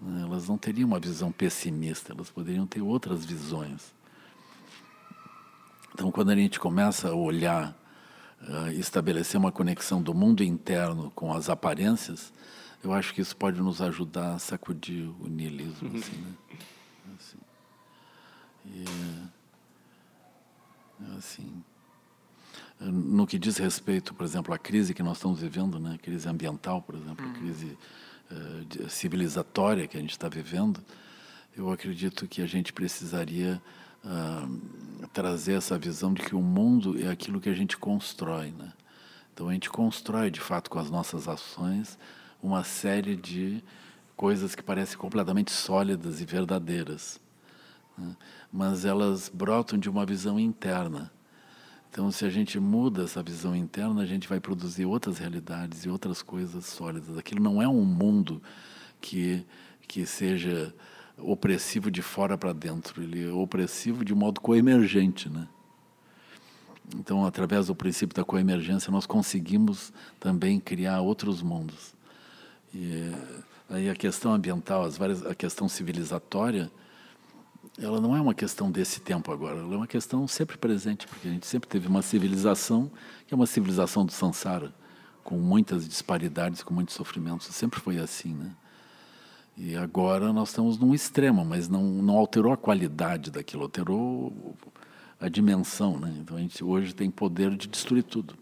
Né? 0.00 0.22
Elas 0.22 0.48
não 0.48 0.56
teriam 0.56 0.86
uma 0.86 0.98
visão 0.98 1.30
pessimista, 1.30 2.14
elas 2.14 2.30
poderiam 2.30 2.66
ter 2.66 2.80
outras 2.80 3.26
visões. 3.26 3.92
Então, 5.92 6.10
quando 6.10 6.30
a 6.30 6.36
gente 6.36 6.58
começa 6.58 7.10
a 7.10 7.14
olhar 7.14 7.76
uh, 8.48 8.70
estabelecer 8.70 9.38
uma 9.38 9.52
conexão 9.52 10.00
do 10.00 10.14
mundo 10.14 10.42
interno 10.42 11.12
com 11.14 11.34
as 11.34 11.50
aparências, 11.50 12.32
eu 12.84 12.92
acho 12.92 13.14
que 13.14 13.20
isso 13.20 13.36
pode 13.36 13.60
nos 13.60 13.80
ajudar 13.80 14.34
a 14.34 14.38
sacudir 14.38 15.08
o 15.20 15.26
niilismo, 15.26 15.88
uhum. 15.88 15.98
assim, 15.98 16.16
né? 16.16 16.34
Assim. 17.18 17.38
E, 18.66 18.84
assim, 21.16 21.64
no 22.80 23.26
que 23.26 23.38
diz 23.38 23.56
respeito, 23.56 24.14
por 24.14 24.24
exemplo, 24.24 24.52
à 24.54 24.58
crise 24.58 24.92
que 24.92 25.02
nós 25.02 25.16
estamos 25.16 25.40
vivendo, 25.40 25.78
né? 25.78 25.94
A 25.94 25.98
crise 25.98 26.28
ambiental, 26.28 26.82
por 26.82 26.94
exemplo, 26.94 27.24
a 27.24 27.28
uhum. 27.28 27.34
crise 27.34 27.78
uh, 28.30 28.90
civilizatória 28.90 29.86
que 29.86 29.96
a 29.96 30.00
gente 30.00 30.12
está 30.12 30.28
vivendo, 30.28 30.80
eu 31.56 31.70
acredito 31.70 32.26
que 32.28 32.42
a 32.42 32.46
gente 32.46 32.72
precisaria 32.72 33.62
uh, 34.04 35.08
trazer 35.08 35.54
essa 35.54 35.78
visão 35.78 36.12
de 36.12 36.22
que 36.22 36.34
o 36.34 36.42
mundo 36.42 37.00
é 37.00 37.08
aquilo 37.08 37.40
que 37.40 37.48
a 37.48 37.54
gente 37.54 37.76
constrói, 37.76 38.50
né? 38.50 38.72
Então 39.32 39.48
a 39.48 39.52
gente 39.52 39.70
constrói, 39.70 40.30
de 40.30 40.40
fato, 40.40 40.70
com 40.70 40.78
as 40.78 40.90
nossas 40.90 41.26
ações, 41.26 41.98
uma 42.44 42.62
série 42.62 43.16
de 43.16 43.64
coisas 44.14 44.54
que 44.54 44.62
parecem 44.62 44.98
completamente 44.98 45.50
sólidas 45.50 46.20
e 46.20 46.26
verdadeiras, 46.26 47.18
né? 47.96 48.14
mas 48.52 48.84
elas 48.84 49.30
brotam 49.32 49.78
de 49.78 49.88
uma 49.88 50.04
visão 50.04 50.38
interna. 50.38 51.10
Então, 51.90 52.10
se 52.10 52.26
a 52.26 52.28
gente 52.28 52.60
muda 52.60 53.04
essa 53.04 53.22
visão 53.22 53.56
interna, 53.56 54.02
a 54.02 54.06
gente 54.06 54.28
vai 54.28 54.40
produzir 54.40 54.84
outras 54.84 55.16
realidades 55.16 55.84
e 55.84 55.88
outras 55.88 56.20
coisas 56.20 56.66
sólidas. 56.66 57.16
Aquilo 57.16 57.42
não 57.42 57.62
é 57.62 57.66
um 57.66 57.82
mundo 57.82 58.42
que, 59.00 59.46
que 59.88 60.04
seja 60.04 60.74
opressivo 61.16 61.90
de 61.90 62.02
fora 62.02 62.36
para 62.36 62.52
dentro, 62.52 63.02
ele 63.02 63.26
é 63.26 63.32
opressivo 63.32 64.04
de 64.04 64.14
modo 64.14 64.40
coemergente, 64.40 65.30
né? 65.30 65.48
Então, 66.94 67.24
através 67.24 67.68
do 67.68 67.74
princípio 67.74 68.14
da 68.14 68.24
coemergência, 68.24 68.90
nós 68.90 69.06
conseguimos 69.06 69.90
também 70.20 70.60
criar 70.60 71.00
outros 71.00 71.40
mundos. 71.40 71.94
E 72.74 73.12
aí 73.70 73.88
a 73.88 73.94
questão 73.94 74.34
ambiental, 74.34 74.84
as 74.84 74.98
várias, 74.98 75.24
a 75.24 75.34
questão 75.34 75.68
civilizatória, 75.68 76.70
ela 77.78 78.00
não 78.00 78.16
é 78.16 78.20
uma 78.20 78.34
questão 78.34 78.70
desse 78.70 79.00
tempo 79.00 79.32
agora, 79.32 79.60
ela 79.60 79.74
é 79.74 79.76
uma 79.76 79.86
questão 79.86 80.26
sempre 80.26 80.56
presente, 80.58 81.06
porque 81.06 81.28
a 81.28 81.30
gente 81.30 81.46
sempre 81.46 81.68
teve 81.68 81.86
uma 81.86 82.02
civilização 82.02 82.90
que 83.26 83.32
é 83.32 83.36
uma 83.36 83.46
civilização 83.46 84.04
do 84.04 84.12
Sansara, 84.12 84.74
com 85.22 85.36
muitas 85.36 85.88
disparidades, 85.88 86.62
com 86.62 86.74
muitos 86.74 86.94
sofrimentos, 86.94 87.46
sempre 87.48 87.80
foi 87.80 87.98
assim, 87.98 88.34
né? 88.34 88.50
E 89.56 89.76
agora 89.76 90.32
nós 90.32 90.48
estamos 90.48 90.76
num 90.76 90.92
extremo, 90.92 91.44
mas 91.44 91.68
não, 91.68 91.82
não 91.82 92.16
alterou 92.16 92.52
a 92.52 92.56
qualidade 92.56 93.30
daquilo, 93.30 93.62
alterou 93.62 94.56
a 95.20 95.28
dimensão, 95.28 95.98
né? 95.98 96.12
Então 96.20 96.36
a 96.36 96.40
gente 96.40 96.62
hoje 96.62 96.92
tem 96.92 97.10
poder 97.10 97.56
de 97.56 97.68
destruir 97.68 98.02
tudo. 98.02 98.34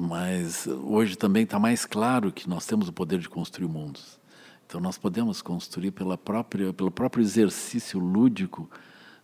Mas 0.00 0.66
hoje 0.66 1.16
também 1.16 1.44
está 1.44 1.58
mais 1.58 1.84
claro 1.84 2.32
que 2.32 2.48
nós 2.48 2.64
temos 2.66 2.88
o 2.88 2.92
poder 2.92 3.18
de 3.18 3.28
construir 3.28 3.68
mundos. 3.68 4.18
Então 4.66 4.80
nós 4.80 4.98
podemos 4.98 5.42
construir 5.42 5.90
pela 5.90 6.16
própria, 6.16 6.72
pelo 6.72 6.90
próprio 6.90 7.22
exercício 7.22 7.98
lúdico 8.00 8.68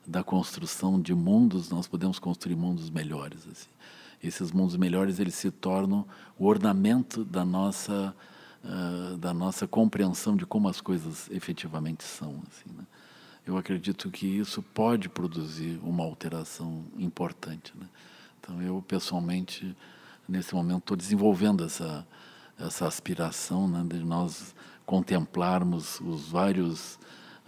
da 0.06 0.22
construção 0.22 1.00
de 1.00 1.14
mundos, 1.14 1.70
nós 1.70 1.86
podemos 1.86 2.18
construir 2.18 2.56
mundos 2.56 2.90
melhores. 2.90 3.46
Assim. 3.50 3.68
Esses 4.22 4.52
mundos 4.52 4.76
melhores 4.76 5.18
eles 5.18 5.34
se 5.34 5.50
tornam 5.50 6.06
o 6.38 6.46
ornamento 6.46 7.24
da 7.24 7.44
nossa 7.44 8.14
uh, 8.64 9.16
da 9.16 9.32
nossa 9.32 9.66
compreensão 9.66 10.36
de 10.36 10.46
como 10.46 10.68
as 10.68 10.80
coisas 10.80 11.30
efetivamente 11.30 12.04
são. 12.04 12.42
Assim, 12.48 12.76
né? 12.76 12.84
Eu 13.44 13.56
acredito 13.56 14.08
que 14.10 14.26
isso 14.26 14.62
pode 14.62 15.08
produzir 15.08 15.80
uma 15.82 16.04
alteração 16.04 16.84
importante. 16.96 17.72
Né? 17.76 17.86
Então 18.40 18.62
eu 18.62 18.82
pessoalmente 18.86 19.76
nesse 20.32 20.54
momento 20.54 20.78
estou 20.78 20.96
desenvolvendo 20.96 21.64
essa 21.64 22.06
essa 22.58 22.86
aspiração 22.86 23.66
né, 23.66 23.84
de 23.88 24.04
nós 24.04 24.54
contemplarmos 24.86 26.00
os 26.00 26.28
vários 26.28 26.98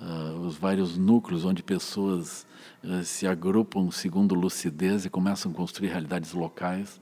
uh, 0.01 0.39
os 0.41 0.57
vários 0.57 0.97
núcleos 0.97 1.45
onde 1.45 1.63
pessoas 1.63 2.47
uh, 2.83 3.03
se 3.03 3.27
agrupam 3.27 3.91
segundo 3.91 4.35
lucidez 4.35 5.05
e 5.05 5.11
começam 5.11 5.51
a 5.51 5.55
construir 5.55 5.89
realidades 5.89 6.33
locais 6.33 7.01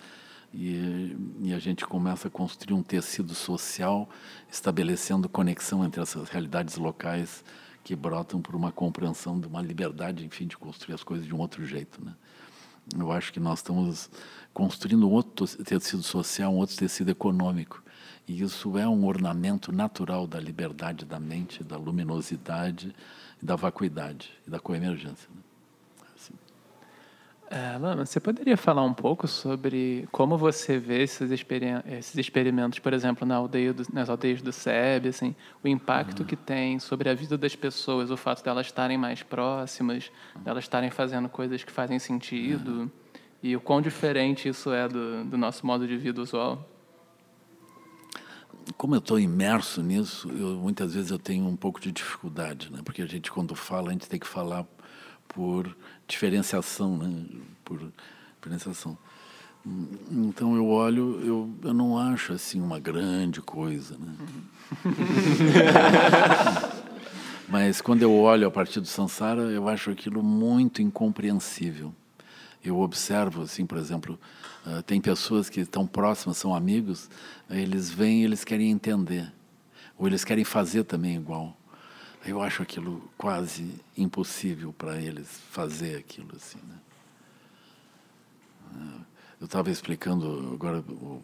e, 0.55 1.17
e, 1.41 1.55
a 1.55 1.59
gente 1.59 1.87
começa 1.87 2.29
a 2.29 2.31
construir 2.31 2.75
um 2.75 2.83
tecido 2.83 3.35
social, 3.35 4.07
estabelecendo 4.51 5.27
conexão 5.27 5.83
entre 5.83 6.03
essas 6.03 6.29
realidades 6.29 6.77
locais 6.77 7.43
que 7.83 7.97
brotam 7.97 8.43
por 8.43 8.55
uma 8.55 8.71
compreensão 8.71 9.41
de 9.41 9.47
uma 9.47 9.63
liberdade, 9.63 10.27
enfim, 10.27 10.47
de 10.47 10.59
construir 10.59 10.95
as 10.95 11.03
coisas 11.03 11.27
de 11.27 11.35
um 11.35 11.41
outro 11.41 11.65
jeito, 11.65 12.05
né? 12.05 12.15
Eu 12.99 13.13
acho 13.13 13.33
que 13.33 13.41
nós 13.41 13.61
estamos 13.61 14.11
construindo 14.53 15.09
outro 15.11 15.47
tecido 15.65 16.03
social, 16.03 16.53
um 16.53 16.57
outro 16.57 16.77
tecido 16.77 17.11
econômico, 17.11 17.83
e 18.27 18.43
isso 18.43 18.77
é 18.77 18.87
um 18.87 19.07
ornamento 19.07 19.73
natural 19.73 20.27
da 20.27 20.39
liberdade 20.39 21.05
da 21.05 21.19
mente, 21.19 21.65
da 21.65 21.77
luminosidade, 21.77 22.95
da 23.41 23.57
vacuidade 23.57 24.31
e 24.47 24.51
da 24.51 24.61
coemergência. 24.61 25.29
Né? 25.35 25.52
É, 27.55 27.77
Lama, 27.77 28.07
você 28.07 28.19
poderia 28.19 28.57
falar 28.57 28.83
um 28.83 28.95
pouco 28.95 29.29
sobre 29.29 30.09
como 30.11 30.39
você 30.39 30.79
vê 30.79 31.03
esses, 31.03 31.31
esses 31.31 32.17
experimentos, 32.17 32.79
por 32.79 32.95
exemplo, 32.95 33.29
na 33.29 33.37
aldeia 33.37 33.75
do, 33.75 33.85
nas 33.93 34.09
aldeias 34.09 34.41
do 34.41 34.51
SEB, 34.51 35.09
assim, 35.09 35.37
o 35.63 35.69
impacto 35.69 36.21
uhum. 36.21 36.25
que 36.25 36.35
tem 36.35 36.79
sobre 36.79 37.11
a 37.11 37.15
vida 37.15 37.37
das 37.37 37.55
pessoas, 37.55 38.11
o 38.11 38.17
fato 38.17 38.43
delas 38.43 38.65
estarem 38.69 38.97
mais 38.97 39.23
próximas, 39.23 40.11
delas 40.37 40.65
estarem 40.65 40.91
fazendo 40.91 41.29
coisas 41.29 41.63
que 41.63 41.71
fazem 41.71 41.99
sentido, 41.99 42.71
uhum. 42.71 42.91
e 43.43 43.55
o 43.55 43.61
quão 43.61 43.83
diferente 43.83 44.49
isso 44.49 44.73
é 44.73 44.89
do, 44.89 45.23
do 45.23 45.37
nosso 45.37 45.67
modo 45.67 45.87
de 45.87 45.99
vida 45.99 46.23
usual? 46.23 46.67
Como 48.79 48.95
eu 48.95 48.99
estou 48.99 49.21
imerso 49.21 49.83
nisso, 49.83 50.31
eu, 50.31 50.57
muitas 50.57 50.95
vezes 50.95 51.11
eu 51.11 51.19
tenho 51.19 51.47
um 51.47 51.57
pouco 51.57 51.79
de 51.79 51.93
dificuldade, 51.93 52.73
né? 52.73 52.81
porque 52.83 53.03
a 53.03 53.07
gente, 53.07 53.31
quando 53.31 53.55
fala, 53.55 53.91
a 53.91 53.93
gente 53.93 54.09
tem 54.09 54.19
que 54.19 54.27
falar 54.27 54.67
por 55.33 55.75
diferenciação, 56.13 56.97
né? 56.97 57.25
por 57.65 57.81
diferenciação. 58.37 58.97
Então 60.11 60.57
eu 60.57 60.69
olho, 60.69 61.21
eu, 61.25 61.51
eu 61.63 61.75
não 61.75 61.97
acho 61.97 62.33
assim 62.33 62.61
uma 62.61 62.79
grande 62.79 63.41
coisa, 63.41 63.97
né? 63.97 64.15
Mas 67.49 67.81
quando 67.81 68.03
eu 68.03 68.13
olho 68.13 68.47
a 68.47 68.51
partir 68.51 68.81
do 68.81 68.87
Sansara, 68.87 69.43
eu 69.43 69.69
acho 69.69 69.91
aquilo 69.91 70.23
muito 70.23 70.83
incompreensível. 70.83 71.95
Eu 72.65 72.81
observo, 72.81 73.43
assim, 73.43 73.67
por 73.67 73.79
exemplo, 73.79 74.19
uh, 74.67 74.83
tem 74.83 75.01
pessoas 75.01 75.49
que 75.49 75.61
estão 75.61 75.87
próximas, 75.87 76.37
são 76.39 76.55
amigos, 76.55 77.11
eles 77.51 77.91
vêm 77.91 78.23
e 78.23 78.25
eles 78.25 78.45
querem 78.45 78.71
entender, 78.71 79.31
ou 79.99 80.07
eles 80.07 80.25
querem 80.25 80.45
fazer 80.45 80.85
também 80.85 81.17
igual. 81.17 81.57
Eu 82.25 82.41
acho 82.41 82.63
aquilo 82.63 83.11
quase 83.19 83.81
impossível 83.97 84.73
para 84.73 85.01
eles 85.01 85.29
fazer 85.51 85.97
aquilo 85.97 86.37
assim, 86.37 86.61
né? 86.69 86.79
Eu 89.41 89.47
estava 89.47 89.71
explicando 89.71 90.53
agora 90.55 90.79
o, 90.79 91.21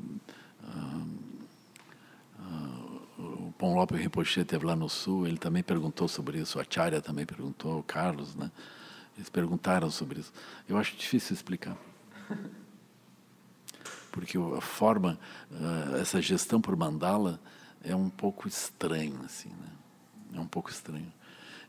o 3.19 3.55
Pão 3.57 3.75
Lopes 3.75 4.01
Rinpoche 4.01 4.45
teve 4.45 4.67
lá 4.67 4.75
no 4.75 4.89
Sul, 4.89 5.27
ele 5.27 5.39
também 5.39 5.63
perguntou 5.63 6.09
sobre 6.09 6.39
isso, 6.39 6.59
a 6.59 6.63
Acharya 6.63 7.01
também 7.01 7.25
perguntou, 7.25 7.79
o 7.79 7.83
Carlos, 7.83 8.35
né? 8.35 8.51
Eles 9.17 9.29
perguntaram 9.29 9.91
sobre 9.91 10.21
isso. 10.21 10.33
Eu 10.69 10.77
acho 10.77 10.97
difícil 10.97 11.35
explicar. 11.35 11.77
Porque 14.13 14.37
a 14.39 14.61
forma, 14.61 15.19
uh, 15.51 15.97
essa 15.97 16.21
gestão 16.21 16.61
por 16.61 16.77
mandala 16.77 17.41
é 17.83 17.95
um 17.95 18.11
pouco 18.11 18.47
estranho, 18.49 19.21
assim, 19.25 19.49
né? 19.49 19.78
É 20.35 20.41
um 20.41 20.47
pouco 20.47 20.71
estranho. 20.71 21.13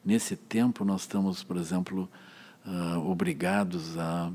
Nesse 0.03 0.35
tempo, 0.35 0.85
nós 0.85 1.01
estamos, 1.01 1.43
por 1.43 1.57
exemplo, 1.57 2.09
uh, 2.65 3.09
obrigados 3.09 3.97
a, 3.97 4.31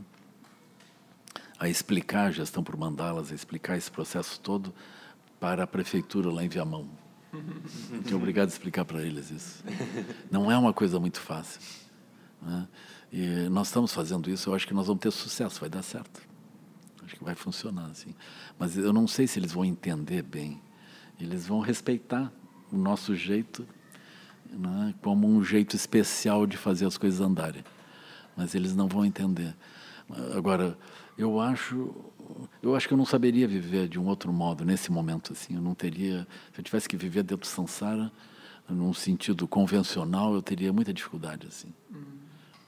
a 1.59 1.68
explicar 1.68 2.27
a 2.27 2.31
gestão 2.31 2.62
por 2.62 2.77
mandalas, 2.77 3.33
a 3.33 3.35
explicar 3.35 3.77
esse 3.77 3.91
processo 3.91 4.41
todo 4.41 4.75
para 5.41 5.64
a 5.64 5.66
prefeitura 5.66 6.31
lá 6.31 6.45
em 6.45 6.49
Viamão. 6.49 6.89
A 7.33 7.97
gente 7.97 8.12
é 8.12 8.16
obrigado 8.16 8.49
a 8.49 8.53
explicar 8.53 8.85
para 8.85 9.03
eles 9.03 9.31
isso. 9.31 9.64
Não 10.31 10.51
é 10.51 10.57
uma 10.57 10.72
coisa 10.72 11.01
muito 11.01 11.20
fácil. 11.20 11.61
Né? 12.41 12.68
E 13.12 13.49
nós 13.49 13.68
estamos 13.68 13.93
fazendo 13.93 14.31
isso, 14.31 14.51
eu 14.51 14.55
acho 14.55 14.66
que 14.66 14.75
nós 14.75 14.87
vamos 14.87 15.03
ter 15.03 15.11
sucesso, 15.11 15.61
vai 15.61 15.68
dar 15.68 15.83
certo. 15.83 16.22
Acho 17.05 17.16
que 17.16 17.25
vai 17.25 17.35
funcionar 17.35 17.87
assim. 17.87 18.14
Mas 18.59 18.77
eu 18.77 18.93
não 18.93 19.07
sei 19.07 19.27
se 19.27 19.39
eles 19.39 19.53
vão 19.53 19.64
entender 19.64 20.22
bem. 20.22 20.61
Eles 21.20 21.47
vão 21.47 21.61
respeitar 21.61 22.33
o 22.72 22.77
nosso 22.77 23.14
jeito 23.14 23.66
né, 24.59 24.95
como 25.03 25.29
um 25.29 25.43
jeito 25.43 25.77
especial 25.77 26.47
de 26.47 26.57
fazer 26.57 26.87
as 26.87 26.97
coisas 26.97 27.21
andarem. 27.21 27.65
Mas 28.37 28.55
eles 28.55 28.75
não 28.75 28.89
vão 28.89 29.05
entender. 29.05 29.55
Agora, 30.37 30.77
eu 31.17 31.41
acho, 31.41 31.95
eu 32.63 32.75
acho 32.75 32.89
que 32.89 32.95
eu 32.95 32.99
não 32.99 33.07
saberia 33.07 33.47
viver 33.47 33.89
de 33.89 33.99
um 33.99 34.07
outro 34.07 34.33
modo 34.33 34.65
nesse 34.65 34.91
momento 34.91 35.33
assim. 35.33 35.55
Eu 35.55 35.63
não 35.63 35.75
teria, 35.75 36.27
se 36.53 36.61
eu 36.61 36.65
tivesse 36.65 36.89
que 36.89 36.97
viver 36.97 37.23
dentro 37.23 37.39
do 37.39 37.47
samsara, 37.47 38.11
num 38.69 38.93
sentido 38.95 39.47
convencional, 39.47 40.35
eu 40.35 40.43
teria 40.43 40.73
muita 40.73 40.93
dificuldade 40.93 41.47
assim. 41.47 41.73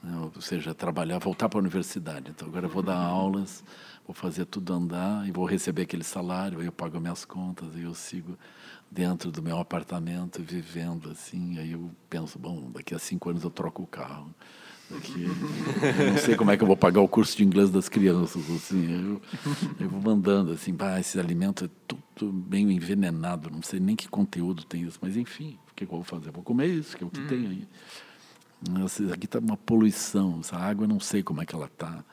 Né, 0.03 0.31
ou 0.35 0.41
seja, 0.41 0.73
trabalhar, 0.73 1.19
voltar 1.19 1.49
para 1.49 1.59
a 1.59 1.61
universidade. 1.61 2.31
Então 2.31 2.47
agora 2.47 2.65
eu 2.65 2.69
vou 2.69 2.83
dar 2.83 2.97
aulas, 2.97 3.63
vou 4.05 4.13
fazer 4.13 4.45
tudo 4.45 4.73
andar 4.73 5.27
e 5.27 5.31
vou 5.31 5.45
receber 5.45 5.83
aquele 5.83 6.03
salário, 6.03 6.59
aí 6.59 6.65
eu 6.65 6.71
pago 6.71 6.99
minhas 6.99 7.25
contas, 7.25 7.75
e 7.75 7.81
eu 7.81 7.93
sigo 7.93 8.37
dentro 8.89 9.31
do 9.31 9.41
meu 9.41 9.59
apartamento, 9.59 10.41
vivendo 10.41 11.09
assim. 11.11 11.59
Aí 11.59 11.71
eu 11.73 11.91
penso, 12.09 12.39
bom, 12.39 12.71
daqui 12.73 12.95
a 12.95 12.99
cinco 12.99 13.29
anos 13.29 13.43
eu 13.43 13.49
troco 13.49 13.83
o 13.83 13.87
carro. 13.87 14.33
Daqui, 14.89 15.23
eu 15.99 16.11
não 16.11 16.17
sei 16.17 16.35
como 16.35 16.49
é 16.49 16.55
que 16.55 16.63
eu 16.63 16.67
vou 16.67 16.77
pagar 16.77 17.01
o 17.01 17.07
curso 17.07 17.35
de 17.35 17.43
inglês 17.43 17.69
das 17.69 17.89
crianças. 17.89 18.49
Assim, 18.49 18.89
eu, 18.89 19.21
eu 19.81 19.89
vou 19.89 20.01
mandando 20.01 20.53
assim, 20.53 20.75
esse 20.99 21.19
alimento 21.19 21.65
é 21.65 21.69
tudo 22.15 22.33
meio 22.33 22.71
envenenado, 22.71 23.49
não 23.49 23.61
sei 23.61 23.79
nem 23.79 23.95
que 23.95 24.07
conteúdo 24.07 24.63
tem 24.63 24.83
isso, 24.83 24.97
mas 25.01 25.17
enfim, 25.17 25.59
o 25.69 25.75
que 25.75 25.83
eu 25.83 25.89
vou 25.89 26.03
fazer? 26.03 26.31
vou 26.31 26.43
comer 26.43 26.67
isso, 26.67 26.95
que 26.95 27.03
é 27.03 27.07
o 27.07 27.09
que 27.09 27.19
hum. 27.19 27.27
tem 27.27 27.47
aí. 27.47 27.67
Aqui 29.13 29.25
está 29.25 29.39
uma 29.39 29.57
poluição, 29.57 30.39
essa 30.39 30.55
água 30.55 30.85
eu 30.85 30.87
não 30.87 30.99
sei 30.99 31.21
como 31.21 31.41
é 31.41 31.45
que 31.45 31.53
ela 31.53 31.67
está. 31.67 32.03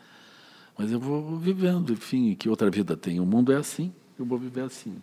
Mas 0.76 0.90
eu 0.90 0.98
vou 0.98 1.38
vivendo, 1.38 1.92
enfim, 1.92 2.34
que 2.34 2.48
outra 2.48 2.68
vida 2.70 2.96
tem. 2.96 3.20
O 3.20 3.24
mundo 3.24 3.52
é 3.52 3.56
assim, 3.56 3.92
eu 4.18 4.26
vou 4.26 4.38
viver 4.38 4.62
assim. 4.62 4.96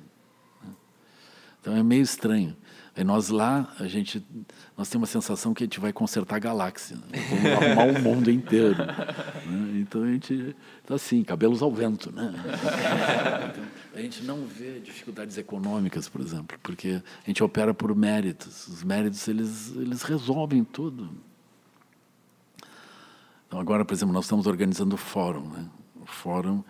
Então 1.62 1.76
é 1.76 1.84
meio 1.84 2.01
estranho. 2.01 2.57
Aí 2.93 3.05
nós 3.05 3.30
lá, 3.30 3.74
a 3.80 3.88
gente, 3.88 4.26
nós 4.78 4.89
temos 4.89 5.09
a 5.09 5.14
sensação 5.14 5.53
que 5.53 5.64
a 5.64 5.66
gente 5.66 5.80
vai 5.80 5.93
consertar 5.93 6.36
a 6.36 6.39
galáxia, 6.39 6.97
né? 6.97 7.20
vamos 7.30 7.45
arrumar 7.45 7.99
o 7.99 8.01
mundo 8.01 8.30
inteiro. 8.30 8.76
Né? 8.78 9.80
Então 9.80 10.03
a 10.03 10.07
gente 10.07 10.55
está 10.82 10.95
assim, 10.95 11.24
cabelos 11.24 11.62
ao 11.62 11.72
vento. 11.72 12.12
Né? 12.12 12.34
Então, 13.51 13.64
a 13.95 14.01
gente 14.01 14.24
não 14.24 14.45
vê 14.45 14.80
dificuldades 14.80 15.38
econômicas, 15.38 16.09
por 16.09 16.20
exemplo, 16.20 16.57
porque 16.62 17.01
a 17.24 17.28
gente 17.28 17.41
opera 17.41 17.74
por 17.74 17.95
méritos. 17.95 18.68
Os 18.68 18.84
méritos, 18.84 19.26
eles, 19.28 19.74
eles 19.76 20.01
resolvem 20.03 20.64
tudo. 20.64 21.09
Então 23.47 23.59
agora, 23.59 23.86
por 23.86 23.93
exemplo, 23.93 24.14
nós 24.14 24.26
estamos 24.26 24.47
organizando 24.47 24.95
o 24.95 24.97
fórum. 24.97 25.47
Né? 25.49 25.66
O 26.01 26.05
fórum 26.05 26.62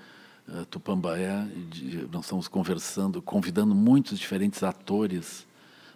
uh, 0.51 0.65
Tupambaé, 0.65 1.47
de, 1.69 2.07
nós 2.11 2.25
estamos 2.25 2.47
conversando, 2.47 3.21
convidando 3.21 3.73
muitos 3.73 4.19
diferentes 4.19 4.63
atores 4.63 5.47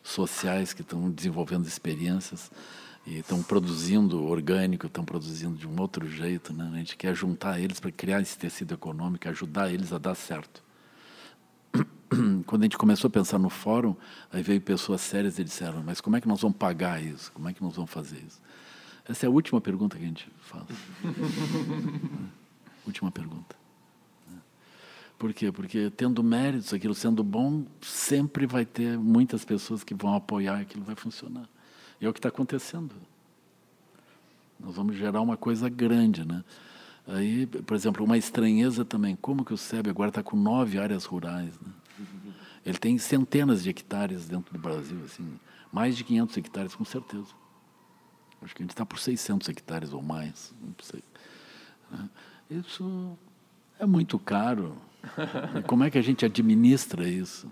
sociais 0.03 0.73
que 0.73 0.81
estão 0.81 1.09
desenvolvendo 1.09 1.67
experiências 1.67 2.51
e 3.05 3.17
estão 3.17 3.41
produzindo 3.43 4.23
orgânico, 4.23 4.87
estão 4.87 5.03
produzindo 5.03 5.55
de 5.55 5.67
um 5.67 5.79
outro 5.79 6.07
jeito. 6.09 6.53
Né? 6.53 6.69
A 6.73 6.77
gente 6.77 6.95
quer 6.95 7.15
juntar 7.15 7.59
eles 7.59 7.79
para 7.79 7.91
criar 7.91 8.21
esse 8.21 8.37
tecido 8.37 8.73
econômico, 8.73 9.27
ajudar 9.27 9.71
eles 9.71 9.91
a 9.91 9.97
dar 9.97 10.15
certo. 10.15 10.63
Quando 12.45 12.61
a 12.61 12.65
gente 12.65 12.77
começou 12.77 13.07
a 13.07 13.11
pensar 13.11 13.37
no 13.37 13.49
fórum, 13.49 13.95
aí 14.31 14.41
veio 14.41 14.61
pessoas 14.61 15.01
sérias 15.01 15.37
e 15.37 15.43
disseram: 15.43 15.83
Mas 15.83 15.99
como 15.99 16.15
é 16.15 16.21
que 16.21 16.27
nós 16.27 16.41
vamos 16.41 16.57
pagar 16.57 17.03
isso? 17.03 17.31
Como 17.31 17.49
é 17.49 17.53
que 17.53 17.63
nós 17.63 17.75
vamos 17.75 17.91
fazer 17.91 18.23
isso? 18.25 18.41
Essa 19.07 19.25
é 19.25 19.27
a 19.27 19.31
última 19.31 19.61
pergunta 19.61 19.97
que 19.97 20.03
a 20.03 20.07
gente 20.07 20.27
faz. 20.39 20.65
última 22.87 23.11
pergunta. 23.11 23.64
Por 25.17 25.33
quê? 25.33 25.51
Porque 25.51 25.89
tendo 25.89 26.23
méritos, 26.23 26.73
aquilo 26.73 26.93
sendo 26.93 27.23
bom, 27.23 27.65
sempre 27.81 28.45
vai 28.45 28.65
ter 28.65 28.97
muitas 28.97 29.45
pessoas 29.45 29.83
que 29.83 29.93
vão 29.93 30.13
apoiar 30.13 30.59
e 30.59 30.61
aquilo 30.63 30.83
vai 30.83 30.95
funcionar. 30.95 31.47
E 31.99 32.05
é 32.05 32.09
o 32.09 32.13
que 32.13 32.19
está 32.19 32.29
acontecendo. 32.29 32.93
Nós 34.59 34.75
vamos 34.75 34.95
gerar 34.95 35.21
uma 35.21 35.37
coisa 35.37 35.69
grande, 35.69 36.25
né? 36.25 36.43
Aí, 37.07 37.45
por 37.45 37.75
exemplo, 37.75 38.03
uma 38.03 38.17
estranheza 38.17 38.83
também. 38.83 39.15
Como 39.15 39.45
que 39.45 39.53
o 39.53 39.57
SEB 39.57 39.89
agora 39.89 40.09
está 40.09 40.23
com 40.23 40.35
nove 40.35 40.79
áreas 40.79 41.05
rurais, 41.05 41.53
né? 41.59 41.71
Ele 42.65 42.77
tem 42.79 42.97
centenas 42.97 43.63
de 43.63 43.69
hectares 43.69 44.27
dentro 44.27 44.51
do 44.51 44.59
Brasil, 44.59 44.99
assim, 45.05 45.39
mais 45.71 45.95
de 45.95 46.03
500 46.03 46.37
hectares, 46.37 46.73
com 46.73 46.83
certeza. 46.83 47.27
Acho 48.41 48.55
que 48.55 48.63
a 48.63 48.65
gente 48.65 48.71
está 48.71 48.83
por 48.83 48.97
600 48.97 49.47
hectares 49.49 49.93
ou 49.93 50.01
mais, 50.01 50.51
não 50.59 50.73
sei. 50.81 51.03
Né? 51.91 52.09
Isso 52.49 53.15
é 53.79 53.85
muito 53.85 54.17
caro. 54.17 54.75
Como 55.67 55.83
é 55.83 55.89
que 55.89 55.97
a 55.97 56.01
gente 56.01 56.25
administra 56.25 57.07
isso? 57.07 57.49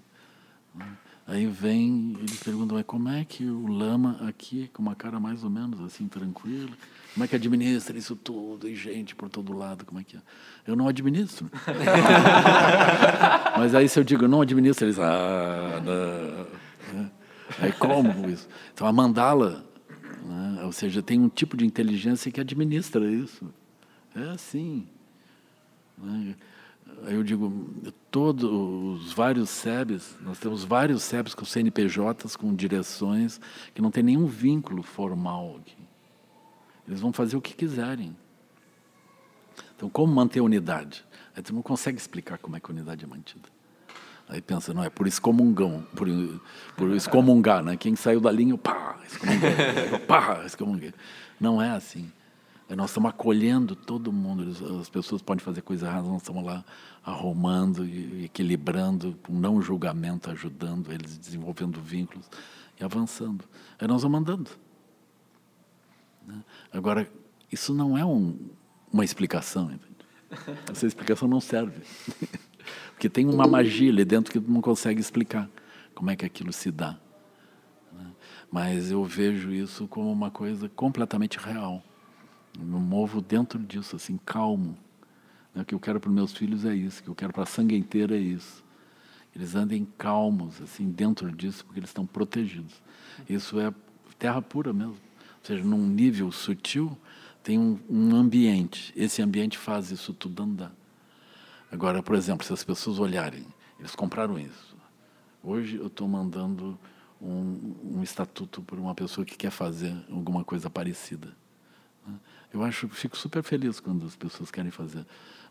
Aí 1.26 1.46
vem, 1.46 2.18
eles 2.20 2.44
perguntam, 2.44 2.76
mas 2.76 2.86
como 2.86 3.08
é 3.08 3.24
que 3.24 3.46
o 3.46 3.66
lama 3.66 4.18
aqui, 4.28 4.70
com 4.74 4.82
uma 4.82 4.94
cara 4.94 5.22
mais 5.22 5.42
ou 5.42 5.50
menos 5.50 5.80
assim, 5.80 6.06
tranquila, 6.06 6.72
como 7.14 7.24
é 7.24 7.28
que 7.28 7.36
administra 7.36 7.98
isso 7.98 8.14
tudo, 8.14 8.68
e 8.68 8.76
gente 8.76 9.16
por 9.16 9.30
todo 9.30 9.54
lado, 9.54 9.86
como 9.86 10.02
é 10.02 10.04
que 10.04 10.18
é? 10.18 10.20
Eu 10.68 10.76
não 10.76 10.86
administro. 10.86 11.50
mas 13.58 13.74
aí 13.74 13.88
se 13.88 13.98
eu 13.98 14.04
digo, 14.04 14.28
não 14.28 14.42
administro, 14.42 14.86
eles, 14.86 15.00
ah, 15.00 15.82
não. 15.86 17.14
Aí 17.60 17.72
como 17.72 18.30
isso? 18.30 18.50
Então 18.74 18.86
a 18.86 18.92
mandala, 18.92 19.64
né? 20.26 20.64
ou 20.66 20.74
seja, 20.74 21.02
tem 21.02 21.22
um 21.22 21.30
tipo 21.30 21.56
de 21.56 21.66
inteligência 21.66 22.32
que 22.32 22.42
administra 22.42 23.10
isso. 23.10 23.46
É 24.14 24.30
assim. 24.30 24.88
Né? 25.98 26.36
Aí 27.06 27.16
eu 27.16 27.24
digo, 27.24 27.52
todos 28.10 28.44
os 28.44 29.12
vários 29.12 29.50
SEBs, 29.50 30.16
nós 30.22 30.40
temos 30.40 30.64
vários 30.64 31.04
SEBs 31.04 31.36
com 31.36 31.44
CNPJs, 31.44 32.36
com 32.38 32.56
direções, 32.56 33.42
que 33.74 33.82
não 33.82 33.92
tem 33.92 34.04
nenhum 34.04 34.26
vínculo 34.26 34.82
formal 34.82 35.58
aqui. 35.60 35.78
Eles 36.88 37.02
vão 37.02 37.12
fazer 37.12 37.36
o 37.36 37.42
que 37.42 37.54
quiserem. 37.54 38.16
Então, 39.76 39.90
como 39.90 40.14
manter 40.14 40.40
a 40.40 40.44
unidade? 40.44 41.06
Aí 41.36 41.42
tu 41.42 41.54
não 41.54 41.62
consegue 41.62 41.98
explicar 41.98 42.38
como 42.38 42.56
é 42.56 42.60
que 42.60 42.72
a 42.72 42.74
unidade 42.74 43.04
é 43.04 43.08
mantida. 43.08 43.50
Aí 44.30 44.42
pensa, 44.42 44.74
não, 44.74 44.84
é 44.84 44.90
por 44.90 45.06
excomungão, 45.06 45.86
por, 45.96 46.08
por 46.78 46.92
excomungar, 46.92 47.62
né? 47.64 47.76
Quem 47.76 47.96
saiu 47.96 48.22
da 48.22 48.32
linha, 48.32 48.58
pá, 48.58 48.98
excomunguei, 49.06 50.00
pá, 50.08 50.44
excomunguei. 50.46 50.94
Não 51.40 51.62
é 51.62 51.72
assim. 51.72 52.10
Nós 52.70 52.90
estamos 52.90 53.10
acolhendo 53.10 53.76
todo 53.76 54.12
mundo. 54.12 54.80
As 54.80 54.90
pessoas 54.90 55.22
podem 55.22 55.44
fazer 55.44 55.62
coisas 55.62 55.88
erradas, 55.88 56.10
nós 56.10 56.22
estamos 56.22 56.44
lá 56.44 56.64
arrumando 57.04 57.86
e 57.86 58.26
equilibrando, 58.26 59.18
com 59.22 59.34
não 59.34 59.62
julgamento, 59.62 60.32
ajudando 60.32 60.92
eles, 60.92 61.18
desenvolvendo 61.18 61.82
vínculos 61.82 62.28
e 62.80 62.84
avançando. 62.84 63.46
Aí 63.80 63.88
nós 63.88 64.02
vamos 64.02 64.22
andando. 64.22 64.50
Né? 66.26 66.42
Agora, 66.72 67.10
isso 67.52 67.74
não 67.74 67.98
é 67.98 68.06
um, 68.06 68.38
uma 68.92 69.04
explicação. 69.04 69.66
Entende? 69.66 70.62
Essa 70.72 70.88
explicação 70.88 71.28
não 71.28 71.42
serve. 71.42 71.82
Porque 72.92 73.10
tem 73.10 73.28
uma 73.28 73.46
magia 73.46 73.92
ali 73.92 74.06
dentro 74.06 74.32
que 74.32 74.40
não 74.40 74.62
consegue 74.62 75.02
explicar 75.02 75.50
como 75.94 76.10
é 76.10 76.16
que 76.16 76.26
aquilo 76.26 76.54
se 76.54 76.72
dá. 76.72 76.98
Né? 77.92 78.06
Mas 78.50 78.90
eu 78.90 79.04
vejo 79.04 79.52
isso 79.52 79.88
como 79.88 80.12
uma 80.12 80.32
coisa 80.32 80.70
completamente 80.70 81.38
real. 81.38 81.84
Eu 82.58 82.66
me 82.66 82.80
movo 82.80 83.22
dentro 83.22 83.60
disso, 83.60 83.96
assim, 83.96 84.20
calmo. 84.26 84.78
Né? 85.54 85.62
O 85.62 85.66
que 85.66 85.76
eu 85.76 85.80
quero 85.80 86.00
para 86.00 86.10
os 86.10 86.16
meus 86.16 86.34
filhos 86.34 86.66
é 86.66 86.74
isso, 86.76 87.02
o 87.02 87.04
que 87.04 87.10
eu 87.10 87.16
quero 87.16 87.34
para 87.34 87.44
a 87.44 87.46
sangue 87.46 87.76
inteira 87.76 88.16
é 88.16 88.20
isso. 88.20 88.64
Eles 89.36 89.56
andem 89.56 89.88
calmos, 89.98 90.62
assim, 90.62 90.92
dentro 90.92 91.32
disso, 91.32 91.66
porque 91.66 91.80
eles 91.80 91.90
estão 91.90 92.06
protegidos. 92.06 92.82
Isso 93.28 93.60
é 93.60 93.74
terra 94.20 94.42
pura 94.42 94.72
mesmo. 94.72 94.94
Ou 94.94 95.46
seja, 95.46 95.64
num 95.64 95.88
nível 95.88 96.32
sutil, 96.32 96.96
tem 97.42 97.58
um, 97.58 97.80
um 97.90 98.16
ambiente. 98.16 98.94
Esse 98.96 99.22
ambiente 99.22 99.58
faz 99.58 99.92
isso 99.92 100.14
tudo 100.14 100.44
andar. 100.44 100.72
Agora, 101.72 102.04
por 102.04 102.16
exemplo, 102.16 102.46
se 102.46 102.54
as 102.54 102.64
pessoas 102.64 103.00
olharem, 103.00 103.46
eles 103.80 103.96
compraram 103.96 104.38
isso. 104.38 104.78
Hoje 105.44 105.78
eu 105.78 105.88
estou 105.88 106.08
mandando 106.08 106.80
um, 107.20 107.76
um 107.96 108.04
estatuto 108.04 108.62
para 108.62 108.80
uma 108.80 108.94
pessoa 108.94 109.26
que 109.26 109.36
quer 109.36 109.50
fazer 109.50 109.94
alguma 110.10 110.44
coisa 110.44 110.70
parecida. 110.70 111.36
Né? 112.06 112.14
Eu 112.54 112.64
acho, 112.64 112.88
fico 112.88 113.18
super 113.18 113.42
feliz 113.42 113.80
quando 113.80 114.06
as 114.06 114.16
pessoas 114.16 114.52
querem 114.52 114.70
fazer, 114.70 115.04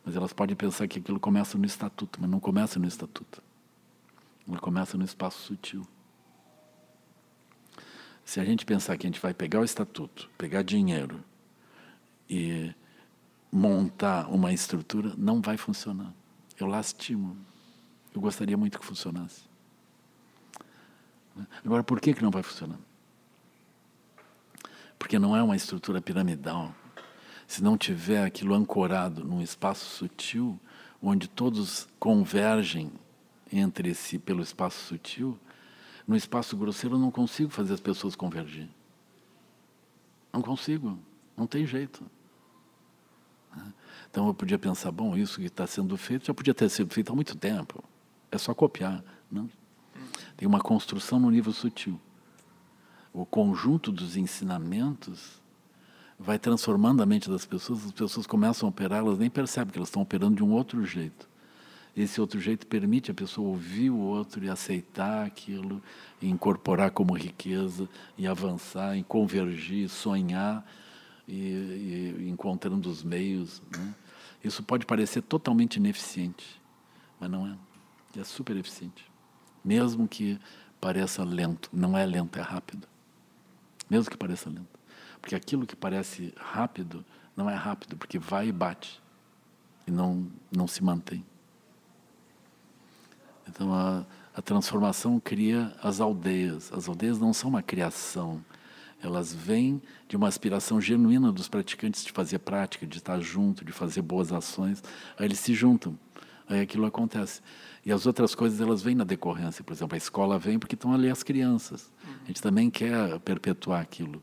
mas 0.04 0.14
elas 0.14 0.32
podem 0.32 0.54
pensar 0.54 0.86
que 0.86 1.00
aquilo 1.00 1.18
começa 1.18 1.58
no 1.58 1.66
estatuto, 1.66 2.20
mas 2.20 2.30
não 2.30 2.38
começa 2.38 2.78
no 2.78 2.86
estatuto. 2.86 3.42
Ele 4.46 4.58
começa 4.58 4.96
no 4.96 5.04
espaço 5.04 5.40
sutil. 5.40 5.84
Se 8.24 8.38
a 8.38 8.44
gente 8.44 8.64
pensar 8.64 8.96
que 8.96 9.04
a 9.04 9.10
gente 9.10 9.20
vai 9.20 9.34
pegar 9.34 9.58
o 9.58 9.64
estatuto, 9.64 10.30
pegar 10.38 10.62
dinheiro 10.62 11.24
e 12.30 12.72
montar 13.50 14.28
uma 14.28 14.52
estrutura, 14.52 15.12
não 15.18 15.42
vai 15.42 15.56
funcionar. 15.56 16.14
Eu 16.58 16.68
lastimo. 16.68 17.36
Eu 18.14 18.20
gostaria 18.20 18.56
muito 18.56 18.78
que 18.78 18.86
funcionasse. 18.86 19.42
Agora, 21.64 21.82
por 21.82 22.00
que, 22.00 22.14
que 22.14 22.22
não 22.22 22.30
vai 22.30 22.44
funcionar? 22.44 22.78
Porque 24.98 25.18
não 25.18 25.36
é 25.36 25.42
uma 25.42 25.56
estrutura 25.56 26.00
piramidal 26.00 26.72
se 27.52 27.62
não 27.62 27.76
tiver 27.76 28.24
aquilo 28.24 28.54
ancorado 28.54 29.22
num 29.22 29.42
espaço 29.42 29.84
sutil, 29.84 30.58
onde 31.02 31.28
todos 31.28 31.86
convergem 32.00 32.90
entre 33.52 33.94
si 33.94 34.18
pelo 34.18 34.40
espaço 34.42 34.86
sutil, 34.86 35.38
no 36.08 36.16
espaço 36.16 36.56
grosseiro 36.56 36.96
eu 36.96 36.98
não 36.98 37.10
consigo 37.10 37.50
fazer 37.50 37.74
as 37.74 37.80
pessoas 37.80 38.16
convergir. 38.16 38.70
Não 40.32 40.40
consigo, 40.40 40.98
não 41.36 41.46
tem 41.46 41.66
jeito. 41.66 42.02
Então 44.10 44.28
eu 44.28 44.32
podia 44.32 44.58
pensar, 44.58 44.90
bom, 44.90 45.14
isso 45.14 45.38
que 45.38 45.44
está 45.44 45.66
sendo 45.66 45.94
feito 45.98 46.28
já 46.28 46.32
podia 46.32 46.54
ter 46.54 46.70
sido 46.70 46.90
feito 46.94 47.12
há 47.12 47.14
muito 47.14 47.36
tempo. 47.36 47.84
É 48.30 48.38
só 48.38 48.54
copiar. 48.54 49.04
Não? 49.30 49.46
Tem 50.38 50.48
uma 50.48 50.58
construção 50.58 51.20
no 51.20 51.30
nível 51.30 51.52
sutil. 51.52 52.00
O 53.12 53.26
conjunto 53.26 53.92
dos 53.92 54.16
ensinamentos 54.16 55.41
vai 56.18 56.38
transformando 56.38 57.02
a 57.02 57.06
mente 57.06 57.28
das 57.28 57.44
pessoas, 57.44 57.84
as 57.86 57.92
pessoas 57.92 58.26
começam 58.26 58.68
a 58.68 58.70
operar, 58.70 59.00
elas 59.00 59.18
nem 59.18 59.30
percebem 59.30 59.72
que 59.72 59.78
elas 59.78 59.88
estão 59.88 60.02
operando 60.02 60.36
de 60.36 60.44
um 60.44 60.52
outro 60.52 60.84
jeito. 60.84 61.28
Esse 61.96 62.20
outro 62.20 62.40
jeito 62.40 62.66
permite 62.66 63.10
a 63.10 63.14
pessoa 63.14 63.48
ouvir 63.48 63.90
o 63.90 63.98
outro 63.98 64.42
e 64.42 64.48
aceitar 64.48 65.26
aquilo, 65.26 65.82
e 66.20 66.28
incorporar 66.28 66.90
como 66.90 67.12
riqueza, 67.12 67.88
e 68.16 68.26
avançar, 68.26 68.96
e 68.96 69.02
convergir, 69.02 69.88
sonhar, 69.90 70.64
e, 71.28 71.34
e 72.18 72.28
encontrando 72.30 72.88
os 72.88 73.02
meios. 73.02 73.62
Né? 73.70 73.94
Isso 74.42 74.62
pode 74.62 74.86
parecer 74.86 75.22
totalmente 75.22 75.76
ineficiente, 75.76 76.60
mas 77.20 77.30
não 77.30 77.46
é. 77.46 77.56
É 78.18 78.24
super 78.24 78.56
eficiente. 78.56 79.10
Mesmo 79.64 80.08
que 80.08 80.38
pareça 80.80 81.24
lento, 81.24 81.70
não 81.72 81.96
é 81.96 82.04
lento, 82.04 82.38
é 82.38 82.42
rápido. 82.42 82.88
Mesmo 83.88 84.10
que 84.10 84.16
pareça 84.16 84.48
lento. 84.50 84.81
Porque 85.22 85.34
aquilo 85.34 85.66
que 85.66 85.76
parece 85.76 86.34
rápido 86.36 87.02
não 87.34 87.48
é 87.48 87.54
rápido, 87.54 87.96
porque 87.96 88.18
vai 88.18 88.48
e 88.48 88.52
bate 88.52 89.00
e 89.86 89.90
não, 89.90 90.26
não 90.54 90.66
se 90.66 90.84
mantém. 90.84 91.24
Então 93.48 93.72
a, 93.72 94.04
a 94.34 94.42
transformação 94.42 95.18
cria 95.18 95.74
as 95.82 96.00
aldeias. 96.00 96.70
As 96.72 96.88
aldeias 96.88 97.18
não 97.18 97.32
são 97.32 97.48
uma 97.48 97.62
criação, 97.62 98.44
elas 99.02 99.32
vêm 99.32 99.82
de 100.08 100.16
uma 100.16 100.28
aspiração 100.28 100.80
genuína 100.80 101.32
dos 101.32 101.48
praticantes 101.48 102.04
de 102.04 102.12
fazer 102.12 102.38
prática, 102.38 102.86
de 102.86 102.98
estar 102.98 103.20
junto, 103.20 103.64
de 103.64 103.72
fazer 103.72 104.02
boas 104.02 104.32
ações. 104.32 104.82
Aí 105.18 105.26
eles 105.26 105.40
se 105.40 105.54
juntam, 105.54 105.98
aí 106.48 106.60
aquilo 106.60 106.86
acontece. 106.86 107.40
E 107.84 107.90
as 107.90 108.06
outras 108.06 108.34
coisas 108.34 108.60
elas 108.60 108.80
vêm 108.80 108.94
na 108.94 109.02
decorrência. 109.02 109.64
Por 109.64 109.72
exemplo, 109.72 109.94
a 109.94 109.98
escola 109.98 110.38
vem 110.38 110.58
porque 110.58 110.76
estão 110.76 110.92
ali 110.92 111.10
as 111.10 111.24
crianças. 111.24 111.90
A 112.22 112.26
gente 112.26 112.40
também 112.40 112.70
quer 112.70 113.18
perpetuar 113.20 113.80
aquilo. 113.80 114.22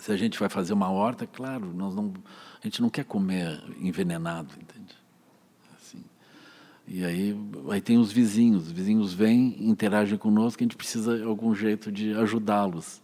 Se 0.00 0.10
a 0.10 0.16
gente 0.16 0.38
vai 0.38 0.48
fazer 0.48 0.72
uma 0.72 0.90
horta, 0.90 1.26
claro, 1.26 1.72
nós 1.74 1.94
não, 1.94 2.12
a 2.60 2.66
gente 2.66 2.80
não 2.80 2.88
quer 2.88 3.04
comer 3.04 3.62
envenenado, 3.78 4.54
entende? 4.58 4.96
Assim. 5.76 6.02
E 6.88 7.04
aí, 7.04 7.36
aí 7.70 7.80
tem 7.82 7.98
os 7.98 8.10
vizinhos, 8.10 8.68
os 8.68 8.72
vizinhos 8.72 9.12
vêm, 9.12 9.56
interagem 9.60 10.16
conosco, 10.16 10.62
a 10.62 10.64
gente 10.64 10.76
precisa 10.76 11.18
de 11.18 11.24
algum 11.24 11.54
jeito 11.54 11.92
de 11.92 12.14
ajudá-los. 12.14 13.02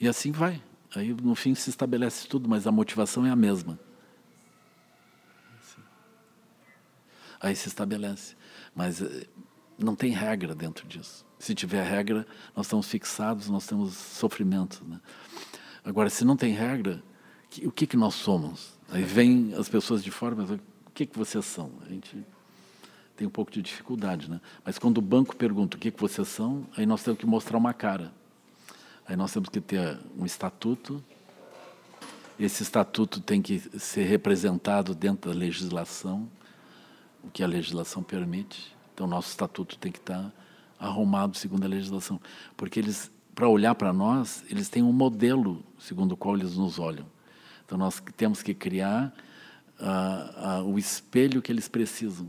E 0.00 0.08
assim 0.08 0.32
vai. 0.32 0.60
Aí 0.94 1.14
no 1.14 1.34
fim 1.36 1.54
se 1.54 1.70
estabelece 1.70 2.26
tudo, 2.26 2.48
mas 2.48 2.66
a 2.66 2.72
motivação 2.72 3.24
é 3.24 3.30
a 3.30 3.36
mesma. 3.36 3.78
Assim. 5.60 5.82
Aí 7.40 7.56
se 7.56 7.68
estabelece. 7.68 8.36
Mas 8.74 9.00
eh, 9.00 9.26
não 9.78 9.94
tem 9.94 10.10
regra 10.10 10.54
dentro 10.54 10.86
disso. 10.86 11.24
Se 11.38 11.54
tiver 11.54 11.84
regra, 11.84 12.26
nós 12.56 12.66
estamos 12.66 12.88
fixados, 12.88 13.48
nós 13.48 13.66
temos 13.66 13.94
sofrimento. 13.94 14.84
Né? 14.84 15.00
Agora, 15.84 16.08
se 16.08 16.24
não 16.24 16.36
tem 16.36 16.52
regra, 16.52 17.02
o 17.62 17.70
que, 17.70 17.86
que 17.86 17.96
nós 17.96 18.14
somos? 18.14 18.72
Aí 18.88 19.02
vem 19.02 19.54
as 19.54 19.68
pessoas 19.68 20.02
de 20.02 20.10
fora, 20.10 20.34
mas 20.34 20.50
o 20.50 20.60
que, 20.94 21.04
que 21.04 21.16
vocês 21.16 21.44
são? 21.44 21.70
A 21.84 21.88
gente 21.88 22.24
tem 23.16 23.26
um 23.26 23.30
pouco 23.30 23.52
de 23.52 23.60
dificuldade, 23.60 24.30
né? 24.30 24.40
Mas 24.64 24.78
quando 24.78 24.98
o 24.98 25.02
banco 25.02 25.36
pergunta 25.36 25.76
o 25.76 25.80
que, 25.80 25.90
que 25.90 26.00
vocês 26.00 26.26
são, 26.26 26.66
aí 26.76 26.86
nós 26.86 27.02
temos 27.02 27.20
que 27.20 27.26
mostrar 27.26 27.58
uma 27.58 27.74
cara. 27.74 28.12
Aí 29.06 29.14
nós 29.14 29.32
temos 29.32 29.50
que 29.50 29.60
ter 29.60 29.98
um 30.16 30.24
estatuto. 30.24 31.04
Esse 32.40 32.62
estatuto 32.62 33.20
tem 33.20 33.42
que 33.42 33.60
ser 33.78 34.04
representado 34.04 34.94
dentro 34.94 35.30
da 35.30 35.36
legislação, 35.36 36.28
o 37.22 37.30
que 37.30 37.42
a 37.42 37.46
legislação 37.46 38.02
permite. 38.02 38.74
Então, 38.92 39.06
nosso 39.06 39.28
estatuto 39.28 39.78
tem 39.78 39.92
que 39.92 39.98
estar 39.98 40.32
arrumado 40.78 41.36
segundo 41.36 41.64
a 41.64 41.68
legislação, 41.68 42.20
porque 42.56 42.80
eles 42.80 43.10
para 43.34 43.48
olhar 43.48 43.74
para 43.74 43.92
nós, 43.92 44.44
eles 44.48 44.68
têm 44.68 44.82
um 44.82 44.92
modelo 44.92 45.62
segundo 45.78 46.12
o 46.12 46.16
qual 46.16 46.36
eles 46.36 46.56
nos 46.56 46.78
olham. 46.78 47.06
Então 47.66 47.76
nós 47.76 48.02
temos 48.16 48.42
que 48.42 48.54
criar 48.54 49.12
uh, 49.80 50.62
uh, 50.62 50.72
o 50.72 50.78
espelho 50.78 51.42
que 51.42 51.50
eles 51.50 51.68
precisam. 51.68 52.28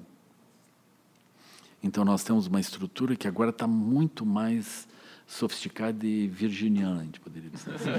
Então 1.83 2.03
nós 2.03 2.23
temos 2.23 2.47
uma 2.47 2.59
estrutura 2.59 3.15
que 3.15 3.27
agora 3.27 3.51
está 3.51 3.67
muito 3.67 4.25
mais 4.25 4.87
sofisticada 5.27 6.05
e 6.05 6.27
virginiana, 6.27 7.01
a 7.01 7.03
gente 7.03 7.19
poderia 7.19 7.49
dizer. 7.49 7.75
Assim. 7.75 7.89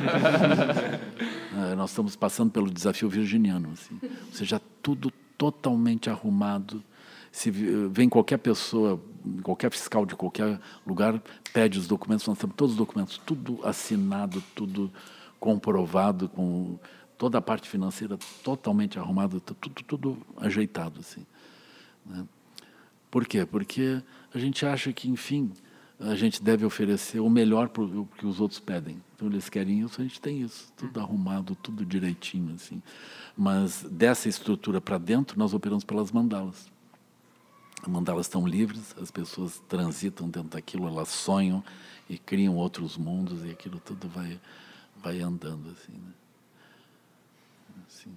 é, 1.71 1.75
nós 1.79 1.91
estamos 1.91 2.17
passando 2.17 2.51
pelo 2.51 2.71
desafio 2.71 3.09
virginiano, 3.09 3.71
assim. 3.73 3.99
ou 4.03 4.33
seja, 4.33 4.61
tudo 4.83 5.13
totalmente 5.37 6.09
arrumado. 6.09 6.83
Se 7.31 7.51
vem 7.51 8.09
qualquer 8.09 8.39
pessoa, 8.39 9.01
qualquer 9.43 9.71
fiscal 9.71 10.07
de 10.07 10.15
qualquer 10.15 10.61
lugar, 10.87 11.23
pede 11.53 11.79
os 11.79 11.87
documentos, 11.87 12.27
nós 12.27 12.39
temos 12.39 12.57
todos 12.57 12.73
os 12.73 12.79
documentos, 12.79 13.19
tudo 13.19 13.61
assinado, 13.65 14.43
tudo 14.55 14.91
comprovado, 15.39 16.29
com 16.29 16.79
toda 17.19 17.39
a 17.39 17.43
parte 17.43 17.69
financeira 17.69 18.19
totalmente 18.43 18.99
arrumada, 18.99 19.41
tudo, 19.41 19.83
tudo 19.83 20.19
ajeitado. 20.39 21.01
Assim, 21.01 21.27
né? 22.05 22.25
Por 23.11 23.27
quê? 23.27 23.47
Porque 23.47 24.03
a 24.35 24.39
gente 24.39 24.67
acha 24.67 24.93
que, 24.93 25.09
enfim, 25.09 25.53
a 25.99 26.15
gente 26.15 26.43
deve 26.43 26.65
oferecer 26.65 27.21
o 27.21 27.31
melhor 27.31 27.69
para 27.69 27.83
o 27.83 28.07
que 28.19 28.27
os 28.27 28.41
outros 28.41 28.61
pedem. 28.61 29.03
Então 29.15 29.29
eles 29.29 29.49
querem 29.49 29.81
isso, 29.81 30.01
a 30.01 30.05
gente 30.05 30.21
tem 30.21 30.43
isso, 30.43 30.71
tudo 30.77 31.01
arrumado, 31.01 31.55
tudo 31.55 31.87
direitinho 31.87 32.55
assim. 32.55 32.83
Mas 33.37 33.83
dessa 33.91 34.29
estrutura 34.29 34.81
para 34.81 34.99
dentro 34.99 35.39
nós 35.39 35.55
operamos 35.55 35.85
pelas 35.85 36.13
mandalas. 36.13 36.71
As 37.83 37.89
mandalas 37.89 38.27
estão 38.27 38.47
livres, 38.47 38.95
as 39.01 39.11
pessoas 39.11 39.63
transitam 39.69 40.29
dentro 40.29 40.51
daquilo, 40.51 40.89
elas 40.89 41.09
sonham 41.09 41.63
e 42.09 42.19
criam 42.19 42.57
outros 42.57 42.97
mundos 42.97 43.45
e 43.45 43.51
aquilo 43.51 43.79
tudo 43.79 44.09
vai 44.09 44.41
vai 45.03 45.21
andando 45.21 45.71
assim. 45.71 45.93
Né? 45.93 46.13
assim. 47.87 48.11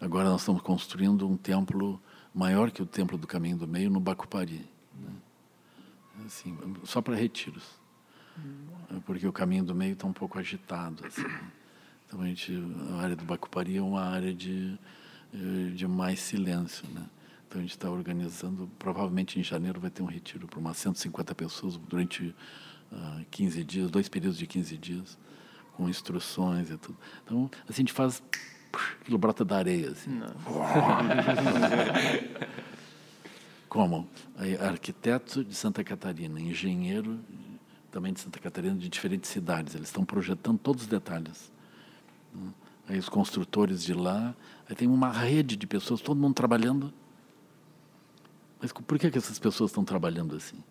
Agora 0.00 0.28
nós 0.28 0.40
estamos 0.40 0.62
construindo 0.62 1.28
um 1.28 1.36
templo 1.36 2.00
maior 2.34 2.70
que 2.70 2.80
o 2.80 2.86
templo 2.86 3.18
do 3.18 3.26
Caminho 3.26 3.56
do 3.56 3.68
Meio 3.68 3.90
no 3.90 4.00
Bacupari 4.00 4.70
assim, 6.26 6.56
só 6.84 7.00
para 7.00 7.14
retiros. 7.14 7.64
Hum. 8.38 9.00
Porque 9.04 9.26
o 9.26 9.32
caminho 9.32 9.64
do 9.64 9.74
meio 9.74 9.92
está 9.92 10.06
um 10.06 10.12
pouco 10.12 10.38
agitado. 10.38 11.06
Assim. 11.06 11.24
Então 12.06 12.20
a, 12.20 12.26
gente, 12.26 12.52
a 12.90 12.96
área 12.96 13.16
do 13.16 13.24
Bacupari 13.24 13.76
é 13.76 13.82
uma 13.82 14.02
área 14.02 14.34
de, 14.34 14.78
eh, 15.32 15.70
de 15.74 15.86
mais 15.86 16.20
silêncio. 16.20 16.86
Né? 16.90 17.04
Então 17.52 17.60
a 17.60 17.64
gente 17.64 17.72
está 17.72 17.90
organizando, 17.90 18.66
provavelmente 18.78 19.38
em 19.38 19.42
janeiro 19.42 19.78
vai 19.78 19.90
ter 19.90 20.02
um 20.02 20.06
retiro 20.06 20.48
para 20.48 20.58
umas 20.58 20.78
150 20.78 21.34
pessoas 21.34 21.76
durante 21.76 22.28
uh, 22.28 22.34
ah, 22.94 23.20
15 23.30 23.62
dias, 23.62 23.90
dois 23.90 24.08
períodos 24.08 24.38
de 24.38 24.46
15 24.46 24.78
dias, 24.78 25.18
com 25.74 25.86
instruções 25.86 26.70
e 26.70 26.78
tudo. 26.78 26.96
Então, 27.22 27.50
assim, 27.68 27.68
a 27.68 27.72
gente 27.74 27.92
faz 27.92 28.22
aquilo 29.02 29.18
brota 29.18 29.44
da 29.44 29.58
areia. 29.58 29.90
Assim. 29.90 30.12
como 33.68 34.08
arquiteto 34.58 35.44
de 35.44 35.54
Santa 35.54 35.84
Catarina, 35.84 36.40
engenheiro 36.40 37.20
também 37.90 38.14
de 38.14 38.20
Santa 38.20 38.40
Catarina, 38.40 38.76
de 38.76 38.88
diferentes 38.88 39.28
cidades. 39.28 39.74
Eles 39.74 39.88
estão 39.88 40.06
projetando 40.06 40.58
todos 40.58 40.84
os 40.84 40.88
detalhes. 40.88 41.52
Né? 42.34 42.50
Aí 42.88 42.98
os 42.98 43.10
construtores 43.10 43.84
de 43.84 43.92
lá, 43.92 44.34
aí 44.66 44.74
tem 44.74 44.88
uma 44.88 45.12
rede 45.12 45.54
de 45.54 45.66
pessoas, 45.66 46.00
todo 46.00 46.18
mundo 46.18 46.32
trabalhando. 46.32 46.94
Mas 48.62 48.72
por 48.72 48.96
que, 48.96 49.10
que 49.10 49.18
essas 49.18 49.40
pessoas 49.40 49.72
estão 49.72 49.84
trabalhando 49.84 50.36
assim? 50.36 50.62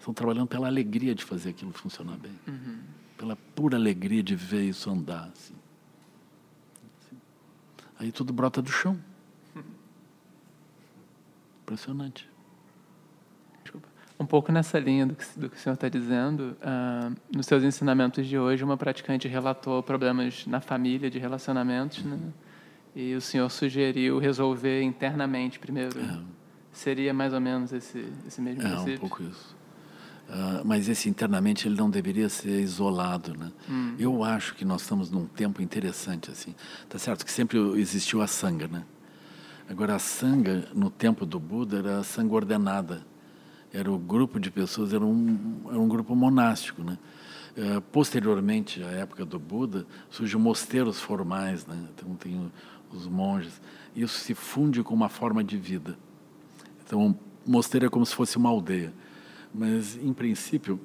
Estão 0.00 0.12
trabalhando 0.12 0.48
pela 0.48 0.66
alegria 0.66 1.14
de 1.14 1.24
fazer 1.24 1.50
aquilo 1.50 1.72
funcionar 1.72 2.16
bem. 2.16 2.36
Uhum. 2.48 2.80
Pela 3.16 3.36
pura 3.36 3.76
alegria 3.76 4.20
de 4.20 4.34
ver 4.34 4.64
isso 4.64 4.90
andar. 4.90 5.30
Assim. 5.32 5.54
Aí 8.00 8.10
tudo 8.10 8.32
brota 8.32 8.60
do 8.60 8.70
chão. 8.70 8.98
Impressionante. 11.62 12.28
Um 14.18 14.26
pouco 14.26 14.50
nessa 14.50 14.80
linha 14.80 15.06
do 15.06 15.14
que, 15.14 15.24
do 15.38 15.48
que 15.48 15.56
o 15.56 15.60
senhor 15.60 15.74
está 15.74 15.88
dizendo, 15.88 16.56
uh, 16.60 17.16
nos 17.32 17.46
seus 17.46 17.62
ensinamentos 17.62 18.26
de 18.26 18.36
hoje, 18.36 18.64
uma 18.64 18.76
praticante 18.76 19.28
relatou 19.28 19.80
problemas 19.80 20.44
na 20.48 20.60
família, 20.60 21.08
de 21.08 21.20
relacionamentos, 21.20 22.02
né? 22.02 22.18
E 22.96 23.14
o 23.14 23.20
senhor 23.20 23.48
sugeriu 23.48 24.18
resolver 24.18 24.82
internamente 24.82 25.60
primeiro. 25.60 26.00
É. 26.00 26.37
Seria 26.78 27.12
mais 27.12 27.34
ou 27.34 27.40
menos 27.40 27.72
esse, 27.72 28.06
esse 28.24 28.40
mesmo 28.40 28.62
é, 28.62 28.68
princípio? 28.68 28.92
É, 28.92 28.96
um 28.96 29.00
pouco 29.00 29.20
isso. 29.24 29.56
Uh, 30.28 30.62
mas 30.64 30.88
esse 30.88 31.08
internamente 31.08 31.66
ele 31.66 31.74
não 31.74 31.90
deveria 31.90 32.28
ser 32.28 32.60
isolado, 32.60 33.36
né? 33.36 33.50
Hum. 33.68 33.96
Eu 33.98 34.22
acho 34.22 34.54
que 34.54 34.64
nós 34.64 34.82
estamos 34.82 35.10
num 35.10 35.26
tempo 35.26 35.60
interessante 35.60 36.30
assim. 36.30 36.54
Tá 36.88 36.96
certo 36.96 37.24
que 37.24 37.32
sempre 37.32 37.58
existiu 37.80 38.22
a 38.22 38.28
sanga, 38.28 38.68
né? 38.68 38.84
Agora, 39.68 39.96
a 39.96 39.98
sanga, 39.98 40.68
no 40.72 40.88
tempo 40.88 41.26
do 41.26 41.40
Buda, 41.40 41.78
era 41.78 41.98
a 41.98 42.04
sanga 42.04 42.32
ordenada. 42.32 43.04
Era 43.72 43.90
o 43.90 43.98
grupo 43.98 44.38
de 44.38 44.48
pessoas, 44.48 44.94
era 44.94 45.04
um, 45.04 45.62
era 45.68 45.80
um 45.80 45.88
grupo 45.88 46.14
monástico. 46.14 46.84
Né? 46.84 46.96
É, 47.56 47.80
posteriormente, 47.90 48.84
à 48.84 48.90
época 48.92 49.24
do 49.24 49.38
Buda, 49.38 49.84
surgem 50.08 50.40
mosteiros 50.40 51.00
formais, 51.00 51.66
né? 51.66 51.76
então 51.92 52.14
tem 52.14 52.52
os 52.92 53.08
monges. 53.08 53.60
Isso 53.96 54.20
se 54.20 54.32
funde 54.32 54.80
com 54.84 54.94
uma 54.94 55.08
forma 55.08 55.42
de 55.42 55.58
vida. 55.58 55.98
Então, 56.88 57.14
mosteiro 57.46 57.84
é 57.84 57.90
como 57.90 58.06
se 58.06 58.14
fosse 58.14 58.38
uma 58.38 58.48
aldeia. 58.48 58.94
Mas, 59.54 59.94
em 59.96 60.14
princípio, 60.14 60.80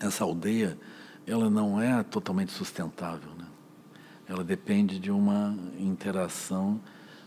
essa 0.00 0.24
aldeia 0.24 0.78
ela 1.26 1.50
não 1.50 1.78
é 1.78 2.02
totalmente 2.02 2.50
sustentável. 2.50 3.28
Né? 3.36 3.44
Ela 4.26 4.42
depende 4.42 4.98
de 4.98 5.10
uma 5.10 5.54
interação 5.78 6.80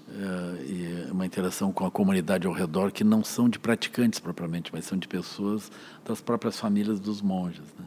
uh, 0.08 0.64
e 0.66 1.12
uma 1.12 1.24
interação 1.24 1.72
com 1.72 1.86
a 1.86 1.92
comunidade 1.92 2.48
ao 2.48 2.54
redor 2.54 2.92
que 2.92 3.04
não 3.04 3.24
são 3.24 3.48
de 3.48 3.60
praticantes 3.60 4.20
propriamente, 4.20 4.72
mas 4.74 4.86
são 4.86 4.98
de 4.98 5.08
pessoas 5.08 5.72
das 6.04 6.22
próprias 6.22 6.60
famílias 6.60 7.00
dos 7.00 7.22
monges. 7.22 7.68
Né? 7.78 7.86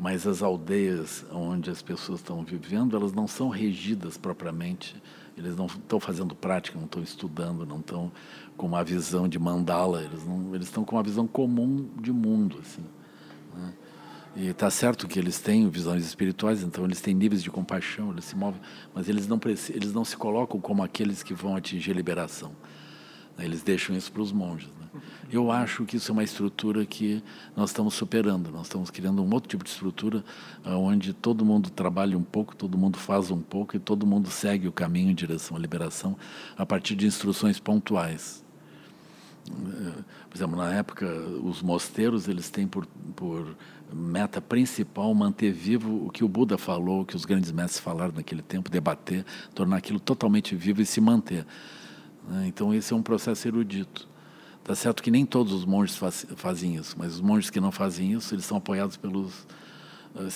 Mas 0.00 0.26
as 0.26 0.42
aldeias 0.42 1.26
onde 1.30 1.70
as 1.70 1.82
pessoas 1.82 2.20
estão 2.20 2.42
vivendo, 2.42 2.96
elas 2.96 3.12
não 3.12 3.28
são 3.28 3.50
regidas 3.50 4.16
propriamente, 4.16 4.96
eles 5.36 5.56
não 5.56 5.66
estão 5.66 5.98
fazendo 5.98 6.34
prática, 6.34 6.78
não 6.78 6.84
estão 6.84 7.02
estudando, 7.02 7.64
não 7.66 7.80
estão 7.80 8.12
com 8.56 8.66
uma 8.66 8.84
visão 8.84 9.28
de 9.28 9.38
mandala, 9.38 10.02
eles, 10.02 10.24
não, 10.24 10.54
eles 10.54 10.68
estão 10.68 10.84
com 10.84 10.96
uma 10.96 11.02
visão 11.02 11.26
comum 11.26 11.88
de 12.00 12.12
mundo. 12.12 12.58
Assim, 12.60 12.84
né? 13.54 13.72
E 14.34 14.46
está 14.46 14.70
certo 14.70 15.06
que 15.06 15.18
eles 15.18 15.38
têm 15.40 15.68
visões 15.68 16.04
espirituais, 16.04 16.62
então 16.62 16.84
eles 16.84 17.02
têm 17.02 17.12
níveis 17.14 17.42
de 17.42 17.50
compaixão, 17.50 18.12
eles 18.12 18.24
se 18.24 18.34
movem, 18.34 18.60
mas 18.94 19.08
eles 19.08 19.26
não, 19.26 19.38
eles 19.68 19.92
não 19.92 20.04
se 20.04 20.16
colocam 20.16 20.58
como 20.58 20.82
aqueles 20.82 21.22
que 21.22 21.34
vão 21.34 21.54
atingir 21.54 21.90
a 21.90 21.94
liberação. 21.94 22.52
Né? 23.36 23.44
Eles 23.44 23.62
deixam 23.62 23.94
isso 23.94 24.10
para 24.10 24.22
os 24.22 24.32
monges. 24.32 24.70
Eu 25.30 25.50
acho 25.50 25.84
que 25.84 25.96
isso 25.96 26.10
é 26.10 26.12
uma 26.12 26.24
estrutura 26.24 26.84
que 26.84 27.22
nós 27.56 27.70
estamos 27.70 27.94
superando. 27.94 28.50
Nós 28.50 28.66
estamos 28.66 28.90
criando 28.90 29.22
um 29.22 29.32
outro 29.32 29.48
tipo 29.48 29.64
de 29.64 29.70
estrutura 29.70 30.22
onde 30.64 31.12
todo 31.12 31.44
mundo 31.44 31.70
trabalha 31.70 32.16
um 32.16 32.22
pouco, 32.22 32.54
todo 32.54 32.76
mundo 32.76 32.98
faz 32.98 33.30
um 33.30 33.40
pouco 33.40 33.76
e 33.76 33.78
todo 33.78 34.06
mundo 34.06 34.28
segue 34.28 34.68
o 34.68 34.72
caminho 34.72 35.10
em 35.10 35.14
direção 35.14 35.56
à 35.56 35.60
liberação 35.60 36.16
a 36.56 36.66
partir 36.66 36.94
de 36.94 37.06
instruções 37.06 37.58
pontuais. 37.58 38.44
Por 40.28 40.36
exemplo, 40.36 40.56
na 40.56 40.72
época, 40.72 41.06
os 41.42 41.62
mosteiros 41.62 42.28
eles 42.28 42.48
têm 42.48 42.66
por, 42.66 42.86
por 43.16 43.56
meta 43.92 44.40
principal 44.40 45.14
manter 45.14 45.52
vivo 45.52 46.06
o 46.06 46.10
que 46.10 46.22
o 46.22 46.28
Buda 46.28 46.56
falou, 46.56 47.02
o 47.02 47.04
que 47.04 47.16
os 47.16 47.24
grandes 47.24 47.50
mestres 47.50 47.80
falaram 47.80 48.14
naquele 48.14 48.42
tempo, 48.42 48.70
debater, 48.70 49.24
tornar 49.54 49.76
aquilo 49.76 49.98
totalmente 49.98 50.54
vivo 50.54 50.80
e 50.80 50.86
se 50.86 51.00
manter. 51.00 51.46
Né? 52.28 52.46
Então 52.46 52.72
esse 52.72 52.92
é 52.92 52.96
um 52.96 53.02
processo 53.02 53.48
erudito. 53.48 54.11
Tá 54.64 54.74
certo 54.76 55.02
que 55.02 55.10
nem 55.10 55.26
todos 55.26 55.52
os 55.52 55.64
monges 55.64 55.96
faz, 55.96 56.24
fazem 56.36 56.76
isso, 56.76 56.94
mas 56.96 57.14
os 57.14 57.20
monges 57.20 57.50
que 57.50 57.60
não 57.60 57.72
fazem 57.72 58.12
isso, 58.12 58.34
eles 58.34 58.44
são 58.44 58.56
apoiados 58.56 58.96
pelos, 58.96 59.46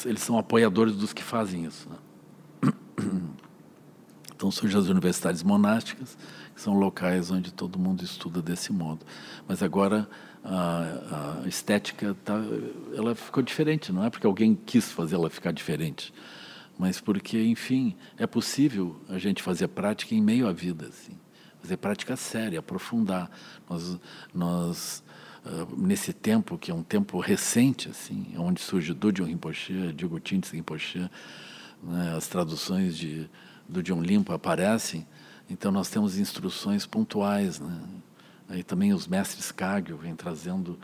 eles 0.05 0.20
são 0.20 0.37
apoiadores 0.37 0.97
dos 0.97 1.12
que 1.12 1.22
fazem 1.22 1.64
isso. 1.64 1.89
Né? 1.89 2.72
Então 4.35 4.51
surgem 4.51 4.79
as 4.79 4.89
universidades 4.89 5.43
monásticas, 5.43 6.18
que 6.55 6.61
são 6.61 6.74
locais 6.74 7.31
onde 7.31 7.51
todo 7.51 7.79
mundo 7.79 8.05
estuda 8.05 8.43
desse 8.43 8.70
modo. 8.70 9.01
Mas 9.49 9.62
agora 9.62 10.07
a, 10.45 11.41
a 11.43 11.49
estética 11.49 12.14
tá, 12.22 12.35
ela 12.95 13.14
ficou 13.14 13.43
diferente, 13.43 13.91
não 13.91 14.05
é 14.05 14.11
porque 14.11 14.27
alguém 14.27 14.55
quis 14.55 14.93
fazer 14.93 15.14
ela 15.14 15.31
ficar 15.31 15.53
diferente, 15.53 16.12
mas 16.79 17.01
porque, 17.01 17.43
enfim, 17.43 17.97
é 18.18 18.27
possível 18.27 19.01
a 19.09 19.16
gente 19.16 19.43
fazer 19.43 19.68
prática 19.68 20.14
em 20.14 20.20
meio 20.20 20.47
à 20.47 20.53
vida, 20.53 20.87
assim, 20.87 21.16
fazer 21.61 21.77
prática 21.77 22.17
séria, 22.17 22.59
aprofundar. 22.59 23.31
Nós, 23.69 23.99
nós 24.35 25.05
uh, 25.45 25.77
nesse 25.77 26.13
tempo 26.13 26.57
que 26.59 26.71
é 26.71 26.75
um 26.75 26.83
tempo 26.83 27.19
recente, 27.19 27.89
assim, 27.89 28.35
onde 28.39 28.61
surge 28.61 28.93
Dudjon 28.95 29.25
Rinpoche, 29.25 29.93
Diogo 29.93 30.21
Tintz 30.21 30.51
Rinpoche, 30.51 31.11
né, 31.83 32.15
as 32.17 32.27
traduções 32.29 32.97
de 32.97 33.29
do 33.69 33.83
John 33.83 34.01
Limpo 34.01 34.33
aparecem, 34.33 35.07
então 35.51 35.71
nós 35.73 35.89
temos 35.89 36.19
instruções 36.19 36.87
pontuais, 36.87 37.59
né? 37.59 37.81
Aí 38.49 38.63
também 38.63 38.93
os 38.93 39.09
mestres 39.09 39.51
Kagyu 39.51 39.97
vêm 39.97 40.15
trazendo 40.15 40.79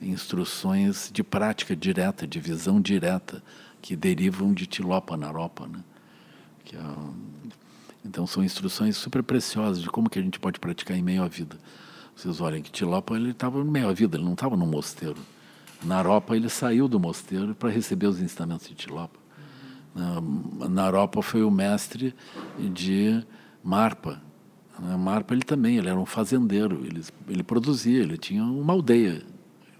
instruções 0.00 1.10
de 1.12 1.24
prática 1.24 1.74
direta, 1.74 2.26
de 2.26 2.38
visão 2.38 2.80
direta, 2.80 3.42
que 3.82 3.96
derivam 3.96 4.52
de 4.52 4.66
Tilopa 4.66 5.16
Naropa. 5.16 5.66
Né? 5.66 5.82
Que 6.64 6.76
é, 6.76 6.80
então 8.08 8.26
são 8.26 8.42
instruções 8.42 8.96
super 8.96 9.22
preciosas 9.22 9.82
de 9.82 9.88
como 9.88 10.08
que 10.08 10.18
a 10.18 10.22
gente 10.22 10.40
pode 10.40 10.58
praticar 10.58 10.96
em 10.96 11.02
meio 11.02 11.22
à 11.22 11.28
vida. 11.28 11.56
Vocês 12.16 12.40
olhem 12.40 12.62
que 12.62 12.70
Tilopa 12.70 13.14
ele 13.14 13.30
estava 13.30 13.58
no 13.58 13.70
meio 13.70 13.86
da 13.86 13.92
vida, 13.92 14.16
ele 14.16 14.24
não 14.24 14.32
estava 14.32 14.56
no 14.56 14.66
mosteiro. 14.66 15.18
Na 15.84 15.98
Europa 15.98 16.34
ele 16.34 16.48
saiu 16.48 16.88
do 16.88 16.98
mosteiro 16.98 17.54
para 17.54 17.68
receber 17.68 18.06
os 18.06 18.20
ensinamentos 18.20 18.66
de 18.66 18.74
Tilopa. 18.74 19.18
Na 20.68 20.86
Europa 20.86 21.22
foi 21.22 21.42
o 21.42 21.50
mestre 21.50 22.14
de 22.58 23.22
Marpa. 23.62 24.20
Marpa 24.98 25.34
ele 25.34 25.42
também, 25.42 25.76
ele 25.76 25.88
era 25.88 25.98
um 25.98 26.06
fazendeiro, 26.06 26.84
ele, 26.84 27.02
ele 27.28 27.42
produzia, 27.42 28.00
ele 28.00 28.16
tinha 28.16 28.42
uma 28.42 28.72
aldeia. 28.72 29.22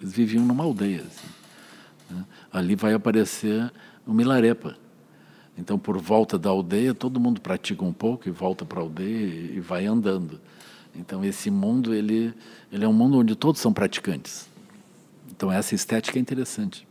Eles 0.00 0.12
viviam 0.12 0.44
numa 0.44 0.64
aldeia. 0.64 1.00
Assim, 1.00 1.28
né? 2.10 2.24
Ali 2.52 2.76
vai 2.76 2.94
aparecer 2.94 3.72
o 4.06 4.12
Milarepa. 4.12 4.76
Então, 5.58 5.78
por 5.78 5.98
volta 5.98 6.38
da 6.38 6.48
aldeia, 6.48 6.94
todo 6.94 7.18
mundo 7.18 7.40
pratica 7.40 7.84
um 7.84 7.92
pouco 7.92 8.28
e 8.28 8.30
volta 8.30 8.64
para 8.64 8.78
a 8.78 8.82
aldeia 8.82 9.52
e 9.52 9.60
vai 9.60 9.86
andando. 9.86 10.40
Então 10.98 11.24
esse 11.24 11.50
mundo 11.50 11.94
ele 11.94 12.34
ele 12.70 12.84
é 12.84 12.88
um 12.88 12.92
mundo 12.92 13.18
onde 13.18 13.34
todos 13.36 13.60
são 13.60 13.72
praticantes. 13.72 14.48
Então 15.30 15.50
essa 15.50 15.74
estética 15.74 16.18
é 16.18 16.20
interessante. 16.20 16.86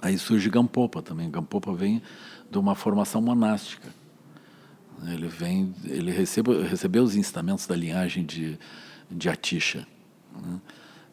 Aí 0.00 0.18
surge 0.18 0.50
Gampopa 0.50 1.00
também. 1.00 1.30
Gampopa 1.30 1.72
vem 1.72 2.02
de 2.50 2.58
uma 2.58 2.74
formação 2.74 3.20
monástica. 3.20 3.88
Ele 5.08 5.28
vem, 5.28 5.74
ele 5.84 6.10
recebe, 6.10 6.62
recebeu 6.62 7.02
os 7.02 7.16
ensinamentos 7.16 7.66
da 7.66 7.74
linhagem 7.74 8.24
de, 8.24 8.58
de 9.10 9.28
Atisha. 9.28 9.86
Né? 10.34 10.60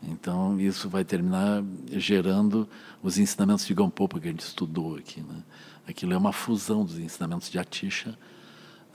Então 0.03 0.59
isso 0.59 0.89
vai 0.89 1.03
terminar 1.03 1.63
gerando 1.91 2.67
os 3.01 3.17
ensinamentos 3.17 3.65
de 3.65 3.73
Gampopa 3.73 4.19
que 4.19 4.27
a 4.27 4.31
gente 4.31 4.41
estudou 4.41 4.97
aqui. 4.97 5.21
Né? 5.21 5.41
Aquilo 5.87 6.13
é 6.13 6.17
uma 6.17 6.31
fusão 6.31 6.85
dos 6.85 6.97
ensinamentos 6.97 7.49
de 7.49 7.59
Atisha 7.59 8.17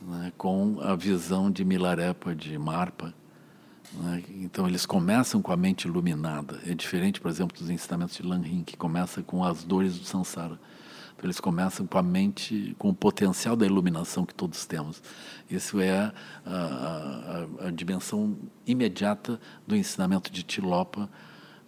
né, 0.01 0.33
com 0.37 0.79
a 0.81 0.95
visão 0.95 1.51
de 1.51 1.65
Milarepa, 1.65 2.35
de 2.35 2.57
Marpa. 2.59 3.13
Né? 3.95 4.23
Então, 4.31 4.67
eles 4.67 4.87
começam 4.87 5.43
com 5.43 5.53
a 5.53 5.57
mente 5.57 5.87
iluminada. 5.87 6.61
É 6.67 6.75
diferente, 6.75 7.21
por 7.21 7.31
exemplo, 7.31 7.57
dos 7.59 7.71
ensinamentos 7.71 8.17
de 8.17 8.23
Lanrin, 8.23 8.63
que 8.63 8.77
começa 8.77 9.23
com 9.23 9.45
as 9.45 9.65
dores 9.65 9.99
do 9.99 10.05
samsara. 10.05 10.59
Então, 11.17 11.27
eles 11.27 11.41
começam 11.41 11.87
com 11.87 11.99
a 11.99 12.03
mente, 12.03 12.77
com 12.79 12.91
o 12.91 12.95
potencial 12.95 13.57
da 13.57 13.67
iluminação 13.67 14.25
que 14.25 14.35
todos 14.35 14.65
temos. 14.67 15.03
Isso 15.51 15.81
é 15.81 15.91
a, 15.99 16.13
a, 16.47 17.65
a, 17.65 17.69
a 17.69 17.71
dimensão 17.71 18.39
imediata 18.67 19.41
do 19.67 19.75
ensinamento 19.75 20.31
de 20.31 20.43
Tilopa, 20.43 21.11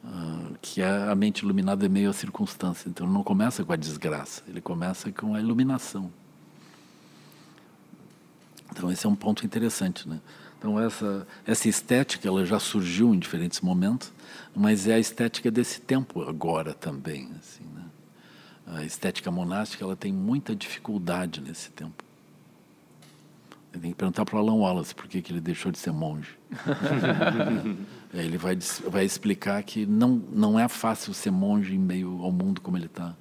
uh, 0.05 0.57
que 0.61 0.83
é 0.83 1.11
a 1.11 1.15
mente 1.15 1.41
iluminada 1.41 1.87
em 1.87 1.89
meio 1.89 2.11
à 2.11 2.13
circunstância. 2.13 2.89
Então, 2.89 3.07
não 3.07 3.23
começa 3.23 3.65
com 3.65 3.73
a 3.73 3.77
desgraça, 3.77 4.43
ele 4.49 4.61
começa 4.61 5.11
com 5.13 5.35
a 5.35 5.41
iluminação. 5.41 6.11
Então 8.73 8.91
esse 8.91 9.05
é 9.05 9.09
um 9.09 9.15
ponto 9.15 9.45
interessante, 9.45 10.09
né? 10.09 10.21
Então 10.59 10.79
essa 10.79 11.27
essa 11.47 11.69
estética 11.69 12.29
ela 12.29 12.45
já 12.45 12.59
surgiu 12.59 13.15
em 13.15 13.19
diferentes 13.19 13.61
momentos, 13.61 14.13
mas 14.55 14.87
é 14.87 14.95
a 14.95 14.99
estética 14.99 15.51
desse 15.51 15.81
tempo 15.81 16.23
agora 16.23 16.73
também, 16.75 17.31
assim, 17.39 17.65
né? 17.75 17.85
A 18.67 18.85
estética 18.85 19.31
monástica 19.31 19.85
ela 19.85 19.97
tem 19.97 20.13
muita 20.13 20.55
dificuldade 20.55 21.41
nesse 21.41 21.71
tempo. 21.71 22.05
Tem 23.73 23.93
que 23.93 23.97
perguntar 23.97 24.25
para 24.25 24.37
o 24.37 24.39
Alan 24.39 24.55
Wallace 24.55 24.95
por 24.95 25.07
que, 25.07 25.23
que 25.23 25.33
ele 25.33 25.41
deixou 25.41 25.71
de 25.71 25.79
ser 25.79 25.93
monge. 25.93 26.37
ele 28.13 28.37
vai, 28.37 28.59
vai 28.89 29.05
explicar 29.05 29.63
que 29.63 29.87
não, 29.87 30.23
não 30.33 30.59
é 30.59 30.67
fácil 30.67 31.15
ser 31.15 31.31
monge 31.31 31.75
em 31.75 31.79
meio 31.79 32.21
ao 32.23 32.33
mundo 32.33 32.61
como 32.61 32.77
ele 32.77 32.87
está 32.87 33.15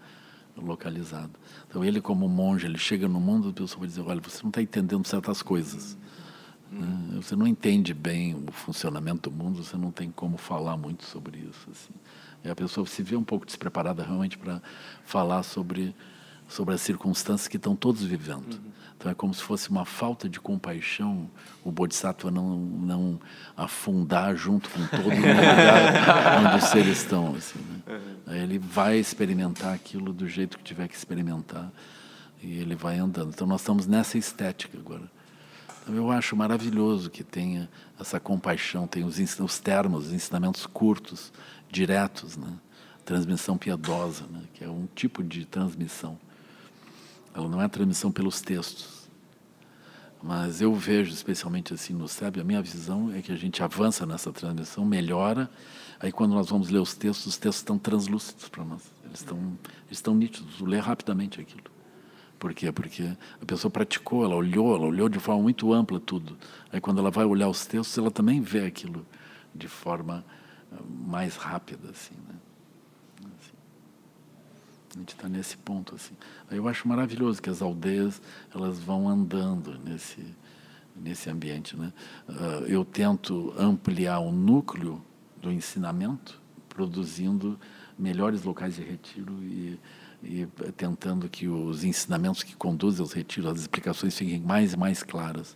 localizado. 0.57 1.31
Então 1.67 1.85
ele 1.85 2.01
como 2.01 2.27
monge, 2.27 2.65
ele 2.65 2.79
chega 2.79 3.07
no 3.07 3.19
mundo, 3.19 3.49
a 3.49 3.53
pessoa 3.53 3.79
vai 3.81 3.87
dizer, 3.87 4.01
olha, 4.01 4.19
você 4.19 4.41
não 4.41 4.49
está 4.49 4.61
entendendo 4.61 5.05
certas 5.05 5.43
coisas. 5.43 5.95
Né? 6.71 6.87
Você 7.15 7.35
não 7.35 7.45
entende 7.45 7.93
bem 7.93 8.33
o 8.35 8.51
funcionamento 8.51 9.29
do 9.29 9.35
mundo, 9.35 9.63
você 9.63 9.77
não 9.77 9.91
tem 9.91 10.09
como 10.09 10.35
falar 10.37 10.75
muito 10.75 11.05
sobre 11.05 11.37
isso. 11.37 11.69
Assim. 11.69 11.93
E 12.43 12.49
a 12.49 12.55
pessoa 12.55 12.87
se 12.87 13.03
vê 13.03 13.15
um 13.15 13.23
pouco 13.23 13.45
despreparada 13.45 14.03
realmente 14.03 14.37
para 14.37 14.61
falar 15.03 15.43
sobre 15.43 15.95
sobre 16.49 16.73
as 16.73 16.81
circunstâncias 16.81 17.47
que 17.47 17.57
estão 17.57 17.75
todos 17.75 18.03
vivendo. 18.03 18.55
Uhum. 18.55 18.71
Então 18.99 19.09
é 19.09 19.15
como 19.15 19.33
se 19.33 19.41
fosse 19.41 19.69
uma 19.69 19.85
falta 19.85 20.27
de 20.27 20.41
compaixão 20.41 21.31
o 21.63 21.71
Bodhisattva 21.71 22.29
não, 22.29 22.57
não 22.57 23.19
afundar 23.55 24.35
junto 24.35 24.69
com 24.69 24.85
todo 24.87 25.05
lugar 25.05 26.43
onde 26.45 26.65
os 26.65 26.69
seres 26.69 26.97
estão. 26.97 27.33
Assim, 27.33 27.59
né? 27.59 28.41
Ele 28.43 28.59
vai 28.59 28.97
experimentar 28.97 29.73
aquilo 29.73 30.11
do 30.11 30.27
jeito 30.27 30.57
que 30.57 30.63
tiver 30.65 30.89
que 30.89 30.95
experimentar 30.95 31.71
e 32.43 32.59
ele 32.59 32.75
vai 32.75 32.97
andando. 32.97 33.29
Então 33.29 33.47
nós 33.47 33.61
estamos 33.61 33.87
nessa 33.87 34.17
estética 34.17 34.77
agora. 34.77 35.09
Então 35.81 35.95
eu 35.95 36.11
acho 36.11 36.35
maravilhoso 36.35 37.09
que 37.09 37.23
tenha 37.23 37.69
essa 37.97 38.19
compaixão, 38.19 38.85
tem 38.85 39.05
os, 39.05 39.17
os 39.39 39.59
termos, 39.59 40.07
os 40.07 40.13
ensinamentos 40.13 40.65
curtos, 40.65 41.31
diretos, 41.71 42.35
né? 42.35 42.51
transmissão 43.05 43.57
piedosa, 43.57 44.25
né? 44.29 44.41
que 44.53 44.63
é 44.65 44.69
um 44.69 44.87
tipo 44.93 45.23
de 45.23 45.45
transmissão. 45.45 46.19
Ela 47.33 47.47
não 47.47 47.61
é 47.61 47.65
a 47.65 47.69
transmissão 47.69 48.11
pelos 48.11 48.41
textos. 48.41 48.99
Mas 50.21 50.61
eu 50.61 50.73
vejo, 50.75 51.11
especialmente 51.11 51.73
assim 51.73 51.93
no 51.93 52.07
SEB, 52.07 52.41
a 52.41 52.43
minha 52.43 52.61
visão 52.61 53.11
é 53.13 53.21
que 53.21 53.31
a 53.31 53.37
gente 53.37 53.63
avança 53.63 54.05
nessa 54.05 54.33
transmissão, 54.33 54.83
melhora. 54.83 55.49
Aí 55.99 56.11
quando 56.11 56.33
nós 56.33 56.49
vamos 56.49 56.69
ler 56.69 56.79
os 56.79 56.93
textos, 56.93 57.25
os 57.27 57.37
textos 57.37 57.61
estão 57.61 57.77
translúcidos 57.77 58.49
para 58.49 58.65
nós. 58.65 58.83
Eles 59.05 59.19
estão, 59.21 59.37
eles 59.37 59.97
estão 59.97 60.13
nítidos, 60.13 60.59
lê 60.59 60.77
rapidamente 60.77 61.39
aquilo. 61.39 61.63
Por 62.37 62.53
quê? 62.53 62.71
Porque 62.71 63.03
a 63.41 63.45
pessoa 63.45 63.69
praticou, 63.69 64.23
ela 64.23 64.35
olhou, 64.35 64.75
ela 64.75 64.85
olhou 64.85 65.09
de 65.09 65.19
forma 65.19 65.43
muito 65.43 65.73
ampla 65.73 65.99
tudo. 65.99 66.37
Aí 66.71 66.79
quando 66.79 66.99
ela 66.99 67.11
vai 67.11 67.25
olhar 67.25 67.49
os 67.49 67.65
textos, 67.65 67.97
ela 67.97 68.11
também 68.11 68.41
vê 68.41 68.65
aquilo 68.65 69.05
de 69.53 69.67
forma 69.67 70.23
ah, 70.71 70.77
mais 71.05 71.35
rápida, 71.35 71.89
assim, 71.89 72.15
né? 72.27 72.35
A 74.95 74.99
gente 74.99 75.13
está 75.13 75.29
nesse 75.29 75.55
ponto 75.57 75.95
assim. 75.95 76.15
Eu 76.49 76.67
acho 76.67 76.87
maravilhoso 76.87 77.41
que 77.41 77.49
as 77.49 77.61
aldeias 77.61 78.21
elas 78.53 78.79
vão 78.79 79.07
andando 79.07 79.77
nesse 79.79 80.25
nesse 80.95 81.29
ambiente, 81.29 81.77
né? 81.77 81.93
Uh, 82.27 82.65
eu 82.67 82.83
tento 82.83 83.53
ampliar 83.57 84.19
o 84.19 84.31
núcleo 84.31 85.01
do 85.41 85.51
ensinamento, 85.51 86.39
produzindo 86.67 87.57
melhores 87.97 88.43
locais 88.43 88.75
de 88.75 88.83
retiro 88.83 89.33
e, 89.43 89.79
e 90.21 90.45
tentando 90.75 91.29
que 91.29 91.47
os 91.47 91.83
ensinamentos 91.83 92.43
que 92.43 92.55
conduzem 92.55 93.01
aos 93.01 93.13
retiros, 93.13 93.51
as 93.51 93.61
explicações 93.61 94.17
fiquem 94.17 94.39
mais 94.39 94.73
e 94.73 94.77
mais 94.77 95.03
claras. 95.03 95.55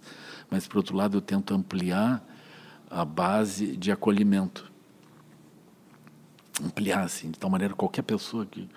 Mas 0.50 0.68
por 0.68 0.78
outro 0.78 0.96
lado, 0.96 1.18
eu 1.18 1.22
tento 1.22 1.54
ampliar 1.54 2.26
a 2.90 3.04
base 3.04 3.76
de 3.76 3.92
acolhimento 3.92 4.72
ampliar 6.64 7.04
assim, 7.04 7.32
de 7.32 7.40
tal 7.40 7.50
maneira 7.50 7.74
que 7.74 7.80
qualquer 7.80 8.04
pessoa 8.04 8.46
que 8.46 8.70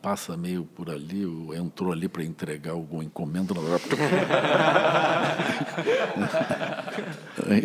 passa 0.00 0.36
meio 0.36 0.64
por 0.64 0.90
ali, 0.90 1.24
ou 1.24 1.54
entrou 1.54 1.92
ali 1.92 2.08
para 2.08 2.24
entregar 2.24 2.72
alguma 2.72 3.04
encomenda. 3.04 3.54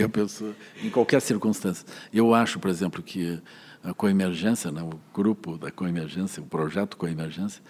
A 0.03 0.09
pessoa, 0.09 0.55
em 0.83 0.89
qualquer 0.89 1.21
circunstância. 1.21 1.85
Eu 2.11 2.33
acho, 2.33 2.59
por 2.59 2.69
exemplo, 2.69 3.03
que 3.03 3.41
a 3.83 3.93
coemergência, 3.93 4.71
né, 4.71 4.81
o 4.81 4.99
grupo 5.13 5.57
da 5.57 5.69
coemergência, 5.69 6.41
o 6.41 6.45
projeto 6.45 6.97
coemergência, 6.97 7.61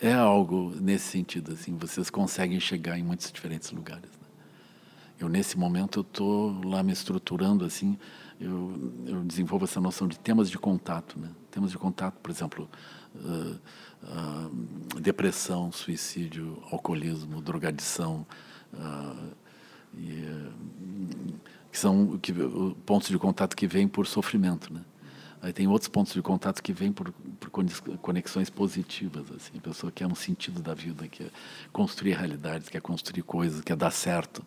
é 0.00 0.12
algo 0.12 0.74
nesse 0.78 1.06
sentido. 1.06 1.52
Assim, 1.52 1.76
vocês 1.76 2.10
conseguem 2.10 2.60
chegar 2.60 2.98
em 2.98 3.02
muitos 3.02 3.32
diferentes 3.32 3.70
lugares. 3.70 4.10
Né? 4.20 4.28
Eu, 5.18 5.28
nesse 5.28 5.58
momento, 5.58 6.00
eu 6.00 6.02
estou 6.02 6.62
lá 6.64 6.82
me 6.82 6.92
estruturando 6.92 7.64
assim, 7.64 7.98
eu, 8.40 8.92
eu 9.06 9.22
desenvolvo 9.22 9.64
essa 9.64 9.80
noção 9.80 10.06
de 10.06 10.18
temas 10.18 10.50
de 10.50 10.58
contato. 10.58 11.18
Né? 11.18 11.28
Temas 11.50 11.70
de 11.70 11.78
contato, 11.78 12.16
por 12.20 12.30
exemplo, 12.30 12.68
uh, 13.14 13.58
uh, 14.02 15.00
depressão, 15.00 15.70
suicídio, 15.72 16.62
alcoolismo, 16.70 17.40
drogadição, 17.40 18.26
uh, 18.72 19.34
e, 19.94 20.24
que 21.70 21.78
são 21.78 22.18
que, 22.18 22.32
pontos 22.84 23.08
de 23.08 23.18
contato 23.18 23.56
que 23.56 23.66
vêm 23.66 23.88
por 23.88 24.06
sofrimento, 24.06 24.72
né? 24.72 24.82
Aí 25.40 25.52
tem 25.52 25.66
outros 25.66 25.88
pontos 25.88 26.12
de 26.12 26.22
contato 26.22 26.62
que 26.62 26.72
vêm 26.72 26.92
por, 26.92 27.10
por, 27.10 27.50
conexões 27.98 28.48
positivas, 28.48 29.24
assim, 29.32 29.58
a 29.58 29.60
pessoa 29.60 29.90
quer 29.90 30.06
um 30.06 30.14
sentido 30.14 30.62
da 30.62 30.72
vida, 30.72 31.08
quer 31.08 31.30
construir 31.72 32.12
realidades, 32.12 32.68
quer 32.68 32.80
construir 32.80 33.24
coisas, 33.24 33.60
quer 33.60 33.74
dar 33.74 33.90
certo. 33.90 34.46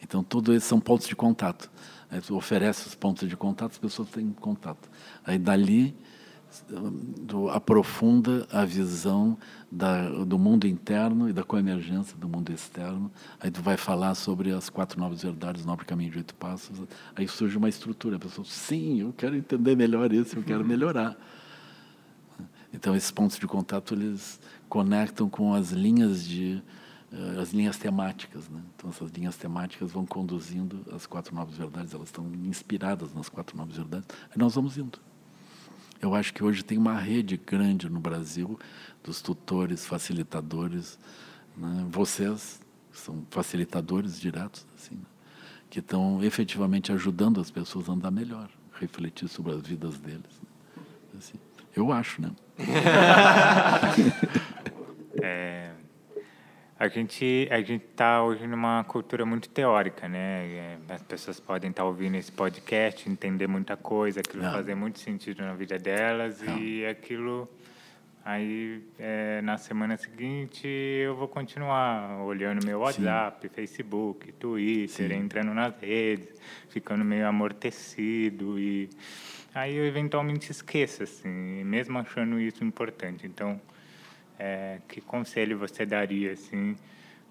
Então, 0.00 0.22
todos 0.22 0.54
esses 0.54 0.68
são 0.68 0.78
pontos 0.78 1.08
de 1.08 1.16
contato. 1.16 1.68
Aí 2.08 2.20
tu 2.20 2.36
oferece 2.36 2.86
os 2.86 2.94
pontos 2.94 3.28
de 3.28 3.36
contato, 3.36 3.72
as 3.72 3.78
pessoas 3.78 4.10
têm 4.10 4.30
contato. 4.30 4.88
Aí 5.24 5.38
dali 5.38 5.96
do, 7.20 7.48
aprofunda 7.50 8.46
a 8.50 8.64
visão 8.64 9.36
da, 9.70 10.08
do 10.24 10.38
mundo 10.38 10.66
interno 10.66 11.28
e 11.28 11.32
da 11.32 11.42
coemergência 11.42 12.16
do 12.16 12.28
mundo 12.28 12.52
externo. 12.52 13.10
Aí 13.40 13.50
tu 13.50 13.62
vai 13.62 13.76
falar 13.76 14.14
sobre 14.14 14.52
as 14.52 14.68
quatro 14.70 14.98
novas 14.98 15.22
verdades, 15.22 15.64
nobre 15.64 15.84
caminho 15.84 16.10
de 16.10 16.18
oito 16.18 16.34
passos. 16.34 16.80
Aí 17.14 17.28
surge 17.28 17.56
uma 17.56 17.68
estrutura. 17.68 18.16
A 18.16 18.18
pessoa, 18.18 18.44
sim, 18.44 19.00
eu 19.00 19.12
quero 19.12 19.36
entender 19.36 19.76
melhor 19.76 20.12
isso, 20.12 20.38
eu 20.38 20.42
quero 20.42 20.64
melhorar. 20.64 21.16
Então 22.72 22.94
esses 22.94 23.10
pontos 23.10 23.38
de 23.38 23.46
contato 23.46 23.94
eles 23.94 24.40
conectam 24.68 25.28
com 25.28 25.54
as 25.54 25.70
linhas 25.70 26.26
de 26.26 26.62
uh, 27.12 27.40
as 27.40 27.52
linhas 27.52 27.78
temáticas. 27.78 28.48
Né? 28.48 28.60
Então, 28.76 28.90
essas 28.90 29.10
linhas 29.10 29.36
temáticas 29.36 29.90
vão 29.90 30.04
conduzindo 30.04 30.84
as 30.94 31.06
quatro 31.06 31.34
novas 31.34 31.56
verdades, 31.56 31.94
elas 31.94 32.08
estão 32.08 32.30
inspiradas 32.44 33.14
nas 33.14 33.28
quatro 33.28 33.56
novas 33.56 33.76
verdades, 33.76 34.06
e 34.34 34.38
nós 34.38 34.54
vamos 34.54 34.76
indo. 34.76 34.98
Eu 36.00 36.14
acho 36.14 36.32
que 36.32 36.44
hoje 36.44 36.64
tem 36.64 36.78
uma 36.78 36.94
rede 36.94 37.36
grande 37.36 37.88
no 37.88 37.98
Brasil 37.98 38.58
dos 39.02 39.20
tutores, 39.20 39.84
facilitadores, 39.84 40.98
né? 41.56 41.86
vocês 41.90 42.60
são 42.92 43.26
facilitadores 43.30 44.20
diretos, 44.20 44.66
assim, 44.76 44.94
né? 44.94 45.02
que 45.68 45.80
estão 45.80 46.22
efetivamente 46.22 46.92
ajudando 46.92 47.40
as 47.40 47.50
pessoas 47.50 47.88
a 47.88 47.92
andar 47.92 48.10
melhor, 48.10 48.48
refletir 48.74 49.28
sobre 49.28 49.52
as 49.52 49.66
vidas 49.66 49.98
deles. 49.98 50.22
Né? 50.22 50.82
Assim, 51.18 51.38
eu 51.74 51.92
acho, 51.92 52.22
né? 52.22 52.30
é, 55.22 55.67
a 56.78 56.88
gente 56.88 57.48
a 57.50 57.60
gente 57.60 57.84
está 57.84 58.22
hoje 58.22 58.46
numa 58.46 58.84
cultura 58.84 59.26
muito 59.26 59.48
teórica, 59.48 60.08
né? 60.08 60.46
É, 60.46 60.78
as 60.88 61.02
pessoas 61.02 61.40
podem 61.40 61.70
estar 61.70 61.82
tá 61.82 61.88
ouvindo 61.88 62.16
esse 62.16 62.30
podcast, 62.30 63.08
entender 63.08 63.46
muita 63.46 63.76
coisa, 63.76 64.20
aquilo 64.20 64.44
é. 64.44 64.50
fazer 64.50 64.74
muito 64.74 64.98
sentido 64.98 65.42
na 65.42 65.54
vida 65.54 65.78
delas 65.78 66.42
é. 66.42 66.56
e 66.56 66.86
aquilo 66.86 67.48
Aí, 68.30 68.82
é, 68.98 69.40
na 69.40 69.56
semana 69.56 69.96
seguinte, 69.96 70.68
eu 70.68 71.16
vou 71.16 71.26
continuar 71.26 72.20
olhando 72.20 72.62
meu 72.62 72.80
WhatsApp, 72.80 73.48
Sim. 73.48 73.54
Facebook, 73.54 74.32
Twitter, 74.32 75.08
Sim. 75.08 75.14
entrando 75.14 75.54
nas 75.54 75.74
redes, 75.80 76.38
ficando 76.68 77.06
meio 77.06 77.26
amortecido 77.26 78.58
e 78.58 78.90
aí 79.54 79.74
eu 79.74 79.86
eventualmente 79.86 80.52
esqueço, 80.52 81.04
assim, 81.04 81.64
mesmo 81.64 81.98
achando 81.98 82.38
isso 82.38 82.62
importante. 82.62 83.26
Então, 83.26 83.58
é, 84.38 84.80
que 84.88 85.00
conselho 85.00 85.58
você 85.58 85.84
daria, 85.84 86.32
assim, 86.32 86.76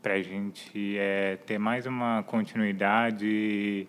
para 0.01 0.15
a 0.15 0.21
gente 0.21 0.97
é, 0.97 1.37
ter 1.37 1.57
mais 1.57 1.85
uma 1.85 2.23
continuidade 2.23 3.25
e 3.25 3.87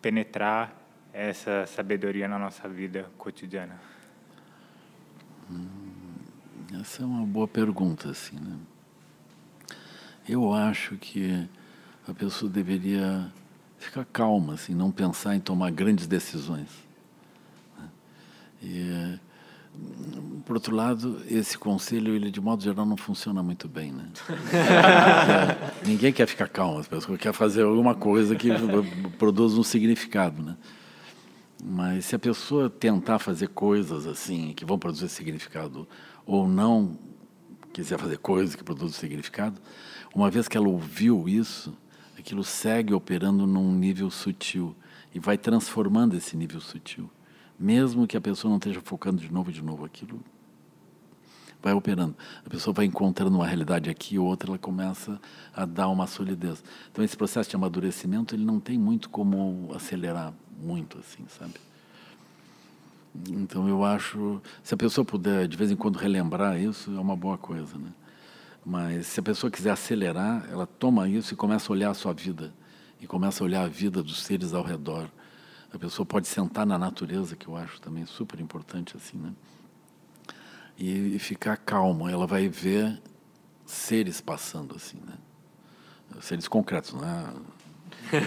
penetrar 0.00 0.74
essa 1.12 1.66
sabedoria 1.66 2.26
na 2.28 2.38
nossa 2.38 2.68
vida 2.68 3.10
cotidiana? 3.18 3.78
Hum. 5.50 5.66
Essa 6.80 7.02
é 7.02 7.06
uma 7.06 7.26
boa 7.26 7.46
pergunta, 7.46 8.10
assim, 8.10 8.36
né? 8.36 8.56
Eu 10.26 10.54
acho 10.54 10.96
que 10.96 11.46
a 12.08 12.14
pessoa 12.14 12.50
deveria 12.50 13.30
ficar 13.76 14.04
calma, 14.06 14.54
assim, 14.54 14.74
não 14.74 14.90
pensar 14.90 15.34
em 15.34 15.40
tomar 15.40 15.70
grandes 15.70 16.06
decisões. 16.06 16.68
Né? 17.76 17.88
E, 18.62 19.20
por 20.44 20.56
outro 20.56 20.74
lado, 20.74 21.22
esse 21.30 21.56
conselho, 21.56 22.14
ele 22.14 22.30
de 22.30 22.40
modo 22.40 22.62
geral 22.62 22.84
não 22.84 22.96
funciona 22.96 23.42
muito 23.42 23.68
bem, 23.68 23.92
né? 23.92 24.08
ninguém 25.86 26.12
quer 26.12 26.26
ficar 26.26 26.48
calmo, 26.48 26.78
as 26.78 26.88
pessoas 26.88 27.18
querem 27.18 27.32
fazer 27.32 27.62
alguma 27.62 27.94
coisa 27.94 28.34
que 28.34 28.48
produza 29.18 29.58
um 29.58 29.62
significado, 29.62 30.42
né? 30.42 30.56
Mas 31.64 32.06
se 32.06 32.16
a 32.16 32.18
pessoa 32.18 32.68
tentar 32.68 33.20
fazer 33.20 33.48
coisas 33.48 34.06
assim 34.06 34.52
que 34.52 34.64
vão 34.64 34.78
produzir 34.78 35.08
significado 35.08 35.86
ou 36.26 36.48
não 36.48 36.98
quiser 37.72 37.98
fazer 37.98 38.18
coisas 38.18 38.56
que 38.56 38.64
produzem 38.64 38.98
significado, 38.98 39.60
uma 40.14 40.28
vez 40.28 40.48
que 40.48 40.56
ela 40.56 40.68
ouviu 40.68 41.28
isso, 41.28 41.72
aquilo 42.18 42.42
segue 42.42 42.92
operando 42.92 43.46
num 43.46 43.72
nível 43.72 44.10
sutil 44.10 44.74
e 45.14 45.20
vai 45.20 45.38
transformando 45.38 46.16
esse 46.16 46.36
nível 46.36 46.60
sutil. 46.60 47.08
Mesmo 47.62 48.08
que 48.08 48.16
a 48.16 48.20
pessoa 48.20 48.50
não 48.50 48.58
esteja 48.58 48.80
focando 48.80 49.20
de 49.20 49.32
novo 49.32 49.50
e 49.50 49.52
de 49.52 49.62
novo 49.62 49.84
aquilo, 49.84 50.18
vai 51.62 51.72
operando. 51.72 52.16
A 52.44 52.50
pessoa 52.50 52.74
vai 52.74 52.86
encontrando 52.86 53.36
uma 53.36 53.46
realidade 53.46 53.88
aqui, 53.88 54.18
outra, 54.18 54.50
ela 54.50 54.58
começa 54.58 55.20
a 55.54 55.64
dar 55.64 55.86
uma 55.86 56.08
solidez. 56.08 56.64
Então 56.90 57.04
esse 57.04 57.16
processo 57.16 57.48
de 57.48 57.54
amadurecimento, 57.54 58.34
ele 58.34 58.44
não 58.44 58.58
tem 58.58 58.76
muito 58.76 59.08
como 59.08 59.70
acelerar 59.76 60.34
muito 60.60 60.98
assim, 60.98 61.24
sabe? 61.28 61.54
Então 63.30 63.68
eu 63.68 63.84
acho, 63.84 64.42
se 64.60 64.74
a 64.74 64.76
pessoa 64.76 65.04
puder 65.04 65.46
de 65.46 65.56
vez 65.56 65.70
em 65.70 65.76
quando 65.76 65.98
relembrar 65.98 66.60
isso, 66.60 66.90
é 66.92 66.98
uma 66.98 67.14
boa 67.14 67.38
coisa, 67.38 67.78
né? 67.78 67.92
Mas 68.66 69.06
se 69.06 69.20
a 69.20 69.22
pessoa 69.22 69.52
quiser 69.52 69.70
acelerar, 69.70 70.48
ela 70.50 70.66
toma 70.66 71.08
isso 71.08 71.32
e 71.32 71.36
começa 71.36 71.70
a 71.70 71.72
olhar 71.72 71.90
a 71.90 71.94
sua 71.94 72.12
vida 72.12 72.52
e 73.00 73.06
começa 73.06 73.44
a 73.44 73.46
olhar 73.46 73.62
a 73.62 73.68
vida 73.68 74.02
dos 74.02 74.24
seres 74.24 74.52
ao 74.52 74.64
redor. 74.64 75.08
A 75.72 75.78
pessoa 75.78 76.04
pode 76.04 76.28
sentar 76.28 76.66
na 76.66 76.78
natureza, 76.78 77.34
que 77.34 77.48
eu 77.48 77.56
acho 77.56 77.80
também 77.80 78.04
super 78.04 78.38
importante 78.40 78.96
assim, 78.96 79.16
né? 79.16 79.32
E, 80.78 81.16
e 81.16 81.18
ficar 81.18 81.56
calmo, 81.56 82.08
ela 82.08 82.26
vai 82.26 82.48
ver 82.48 83.00
seres 83.64 84.20
passando 84.20 84.76
assim, 84.76 84.98
né? 85.06 85.14
Seres 86.20 86.46
concretos, 86.46 86.92
não 86.92 87.04
é 87.04 87.32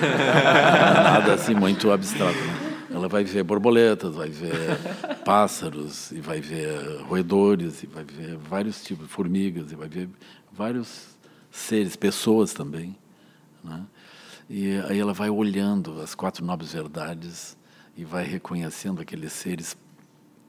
nada 1.03 1.33
assim 1.33 1.53
muito 1.53 1.91
abstrato, 1.91 2.37
né? 2.37 2.87
Ela 2.89 3.07
vai 3.07 3.23
ver 3.23 3.43
borboletas, 3.43 4.15
vai 4.15 4.29
ver 4.29 4.77
pássaros, 5.25 6.11
e 6.11 6.21
vai 6.21 6.39
ver 6.39 7.01
roedores, 7.01 7.83
e 7.83 7.87
vai 7.87 8.03
ver 8.03 8.37
vários 8.37 8.83
tipos 8.83 9.05
de 9.07 9.11
formigas, 9.11 9.71
e 9.71 9.75
vai 9.75 9.89
ver 9.89 10.09
vários 10.51 11.17
seres, 11.51 11.95
pessoas 11.95 12.53
também. 12.53 12.95
Né? 13.63 13.83
E 14.49 14.77
aí 14.87 14.99
ela 14.99 15.13
vai 15.13 15.29
olhando 15.29 16.01
as 16.01 16.13
quatro 16.13 16.45
nobres 16.45 16.73
verdades 16.73 17.57
e 17.97 18.05
vai 18.05 18.23
reconhecendo 18.23 19.01
aqueles 19.01 19.33
seres 19.33 19.75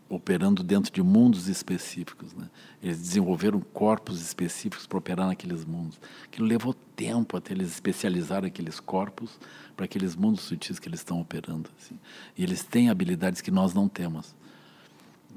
operando 0.08 0.62
dentro 0.62 0.92
de 0.92 1.02
mundos 1.02 1.48
específicos. 1.48 2.32
Né? 2.34 2.48
Eles 2.82 2.98
desenvolveram 2.98 3.60
corpos 3.60 4.20
específicos 4.20 4.86
para 4.86 4.98
operar 4.98 5.26
naqueles 5.26 5.64
mundos. 5.64 5.98
Aquilo 6.24 6.46
levou 6.46 6.74
tempo 6.74 7.36
até 7.36 7.52
eles 7.52 7.72
especializarem 7.72 8.48
aqueles 8.48 8.78
corpos 8.78 9.38
para 9.76 9.84
aqueles 9.84 10.14
mundos 10.14 10.42
sutis 10.42 10.78
que 10.78 10.88
eles 10.88 11.00
estão 11.00 11.20
operando. 11.20 11.70
Assim. 11.78 11.98
E 12.36 12.42
eles 12.42 12.62
têm 12.62 12.88
habilidades 12.88 13.40
que 13.40 13.50
nós 13.50 13.74
não 13.74 13.88
temos. 13.88 14.34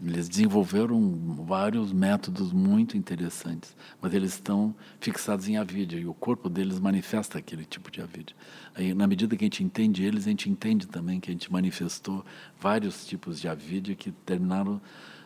Eles 0.01 0.29
desenvolveram 0.29 1.45
vários 1.45 1.91
métodos 1.91 2.53
muito 2.53 2.95
interessantes, 2.95 3.75
mas 4.01 4.13
eles 4.13 4.33
estão 4.33 4.73
fixados 4.99 5.47
em 5.49 5.57
avidia 5.57 5.99
e 5.99 6.05
o 6.05 6.13
corpo 6.13 6.49
deles 6.49 6.79
manifesta 6.79 7.37
aquele 7.37 7.65
tipo 7.65 7.91
de 7.91 8.01
avidia. 8.01 8.35
Aí, 8.73 8.93
na 8.93 9.05
medida 9.05 9.35
que 9.35 9.43
a 9.43 9.47
gente 9.47 9.63
entende 9.63 10.05
eles, 10.05 10.25
a 10.25 10.29
gente 10.29 10.49
entende 10.49 10.87
também 10.87 11.19
que 11.19 11.29
a 11.29 11.33
gente 11.33 11.51
manifestou 11.51 12.25
vários 12.59 13.05
tipos 13.05 13.41
de 13.41 13.49
avidia 13.49 13.93
que 13.93 14.11
terminaram 14.11 14.81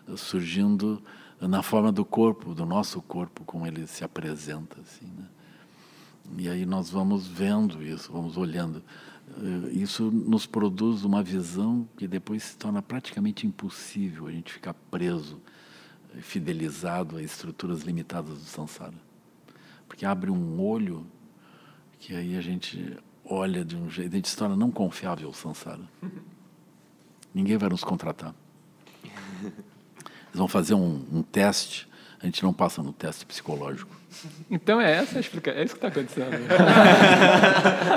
eh, 0.08 0.18
surgindo 0.18 1.02
na 1.40 1.62
forma 1.62 1.92
do 1.92 2.06
corpo, 2.06 2.56
do 2.56 2.66
nosso 2.66 3.02
corpo, 3.02 3.44
como 3.46 3.68
ele 3.68 3.86
se 3.86 4.04
apresenta, 4.04 4.80
assim, 4.82 5.06
né? 5.06 5.26
E 6.38 6.48
aí 6.50 6.66
nós 6.66 6.90
vamos 6.90 7.28
vendo 7.28 7.84
isso, 7.84 8.12
vamos 8.12 8.38
olhando. 8.38 8.82
Eh, 9.38 9.74
isso 9.74 10.12
nos 10.12 10.46
produz 10.46 11.04
uma 11.04 11.24
visão 11.24 11.88
que 11.98 12.08
depois 12.08 12.44
se 12.44 12.58
torna 12.58 12.82
praticamente 12.82 13.48
impossível 13.48 14.28
a 14.28 14.32
gente 14.32 14.54
ficar 14.54 14.74
preso, 14.74 15.42
eh, 16.16 16.22
fidelizado 16.22 17.18
a 17.18 17.24
estruturas 17.24 17.82
limitadas 17.82 18.38
do 18.38 18.46
samsara. 18.46 18.96
Porque 19.88 20.06
abre 20.06 20.30
um 20.30 20.62
olho 20.62 21.06
que 22.00 22.16
aí 22.16 22.36
a 22.36 22.42
gente 22.42 22.98
olha 23.26 23.64
de 23.64 23.76
um 23.76 23.90
jeito, 23.90 24.12
a 24.14 24.16
gente 24.16 24.30
se 24.30 24.38
torna 24.38 24.56
não 24.56 24.70
confiável 24.70 25.30
o 25.30 25.34
samsara. 25.34 25.84
Ninguém 27.34 27.58
vai 27.58 27.70
nos 27.70 27.84
contratar. 27.84 28.36
Eles 29.44 30.40
vão 30.40 30.48
fazer 30.48 30.74
um, 30.74 31.06
um 31.12 31.24
teste, 31.24 31.88
a 32.20 32.26
gente 32.26 32.44
não 32.44 32.54
passa 32.54 32.82
no 32.82 32.94
teste 32.94 33.26
psicológico. 33.26 33.96
Então 34.50 34.80
é 34.80 34.92
essa 34.92 35.18
a 35.18 35.22
explicação. 35.22 35.60
É 35.60 35.64
isso 35.66 35.76
que 35.76 35.86
está 35.86 35.88
acontecendo. 35.88 36.34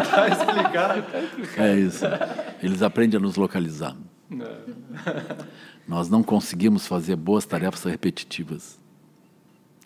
Está 0.02 0.28
explicado. 0.28 1.02
Tá 1.02 1.20
explicado. 1.20 1.68
É 1.68 1.76
isso. 1.76 2.04
Eles 2.62 2.82
aprendem 2.82 3.18
a 3.18 3.20
nos 3.20 3.36
localizar. 3.36 3.96
Não. 4.28 4.46
Nós 5.86 6.08
não 6.08 6.22
conseguimos 6.22 6.86
fazer 6.86 7.16
boas 7.16 7.46
tarefas 7.46 7.84
repetitivas. 7.84 8.78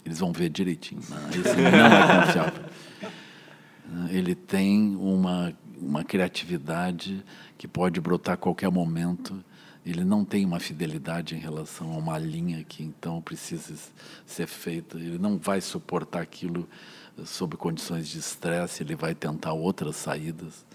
Eles 0.04 0.18
vão 0.18 0.32
ver 0.32 0.48
direitinho. 0.48 1.02
Não, 1.08 1.28
esse 1.28 1.56
não 1.56 1.66
é 1.66 2.26
confiável. 2.26 2.64
Ele 4.10 4.34
tem 4.34 4.96
uma, 4.96 5.52
uma 5.80 6.04
criatividade 6.04 7.22
que 7.58 7.68
pode 7.68 8.00
brotar 8.00 8.34
a 8.34 8.36
qualquer 8.36 8.70
momento 8.70 9.44
ele 9.84 10.04
não 10.04 10.24
tem 10.24 10.44
uma 10.44 10.60
fidelidade 10.60 11.34
em 11.34 11.38
relação 11.38 11.92
a 11.92 11.96
uma 11.96 12.18
linha 12.18 12.62
que 12.64 12.82
então 12.82 13.20
precisa 13.22 13.74
ser 14.26 14.46
feita. 14.46 14.98
Ele 14.98 15.18
não 15.18 15.38
vai 15.38 15.60
suportar 15.60 16.20
aquilo 16.20 16.68
sob 17.24 17.56
condições 17.56 18.08
de 18.08 18.18
estresse, 18.18 18.82
ele 18.82 18.94
vai 18.94 19.14
tentar 19.14 19.52
outras 19.52 19.96
saídas. 19.96 20.66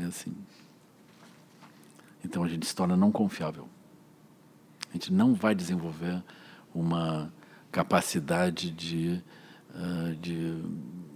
É 0.00 0.04
assim. 0.04 0.34
Então 2.24 2.44
a 2.44 2.48
gente 2.48 2.66
se 2.66 2.74
torna 2.74 2.96
não 2.96 3.10
confiável. 3.10 3.68
A 4.90 4.92
gente 4.92 5.12
não 5.12 5.34
vai 5.34 5.54
desenvolver 5.54 6.22
uma 6.74 7.32
capacidade 7.70 8.70
de, 8.70 9.22
uh, 9.74 10.14
de 10.16 10.62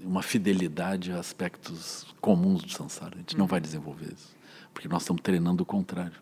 uma 0.03 0.23
fidelidade 0.23 1.13
a 1.13 1.19
aspectos 1.19 2.07
comuns 2.21 2.63
do 2.63 2.71
samsara. 2.71 3.17
A 3.17 3.19
gente 3.19 3.37
não 3.37 3.47
vai 3.47 3.61
desenvolver 3.61 4.13
isso. 4.13 4.42
Porque 4.73 4.89
nós 4.89 5.03
estamos 5.03 5.23
treinando 5.23 5.63
o 5.63 5.67
contrário. 5.67 6.21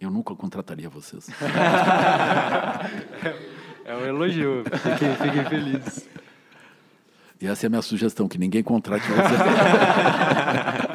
Eu 0.00 0.10
nunca 0.10 0.34
contrataria 0.34 0.88
vocês. 0.88 1.28
É 3.86 3.94
um 3.94 4.06
elogio. 4.06 4.64
Fiquem, 4.64 5.14
fiquem 5.14 5.44
felizes. 5.44 6.08
E 7.38 7.46
essa 7.46 7.66
é 7.66 7.68
a 7.68 7.70
minha 7.70 7.82
sugestão, 7.82 8.26
que 8.26 8.38
ninguém 8.38 8.62
contrate 8.62 9.06
você. 9.06 9.20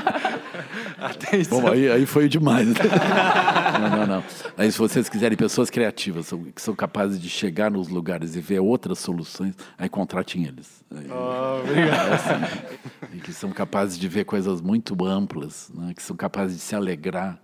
Atenção. 1.01 1.61
Bom, 1.61 1.71
aí, 1.71 1.89
aí 1.89 2.05
foi 2.05 2.27
demais. 2.27 2.67
não, 3.79 3.89
não, 3.97 4.07
não. 4.07 4.23
Aí, 4.57 4.71
se 4.71 4.77
vocês 4.77 5.07
quiserem 5.09 5.37
pessoas 5.37 5.69
criativas, 5.69 6.31
que 6.55 6.61
são 6.61 6.75
capazes 6.75 7.19
de 7.21 7.29
chegar 7.29 7.71
nos 7.71 7.87
lugares 7.87 8.35
e 8.35 8.41
ver 8.41 8.59
outras 8.59 8.99
soluções, 8.99 9.55
aí 9.77 9.87
contratem 9.89 10.45
eles. 10.45 10.83
Aí, 10.95 11.07
Oh, 11.09 11.61
obrigado. 11.63 12.09
é 12.09 12.13
assim. 12.13 13.17
e 13.17 13.19
que 13.19 13.31
são 13.33 13.51
capazes 13.51 13.97
de 13.97 14.07
ver 14.07 14.25
coisas 14.25 14.61
muito 14.61 14.95
amplas, 15.05 15.71
né? 15.73 15.93
que 15.95 16.01
são 16.03 16.15
capazes 16.15 16.57
de 16.57 16.61
se 16.63 16.75
alegrar 16.75 17.39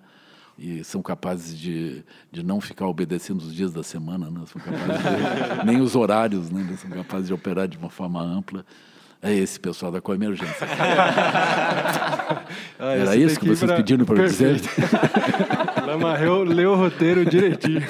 e 0.57 0.83
são 0.83 1.01
capazes 1.01 1.57
de, 1.57 2.03
de 2.31 2.41
não 2.43 2.61
ficar 2.61 2.87
obedecendo 2.87 3.41
os 3.41 3.53
dias 3.53 3.73
da 3.73 3.83
semana, 3.83 4.29
né? 4.29 4.41
são 4.45 4.61
capazes 4.61 5.59
de, 5.59 5.65
nem 5.65 5.81
os 5.81 5.95
horários, 5.95 6.49
né? 6.49 6.65
São 6.77 6.89
capazes 6.89 7.27
de 7.27 7.33
operar 7.33 7.67
de 7.67 7.77
uma 7.77 7.89
forma 7.89 8.21
ampla. 8.21 8.65
É 9.25 9.33
esse 9.33 9.59
pessoal 9.59 9.91
da 9.91 9.99
coemergência. 9.99 10.67
Ah, 12.79 12.91
Era 12.93 13.15
isso 13.15 13.39
que 13.39 13.47
vocês 13.47 13.63
pra- 13.65 13.77
pediram 13.77 14.05
para 14.05 14.21
eu 14.21 14.27
dizer? 14.27 14.61
Perfeito. 14.61 14.95
Lama 15.85 16.13
leu, 16.17 16.43
leu 16.43 16.71
o 16.73 16.75
roteiro 16.75 17.25
direitinho. 17.25 17.81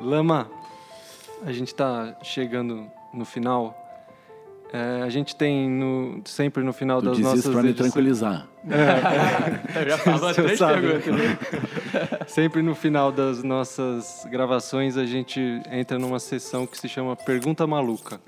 Lama, 0.00 0.50
a 1.44 1.52
gente 1.52 1.68
está 1.68 2.14
chegando 2.22 2.90
no 3.12 3.24
final. 3.24 3.81
É, 4.72 5.02
a 5.02 5.08
gente 5.10 5.36
tem 5.36 5.68
no- 5.68 6.22
sempre 6.24 6.62
no 6.62 6.72
final 6.72 7.00
Tu 7.00 7.04
das 7.06 7.16
diz 7.16 7.24
nossas 7.26 7.40
isso 7.40 7.52
para 7.52 7.62
me 7.62 7.74
tranquilizar. 7.74 8.48
Eu 8.64 9.88
já 9.90 10.32
três 10.34 10.58
perguntas. 10.58 12.32
Sempre 12.32 12.62
no 12.62 12.74
final 12.74 13.12
das 13.12 13.42
nossas 13.42 14.26
gravações 14.30 14.96
a 14.96 15.04
gente 15.04 15.40
entra 15.70 15.98
numa 15.98 16.18
sessão 16.18 16.66
que 16.66 16.78
se 16.78 16.88
chama 16.88 17.14
Pergunta 17.14 17.66
Maluca. 17.66 18.18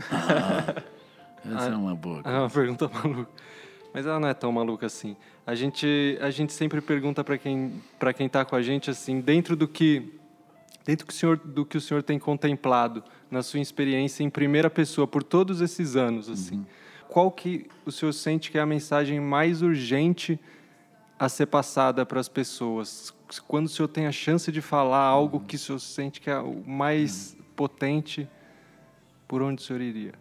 Essa 1.45 1.69
é 1.71 1.77
uma 1.77 1.95
boa. 1.95 2.21
É 2.25 2.39
uma 2.39 2.51
pergunta 2.51 2.91
maluca. 2.93 3.31
Mas 3.93 4.07
ela 4.07 4.19
não 4.21 4.29
é 4.29 4.35
tão 4.35 4.51
maluca 4.51 4.87
assim. 4.87 5.17
A 5.47 5.55
gente, 5.55 6.19
a 6.21 6.31
gente 6.31 6.53
sempre 6.53 6.81
pergunta 6.81 7.23
para 7.23 7.39
quem 7.39 7.83
para 7.99 8.13
quem 8.13 8.27
está 8.27 8.45
com 8.45 8.57
a 8.57 8.61
gente 8.63 8.91
assim, 8.91 9.21
dentro 9.21 9.55
do 9.55 9.69
que 9.69 10.19
dentro 10.85 11.07
do 11.07 11.09
que 11.09 11.15
o 11.15 11.17
senhor 11.17 11.37
do 11.39 11.65
que 11.65 11.77
o 11.79 11.81
senhor 11.81 12.03
tem 12.03 12.19
contemplado 12.19 13.03
na 13.35 13.43
sua 13.43 13.59
experiência 13.59 14.23
em 14.23 14.31
primeira 14.31 14.71
pessoa 14.71 15.09
por 15.09 15.25
todos 15.25 15.61
esses 15.61 15.97
anos 15.97 16.31
assim. 16.31 16.65
Qual 17.09 17.33
que 17.33 17.67
o 17.85 17.91
senhor 17.91 18.13
sente 18.13 18.49
que 18.49 18.57
é 18.57 18.61
a 18.61 18.67
mensagem 18.67 19.19
mais 19.19 19.61
urgente 19.61 20.39
a 21.19 21.29
ser 21.29 21.47
passada 21.47 22.07
para 22.07 22.21
as 22.21 22.29
pessoas? 22.29 23.13
Quando 23.49 23.67
o 23.67 23.69
senhor 23.69 23.89
tem 23.89 24.07
a 24.07 24.13
chance 24.13 24.53
de 24.53 24.61
falar 24.61 25.01
algo 25.01 25.41
que 25.41 25.57
o 25.57 25.59
senhor 25.59 25.81
sente 25.81 26.21
que 26.21 26.31
é 26.31 26.39
o 26.39 26.63
mais 26.65 27.37
potente, 27.57 28.29
por 29.27 29.43
onde 29.43 29.61
o 29.61 29.65
senhor 29.65 29.83
iria? 29.83 30.15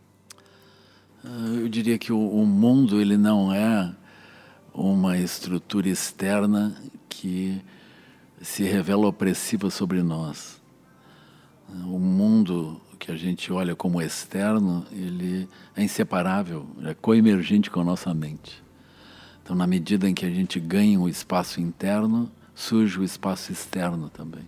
Ah, 1.24 1.54
Eu 1.62 1.70
diria 1.70 2.00
que 2.00 2.12
o, 2.12 2.18
o 2.18 2.48
mundo 2.48 3.00
ele 3.00 3.16
não 3.16 3.54
é 3.54 3.94
uma 4.74 5.20
estrutura 5.20 5.88
externa 5.88 6.76
que 7.08 7.62
se 8.42 8.64
revela 8.64 9.06
opressiva 9.06 9.70
sobre 9.70 10.02
nós. 10.02 10.63
O 11.70 12.00
mundo 12.00 12.82
que 13.00 13.12
a 13.12 13.18
gente 13.18 13.52
olha 13.52 13.76
como 13.76 14.02
externo, 14.02 14.86
ele 14.92 15.48
é 15.76 15.84
inseparável, 15.84 16.66
é 16.84 16.94
coemergente 16.94 17.70
com 17.70 17.82
a 17.82 17.84
nossa 17.84 18.14
mente. 18.14 18.64
Então, 19.44 19.56
na 19.56 19.68
medida 19.68 20.10
em 20.10 20.14
que 20.14 20.26
a 20.26 20.30
gente 20.30 20.60
ganha 20.60 21.00
o 21.00 21.10
espaço 21.10 21.60
interno, 21.60 22.32
surge 22.56 23.00
o 23.00 23.04
espaço 23.04 23.52
externo 23.52 24.10
também. 24.10 24.48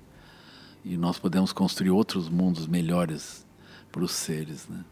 E 0.85 0.95
nós 0.95 1.19
podemos 1.19 1.51
construir 1.51 1.89
outros 1.89 2.29
mundos 2.29 2.65
melhores 2.65 3.45
para 3.91 4.03
os 4.03 4.11
seres, 4.11 4.67
né? 4.69 4.85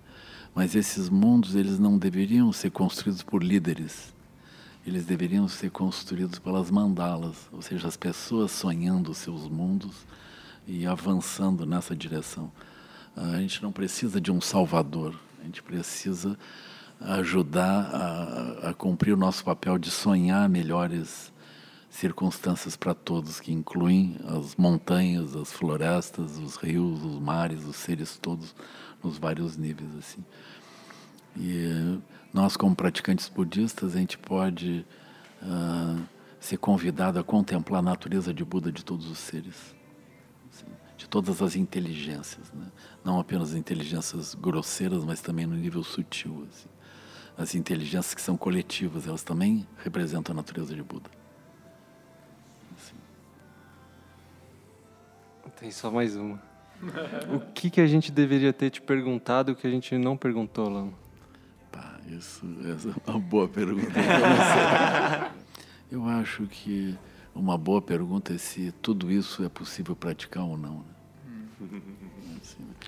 Mas 0.53 0.75
esses 0.75 1.09
mundos, 1.09 1.55
eles 1.55 1.79
não 1.79 1.97
deveriam 1.97 2.51
ser 2.51 2.69
construídos 2.69 3.23
por 3.23 3.41
líderes. 3.41 4.13
Eles 4.85 5.05
deveriam 5.05 5.47
ser 5.47 5.71
construídos 5.71 6.37
pelas 6.37 6.69
mandalas, 6.69 7.47
ou 7.51 7.61
seja, 7.61 7.87
as 7.87 7.95
pessoas 7.95 8.51
sonhando 8.51 9.13
seus 9.13 9.47
mundos 9.47 10.05
e 10.67 10.85
avançando 10.85 11.65
nessa 11.65 11.95
direção. 11.95 12.51
A 13.15 13.37
gente 13.37 13.61
não 13.61 13.71
precisa 13.71 14.19
de 14.19 14.31
um 14.31 14.41
salvador, 14.41 15.19
a 15.39 15.43
gente 15.43 15.61
precisa 15.61 16.37
ajudar 16.99 17.89
a, 17.93 18.69
a 18.69 18.73
cumprir 18.73 19.13
o 19.13 19.17
nosso 19.17 19.43
papel 19.43 19.77
de 19.77 19.91
sonhar 19.91 20.47
melhores 20.47 21.31
circunstâncias 21.89 22.75
para 22.75 22.93
todos, 22.93 23.39
que 23.39 23.53
incluem 23.53 24.17
as 24.25 24.55
montanhas, 24.55 25.35
as 25.35 25.51
florestas, 25.51 26.37
os 26.37 26.55
rios, 26.55 27.03
os 27.03 27.19
mares, 27.19 27.63
os 27.65 27.75
seres 27.75 28.17
todos 28.17 28.55
nos 29.03 29.17
vários 29.17 29.57
níveis 29.57 29.95
assim. 29.97 30.23
E 31.37 31.99
nós, 32.33 32.57
como 32.57 32.75
praticantes 32.75 33.29
budistas, 33.29 33.95
a 33.95 33.99
gente 33.99 34.17
pode 34.17 34.85
ah, 35.41 35.97
ser 36.39 36.57
convidado 36.57 37.19
a 37.19 37.23
contemplar 37.23 37.79
a 37.79 37.83
natureza 37.83 38.33
de 38.33 38.43
Buda 38.43 38.71
de 38.71 38.83
todos 38.83 39.07
os 39.07 39.19
seres, 39.19 39.75
todas 41.13 41.43
as 41.43 41.55
inteligências, 41.55 42.51
né? 42.51 42.65
não 43.05 43.19
apenas 43.19 43.51
as 43.51 43.55
inteligências 43.55 44.33
grosseiras, 44.33 45.05
mas 45.05 45.21
também 45.21 45.45
no 45.45 45.55
nível 45.55 45.83
sutil. 45.83 46.47
assim. 46.49 46.67
As 47.37 47.53
inteligências 47.53 48.15
que 48.15 48.21
são 48.21 48.35
coletivas, 48.35 49.07
elas 49.07 49.21
também 49.21 49.67
representam 49.83 50.33
a 50.33 50.37
natureza 50.37 50.73
de 50.73 50.81
Buda. 50.81 51.11
Tem 55.59 55.69
só 55.69 55.91
mais 55.91 56.15
uma. 56.15 56.41
O 57.31 57.51
que, 57.53 57.69
que 57.69 57.79
a 57.79 57.85
gente 57.85 58.11
deveria 58.11 58.51
ter 58.51 58.71
te 58.71 58.81
perguntado 58.81 59.55
que 59.55 59.67
a 59.67 59.69
gente 59.69 59.95
não 59.99 60.17
perguntou, 60.17 60.67
Lama? 60.67 60.93
Pá, 61.71 61.99
isso 62.07 62.43
essa 62.65 62.89
é 62.89 63.11
uma 63.11 63.19
boa 63.19 63.47
pergunta. 63.47 63.91
Eu 65.91 66.05
acho 66.05 66.47
que 66.47 66.97
uma 67.35 67.55
boa 67.55 67.83
pergunta 67.83 68.33
é 68.33 68.37
se 68.39 68.71
tudo 68.81 69.11
isso 69.11 69.45
é 69.45 69.49
possível 69.49 69.95
praticar 69.95 70.43
ou 70.43 70.57
não. 70.57 70.92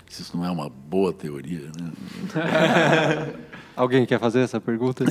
Isso 0.08 0.36
não 0.36 0.44
é 0.44 0.50
uma 0.50 0.68
boa 0.68 1.12
teoria, 1.12 1.70
né? 1.78 1.92
Alguém 3.76 4.06
quer 4.06 4.18
fazer 4.18 4.40
essa 4.40 4.60
pergunta? 4.60 5.04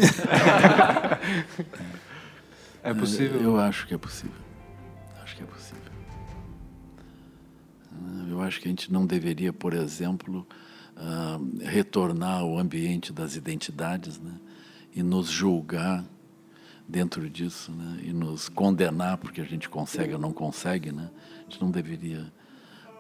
é 2.84 2.94
possível? 2.94 3.42
Eu 3.42 3.60
acho 3.60 3.88
que 3.88 3.94
é 3.94 3.98
possível. 3.98 4.38
Acho 5.24 5.36
que 5.36 5.44
é 5.44 5.46
possível. 5.46 5.92
Ah, 7.92 8.26
Eu 8.30 8.42
acho 8.42 8.60
que 8.60 8.68
a 8.68 8.70
gente 8.70 8.92
não 8.92 9.06
deveria, 9.06 9.54
por 9.54 9.74
exemplo, 9.74 10.48
ah, 10.98 11.40
retornar 11.62 12.40
ao 12.40 12.58
ambiente 12.58 13.14
das 13.14 13.36
identidades 13.36 14.20
né? 14.20 14.34
e 14.96 15.04
nos 15.04 15.28
julgar 15.30 16.04
dentro 16.88 17.30
disso 17.30 17.72
né? 17.72 18.00
e 18.04 18.14
nos 18.14 18.48
condenar 18.48 19.18
porque 19.18 19.42
a 19.42 19.46
gente 19.46 19.68
consegue 19.70 20.14
ou 20.14 20.20
não 20.20 20.32
consegue. 20.32 20.92
Né? 20.92 21.10
A 21.40 21.42
gente 21.44 21.62
não 21.62 21.70
deveria 21.70 22.32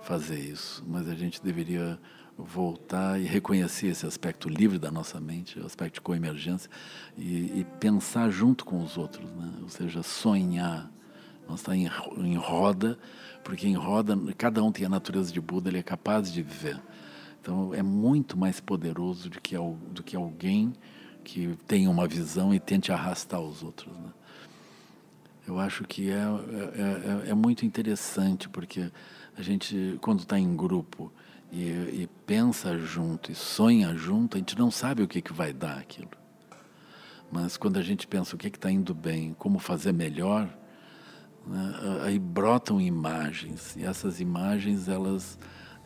fazer 0.05 0.39
isso, 0.39 0.83
mas 0.87 1.09
a 1.09 1.15
gente 1.15 1.43
deveria 1.43 1.99
voltar 2.37 3.19
e 3.19 3.23
reconhecer 3.23 3.87
esse 3.87 4.05
aspecto 4.05 4.47
livre 4.47 4.77
da 4.77 4.91
nossa 4.91 5.19
mente, 5.19 5.59
o 5.59 5.65
aspecto 5.65 5.95
de 5.95 6.01
coemergência, 6.01 6.69
e, 7.17 7.59
e 7.61 7.67
pensar 7.79 8.29
junto 8.29 8.65
com 8.65 8.83
os 8.83 8.97
outros, 8.97 9.29
né? 9.31 9.51
ou 9.63 9.69
seja, 9.69 10.03
sonhar. 10.03 10.91
Nós 11.47 11.59
estamos 11.59 11.79
em, 11.79 11.87
ro- 11.87 12.25
em 12.25 12.35
roda, 12.35 12.99
porque 13.43 13.67
em 13.67 13.75
roda 13.75 14.17
cada 14.37 14.63
um 14.63 14.71
tem 14.71 14.85
a 14.85 14.89
natureza 14.89 15.31
de 15.31 15.41
Buda, 15.41 15.69
ele 15.69 15.79
é 15.79 15.83
capaz 15.83 16.31
de 16.31 16.41
viver. 16.41 16.79
Então 17.41 17.73
é 17.73 17.81
muito 17.81 18.37
mais 18.37 18.59
poderoso 18.59 19.29
do 19.29 19.41
que, 19.41 19.55
do 19.91 20.03
que 20.03 20.15
alguém 20.15 20.73
que 21.23 21.57
tenha 21.67 21.89
uma 21.89 22.07
visão 22.07 22.53
e 22.53 22.59
tente 22.59 22.91
arrastar 22.91 23.39
os 23.39 23.63
outros. 23.63 23.91
Né? 23.93 24.09
Eu 25.47 25.59
acho 25.59 25.83
que 25.83 26.09
é, 26.09 26.15
é, 26.15 27.27
é, 27.27 27.29
é 27.29 27.33
muito 27.35 27.65
interessante, 27.65 28.49
porque 28.49 28.91
a 29.37 29.41
gente, 29.41 29.97
quando 30.01 30.19
está 30.19 30.39
em 30.39 30.55
grupo 30.55 31.11
e, 31.51 31.61
e 31.61 32.09
pensa 32.25 32.77
junto 32.77 33.31
e 33.31 33.35
sonha 33.35 33.95
junto, 33.95 34.37
a 34.37 34.39
gente 34.39 34.57
não 34.57 34.71
sabe 34.71 35.03
o 35.03 35.07
que, 35.07 35.21
que 35.21 35.33
vai 35.33 35.53
dar 35.53 35.77
aquilo. 35.77 36.11
Mas 37.31 37.57
quando 37.57 37.77
a 37.77 37.81
gente 37.81 38.07
pensa 38.07 38.35
o 38.35 38.39
que 38.39 38.47
está 38.47 38.71
indo 38.71 38.93
bem, 38.93 39.35
como 39.37 39.59
fazer 39.59 39.91
melhor, 39.91 40.47
né, 41.45 41.73
aí 42.03 42.19
brotam 42.19 42.79
imagens. 42.79 43.75
E 43.75 43.83
essas 43.83 44.19
imagens, 44.19 44.87
elas 44.87 45.37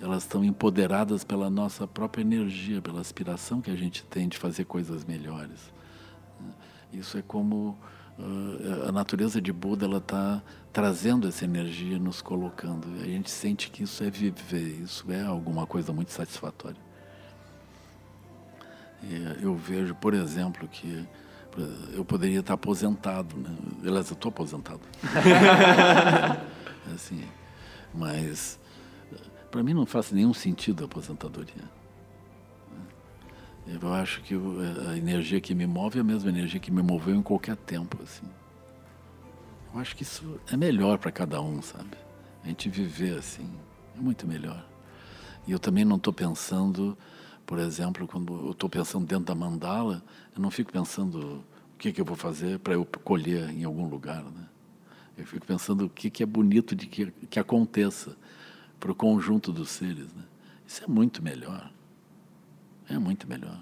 elas 0.02 0.24
estão 0.24 0.44
empoderadas 0.44 1.24
pela 1.24 1.50
nossa 1.50 1.86
própria 1.86 2.22
energia, 2.22 2.82
pela 2.82 3.02
aspiração 3.02 3.60
que 3.60 3.70
a 3.70 3.76
gente 3.76 4.06
tem 4.06 4.30
de 4.30 4.38
fazer 4.38 4.64
coisas 4.64 5.04
melhores. 5.04 5.74
Isso 6.94 7.18
é 7.18 7.22
como 7.22 7.78
uh, 8.18 8.88
a 8.88 8.92
natureza 8.92 9.42
de 9.42 9.52
Buda 9.52 9.86
ela 9.86 9.98
está 9.98 10.42
trazendo 10.72 11.28
essa 11.28 11.46
energia, 11.46 11.98
nos 11.98 12.22
colocando. 12.22 12.88
A 13.02 13.06
gente 13.06 13.30
sente 13.30 13.70
que 13.70 13.84
isso 13.84 14.04
é 14.04 14.10
viver, 14.10 14.82
isso 14.82 15.12
é 15.12 15.22
alguma 15.22 15.66
coisa 15.66 15.92
muito 15.92 16.12
satisfatória. 16.12 16.78
E 19.04 19.44
eu 19.44 19.56
vejo, 19.56 19.96
por 19.96 20.14
exemplo, 20.14 20.68
que, 20.68 21.08
eu 21.94 22.06
poderia 22.06 22.40
estar 22.40 22.54
aposentado, 22.54 23.36
né? 23.38 23.56
Aliás, 23.84 24.10
eu 24.10 24.14
estou 24.14 24.30
aposentado. 24.30 24.82
assim, 26.94 27.24
mas 27.94 28.60
para 29.50 29.64
mim 29.64 29.74
não 29.74 29.86
faz 29.86 30.12
nenhum 30.12 30.34
sentido 30.34 30.84
a 30.84 30.86
aposentadoria. 30.86 31.80
Eu 33.82 33.94
acho 33.94 34.22
que 34.22 34.34
a 34.90 34.98
energia 34.98 35.40
que 35.40 35.54
me 35.54 35.68
move 35.68 36.00
é 36.00 36.02
a 36.02 36.04
mesma 36.04 36.30
energia 36.30 36.60
que 36.60 36.72
me 36.72 36.82
moveu 36.82 37.14
em 37.14 37.22
qualquer 37.22 37.56
tempo, 37.56 38.00
assim. 38.02 38.26
Eu 39.74 39.80
acho 39.80 39.96
que 39.96 40.04
isso 40.04 40.40
é 40.52 40.58
melhor 40.58 40.98
para 40.98 41.12
cada 41.12 41.42
um, 41.42 41.62
sabe? 41.62 41.98
A 42.44 42.48
gente 42.48 42.70
viver 42.70 43.18
assim 43.18 43.50
é 43.96 44.02
muito 44.02 44.28
melhor. 44.28 44.66
E 45.48 45.52
eu 45.52 45.60
também 45.60 45.86
não 45.86 45.98
estou 45.98 46.12
pensando, 46.12 46.98
por 47.46 47.60
exemplo, 47.60 48.08
quando 48.08 48.34
eu 48.48 48.52
estou 48.52 48.70
pensando 48.70 49.06
dentro 49.06 49.26
da 49.26 49.36
mandala, 49.36 50.04
eu 50.36 50.42
não 50.42 50.50
fico 50.50 50.72
pensando 50.72 51.44
o 51.74 51.78
que, 51.78 51.92
que 51.92 52.02
eu 52.02 52.06
vou 52.06 52.16
fazer 52.16 52.60
para 52.60 52.74
eu 52.74 52.86
colher 53.04 53.50
em 53.50 53.64
algum 53.64 53.88
lugar, 53.88 54.24
né? 54.24 54.48
Eu 55.18 55.26
fico 55.26 55.46
pensando 55.46 55.86
o 55.86 55.90
que, 55.90 56.10
que 56.10 56.24
é 56.24 56.26
bonito 56.26 56.76
de 56.76 56.88
que, 56.88 57.12
que 57.30 57.40
aconteça 57.40 58.16
para 58.80 58.92
o 58.92 58.96
conjunto 58.96 59.52
dos 59.52 59.70
seres, 59.70 60.14
né? 60.14 60.24
Isso 60.66 60.84
é 60.84 60.88
muito 60.88 61.22
melhor. 61.22 61.72
É 62.88 62.98
muito 62.98 63.28
melhor. 63.28 63.60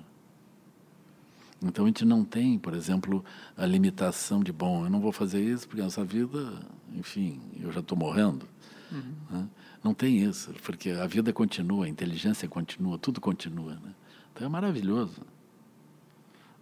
Então 1.61 1.85
a 1.85 1.87
gente 1.87 2.05
não 2.05 2.23
tem, 2.23 2.59
por 2.59 2.73
exemplo, 2.73 3.23
a 3.55 3.65
limitação 3.65 4.43
de, 4.43 4.51
bom, 4.51 4.85
eu 4.85 4.89
não 4.89 5.01
vou 5.01 5.11
fazer 5.11 5.41
isso 5.41 5.67
porque 5.67 5.81
essa 5.81 6.03
vida, 6.03 6.53
enfim, 6.93 7.41
eu 7.59 7.71
já 7.71 7.79
estou 7.79 7.97
morrendo. 7.97 8.47
Uhum. 8.91 9.13
Né? 9.31 9.47
Não 9.83 9.93
tem 9.93 10.17
isso, 10.23 10.53
porque 10.63 10.91
a 10.91 11.07
vida 11.07 11.33
continua, 11.33 11.85
a 11.85 11.89
inteligência 11.89 12.47
continua, 12.47 12.97
tudo 12.97 13.19
continua. 13.19 13.73
Né? 13.75 13.93
Então 14.33 14.45
é 14.45 14.49
maravilhoso. 14.49 15.21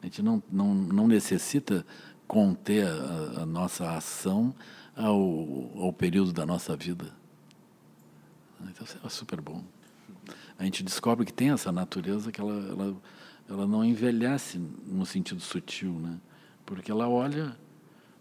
A 0.02 0.06
gente 0.06 0.22
não, 0.22 0.42
não, 0.50 0.74
não 0.74 1.08
necessita 1.08 1.86
conter 2.28 2.88
a, 2.88 3.42
a 3.42 3.46
nossa 3.46 3.92
ação 3.96 4.56
ao, 4.96 5.72
ao 5.78 5.92
período 5.92 6.32
da 6.32 6.46
nossa 6.46 6.76
vida. 6.76 7.12
Então 8.62 8.88
é 9.04 9.10
super 9.10 9.42
bom 9.42 9.62
a 10.58 10.64
gente 10.64 10.84
descobre 10.84 11.26
que 11.26 11.34
tem 11.34 11.52
essa 11.52 11.72
natureza 11.72 12.32
que 12.32 12.40
ela, 12.40 12.54
ela, 12.54 12.96
ela 13.50 13.68
não 13.68 13.84
envelhece 13.84 14.58
no 14.58 15.06
sentido 15.06 15.40
sutil, 15.40 15.92
né? 15.92 16.18
Porque 16.66 16.92
ela 16.92 17.08
olha 17.08 17.56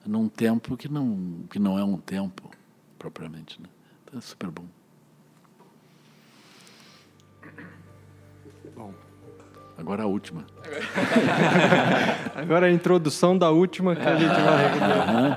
num 0.04 0.28
tempo 0.28 0.76
que 0.76 0.88
não, 0.88 1.44
que 1.50 1.58
não 1.58 1.78
é 1.78 1.84
um 1.84 1.96
tempo 1.96 2.50
propriamente, 2.98 3.60
né? 3.60 3.68
Então 4.04 4.18
é 4.18 4.22
super 4.22 4.50
bom. 4.50 4.66
Bom. 8.74 8.94
Agora 9.76 10.04
a 10.04 10.06
última. 10.06 10.44
agora 12.34 12.66
a 12.66 12.70
introdução 12.70 13.36
da 13.36 13.50
última 13.50 13.96
que 13.96 14.02
a 14.02 14.16
gente 14.16 14.28
vai. 14.28 15.36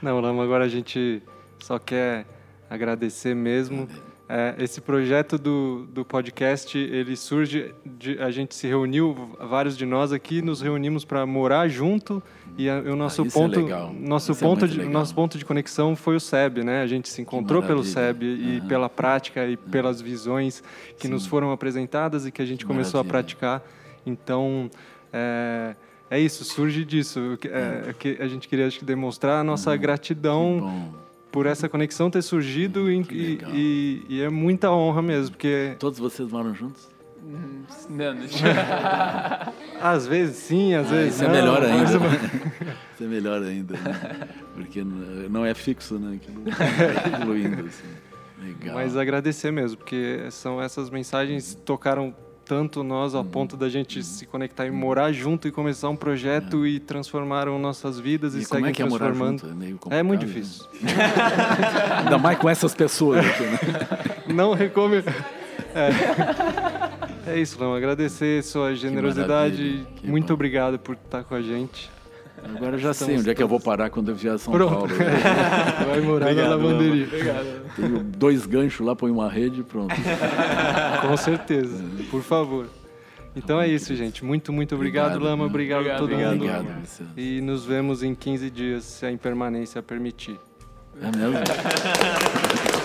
Não, 0.00 0.20
Lama, 0.20 0.42
agora 0.42 0.64
a 0.64 0.68
gente 0.68 1.22
só 1.58 1.78
quer 1.78 2.26
agradecer 2.70 3.34
mesmo. 3.34 3.88
É, 4.28 4.56
esse 4.58 4.80
projeto 4.80 5.38
do, 5.38 5.86
do 5.92 6.04
podcast, 6.04 6.76
ele 6.76 7.14
surge, 7.14 7.72
de, 7.84 8.18
a 8.18 8.28
gente 8.32 8.56
se 8.56 8.66
reuniu, 8.66 9.36
vários 9.38 9.76
de 9.76 9.86
nós 9.86 10.10
aqui 10.10 10.42
nos 10.42 10.60
reunimos 10.60 11.04
para 11.04 11.24
morar 11.24 11.68
junto 11.68 12.20
e 12.58 12.68
a, 12.68 12.78
o 12.80 12.96
nosso 12.96 13.22
ah, 13.22 13.26
ponto, 13.32 13.60
é 13.60 13.92
nosso 14.00 14.32
isso 14.32 14.44
é 14.44 14.48
ponto 14.48 14.64
é 14.64 14.68
de, 14.68 14.84
nosso 14.84 15.14
ponto 15.14 15.38
de 15.38 15.44
conexão 15.44 15.94
foi 15.94 16.16
o 16.16 16.20
SEB, 16.20 16.64
né? 16.64 16.82
A 16.82 16.88
gente 16.88 17.08
se 17.08 17.22
encontrou 17.22 17.62
pelo 17.62 17.84
SEB 17.84 18.24
e 18.24 18.58
uhum. 18.58 18.66
pela 18.66 18.88
prática 18.88 19.46
e 19.46 19.50
uhum. 19.50 19.70
pelas 19.70 20.00
visões 20.00 20.60
que 20.98 21.06
Sim. 21.06 21.12
nos 21.12 21.24
foram 21.24 21.52
apresentadas 21.52 22.26
e 22.26 22.32
que 22.32 22.42
a 22.42 22.46
gente 22.46 22.66
começou 22.66 22.98
Maravilha. 22.98 23.10
a 23.10 23.22
praticar. 23.22 23.62
Então, 24.04 24.68
é, 25.12 25.76
é 26.10 26.18
isso, 26.18 26.44
surge 26.44 26.84
disso. 26.84 27.38
É, 27.44 27.90
é. 27.90 27.92
que 27.92 28.16
a 28.20 28.26
gente 28.26 28.48
queria 28.48 28.66
acho, 28.66 28.84
demonstrar 28.84 29.40
a 29.40 29.44
nossa 29.44 29.70
uhum. 29.70 29.78
gratidão 29.78 30.92
por 31.36 31.44
essa 31.44 31.68
conexão 31.68 32.10
ter 32.10 32.22
surgido 32.22 32.84
hum, 32.84 33.04
e, 33.10 33.38
e, 33.52 34.06
e, 34.08 34.22
é 34.22 34.30
muita 34.30 34.70
honra 34.70 35.02
mesmo, 35.02 35.32
porque... 35.32 35.76
Todos 35.78 35.98
vocês 35.98 36.32
moram 36.32 36.54
juntos? 36.54 36.88
Menos. 37.90 38.32
às 39.78 40.06
vezes 40.06 40.36
sim, 40.36 40.72
às 40.72 40.86
ah, 40.86 40.94
vezes 40.94 41.16
isso 41.16 41.24
é 41.24 41.28
não. 41.28 41.34
é 41.34 41.38
melhor 41.38 41.62
ainda. 41.62 41.90
Isso 42.94 43.04
é 43.04 43.06
melhor 43.06 43.42
ainda, 43.42 43.74
né? 43.74 44.28
porque 44.54 44.82
não 44.82 45.44
é 45.44 45.52
fixo, 45.52 45.98
né? 45.98 46.18
Vai 46.56 47.12
evoluindo, 47.20 47.66
assim. 47.66 47.84
Legal. 48.42 48.74
Mas 48.74 48.96
agradecer 48.96 49.50
mesmo, 49.50 49.76
porque 49.76 50.28
são 50.30 50.62
essas 50.62 50.88
mensagens 50.88 51.54
tocaram 51.66 52.14
tanto 52.46 52.84
nós 52.84 53.14
ao 53.14 53.22
uhum. 53.22 53.28
ponto 53.28 53.56
da 53.56 53.68
gente 53.68 53.98
uhum. 53.98 54.04
se 54.04 54.24
conectar 54.24 54.66
e 54.66 54.70
morar 54.70 55.12
junto 55.12 55.48
e 55.48 55.50
começar 55.50 55.88
um 55.88 55.96
projeto 55.96 56.64
é. 56.64 56.68
e 56.68 56.80
transformaram 56.80 57.58
nossas 57.58 57.98
vidas 57.98 58.34
e, 58.34 58.38
e 58.38 58.44
seguem 58.44 58.70
é 58.70 58.72
que 58.72 58.82
é 58.82 58.86
transformando. 58.86 59.42
É, 59.90 59.98
é, 59.98 60.02
muito 60.02 60.24
difícil. 60.24 60.64
Né? 60.80 60.92
Ainda 62.04 62.18
mais 62.18 62.38
com 62.38 62.48
essas 62.48 62.72
pessoas 62.72 63.26
aqui, 63.26 63.42
né? 63.42 63.58
Não 64.32 64.54
recomendo. 64.54 65.12
É. 65.74 67.32
é 67.32 67.40
isso, 67.40 67.58
não. 67.60 67.74
Agradecer 67.74 68.42
sua 68.42 68.74
generosidade. 68.74 69.86
Muito 70.02 70.32
obrigado 70.32 70.78
por 70.78 70.94
estar 70.94 71.22
com 71.22 71.34
a 71.34 71.42
gente. 71.42 71.90
Agora 72.54 72.78
já 72.78 72.94
sei 72.94 73.18
onde 73.18 73.30
é 73.30 73.34
que 73.34 73.42
eu 73.42 73.48
vou 73.48 73.60
parar 73.60 73.90
quando 73.90 74.10
eu 74.10 74.14
vier 74.14 74.34
a 74.34 74.38
São 74.38 74.52
Pronto. 74.52 74.72
Paulo. 74.72 74.88
Vai 75.86 76.00
morar 76.00 76.30
Obrigado, 76.30 76.48
na 76.48 76.56
lavanderia. 76.56 77.06
Obrigado. 77.06 77.74
Tenho 77.76 77.98
dois 78.04 78.46
ganchos 78.46 78.86
lá, 78.86 78.94
põe 78.94 79.10
uma 79.10 79.30
rede 79.30 79.60
e 79.60 79.62
pronto. 79.64 79.94
Com 81.02 81.16
certeza, 81.16 81.84
por 82.10 82.22
favor. 82.22 82.66
Então 83.34 83.60
é 83.60 83.68
isso, 83.68 83.94
gente. 83.94 84.24
Muito, 84.24 84.52
muito 84.52 84.74
obrigado, 84.74 85.16
obrigado 85.16 85.30
Lama. 85.30 85.44
Obrigado, 85.44 85.80
obrigado 85.80 85.96
a 85.96 86.00
todo 86.00 86.12
obrigado, 86.12 86.32
mundo. 86.32 86.44
Obrigado, 86.44 87.18
e 87.18 87.40
nos 87.42 87.64
vemos 87.66 88.02
em 88.02 88.14
15 88.14 88.50
dias, 88.50 88.84
se 88.84 89.04
a 89.04 89.10
impermanência 89.10 89.82
permitir. 89.82 90.38
É 91.00 91.16
mesmo? 91.16 91.36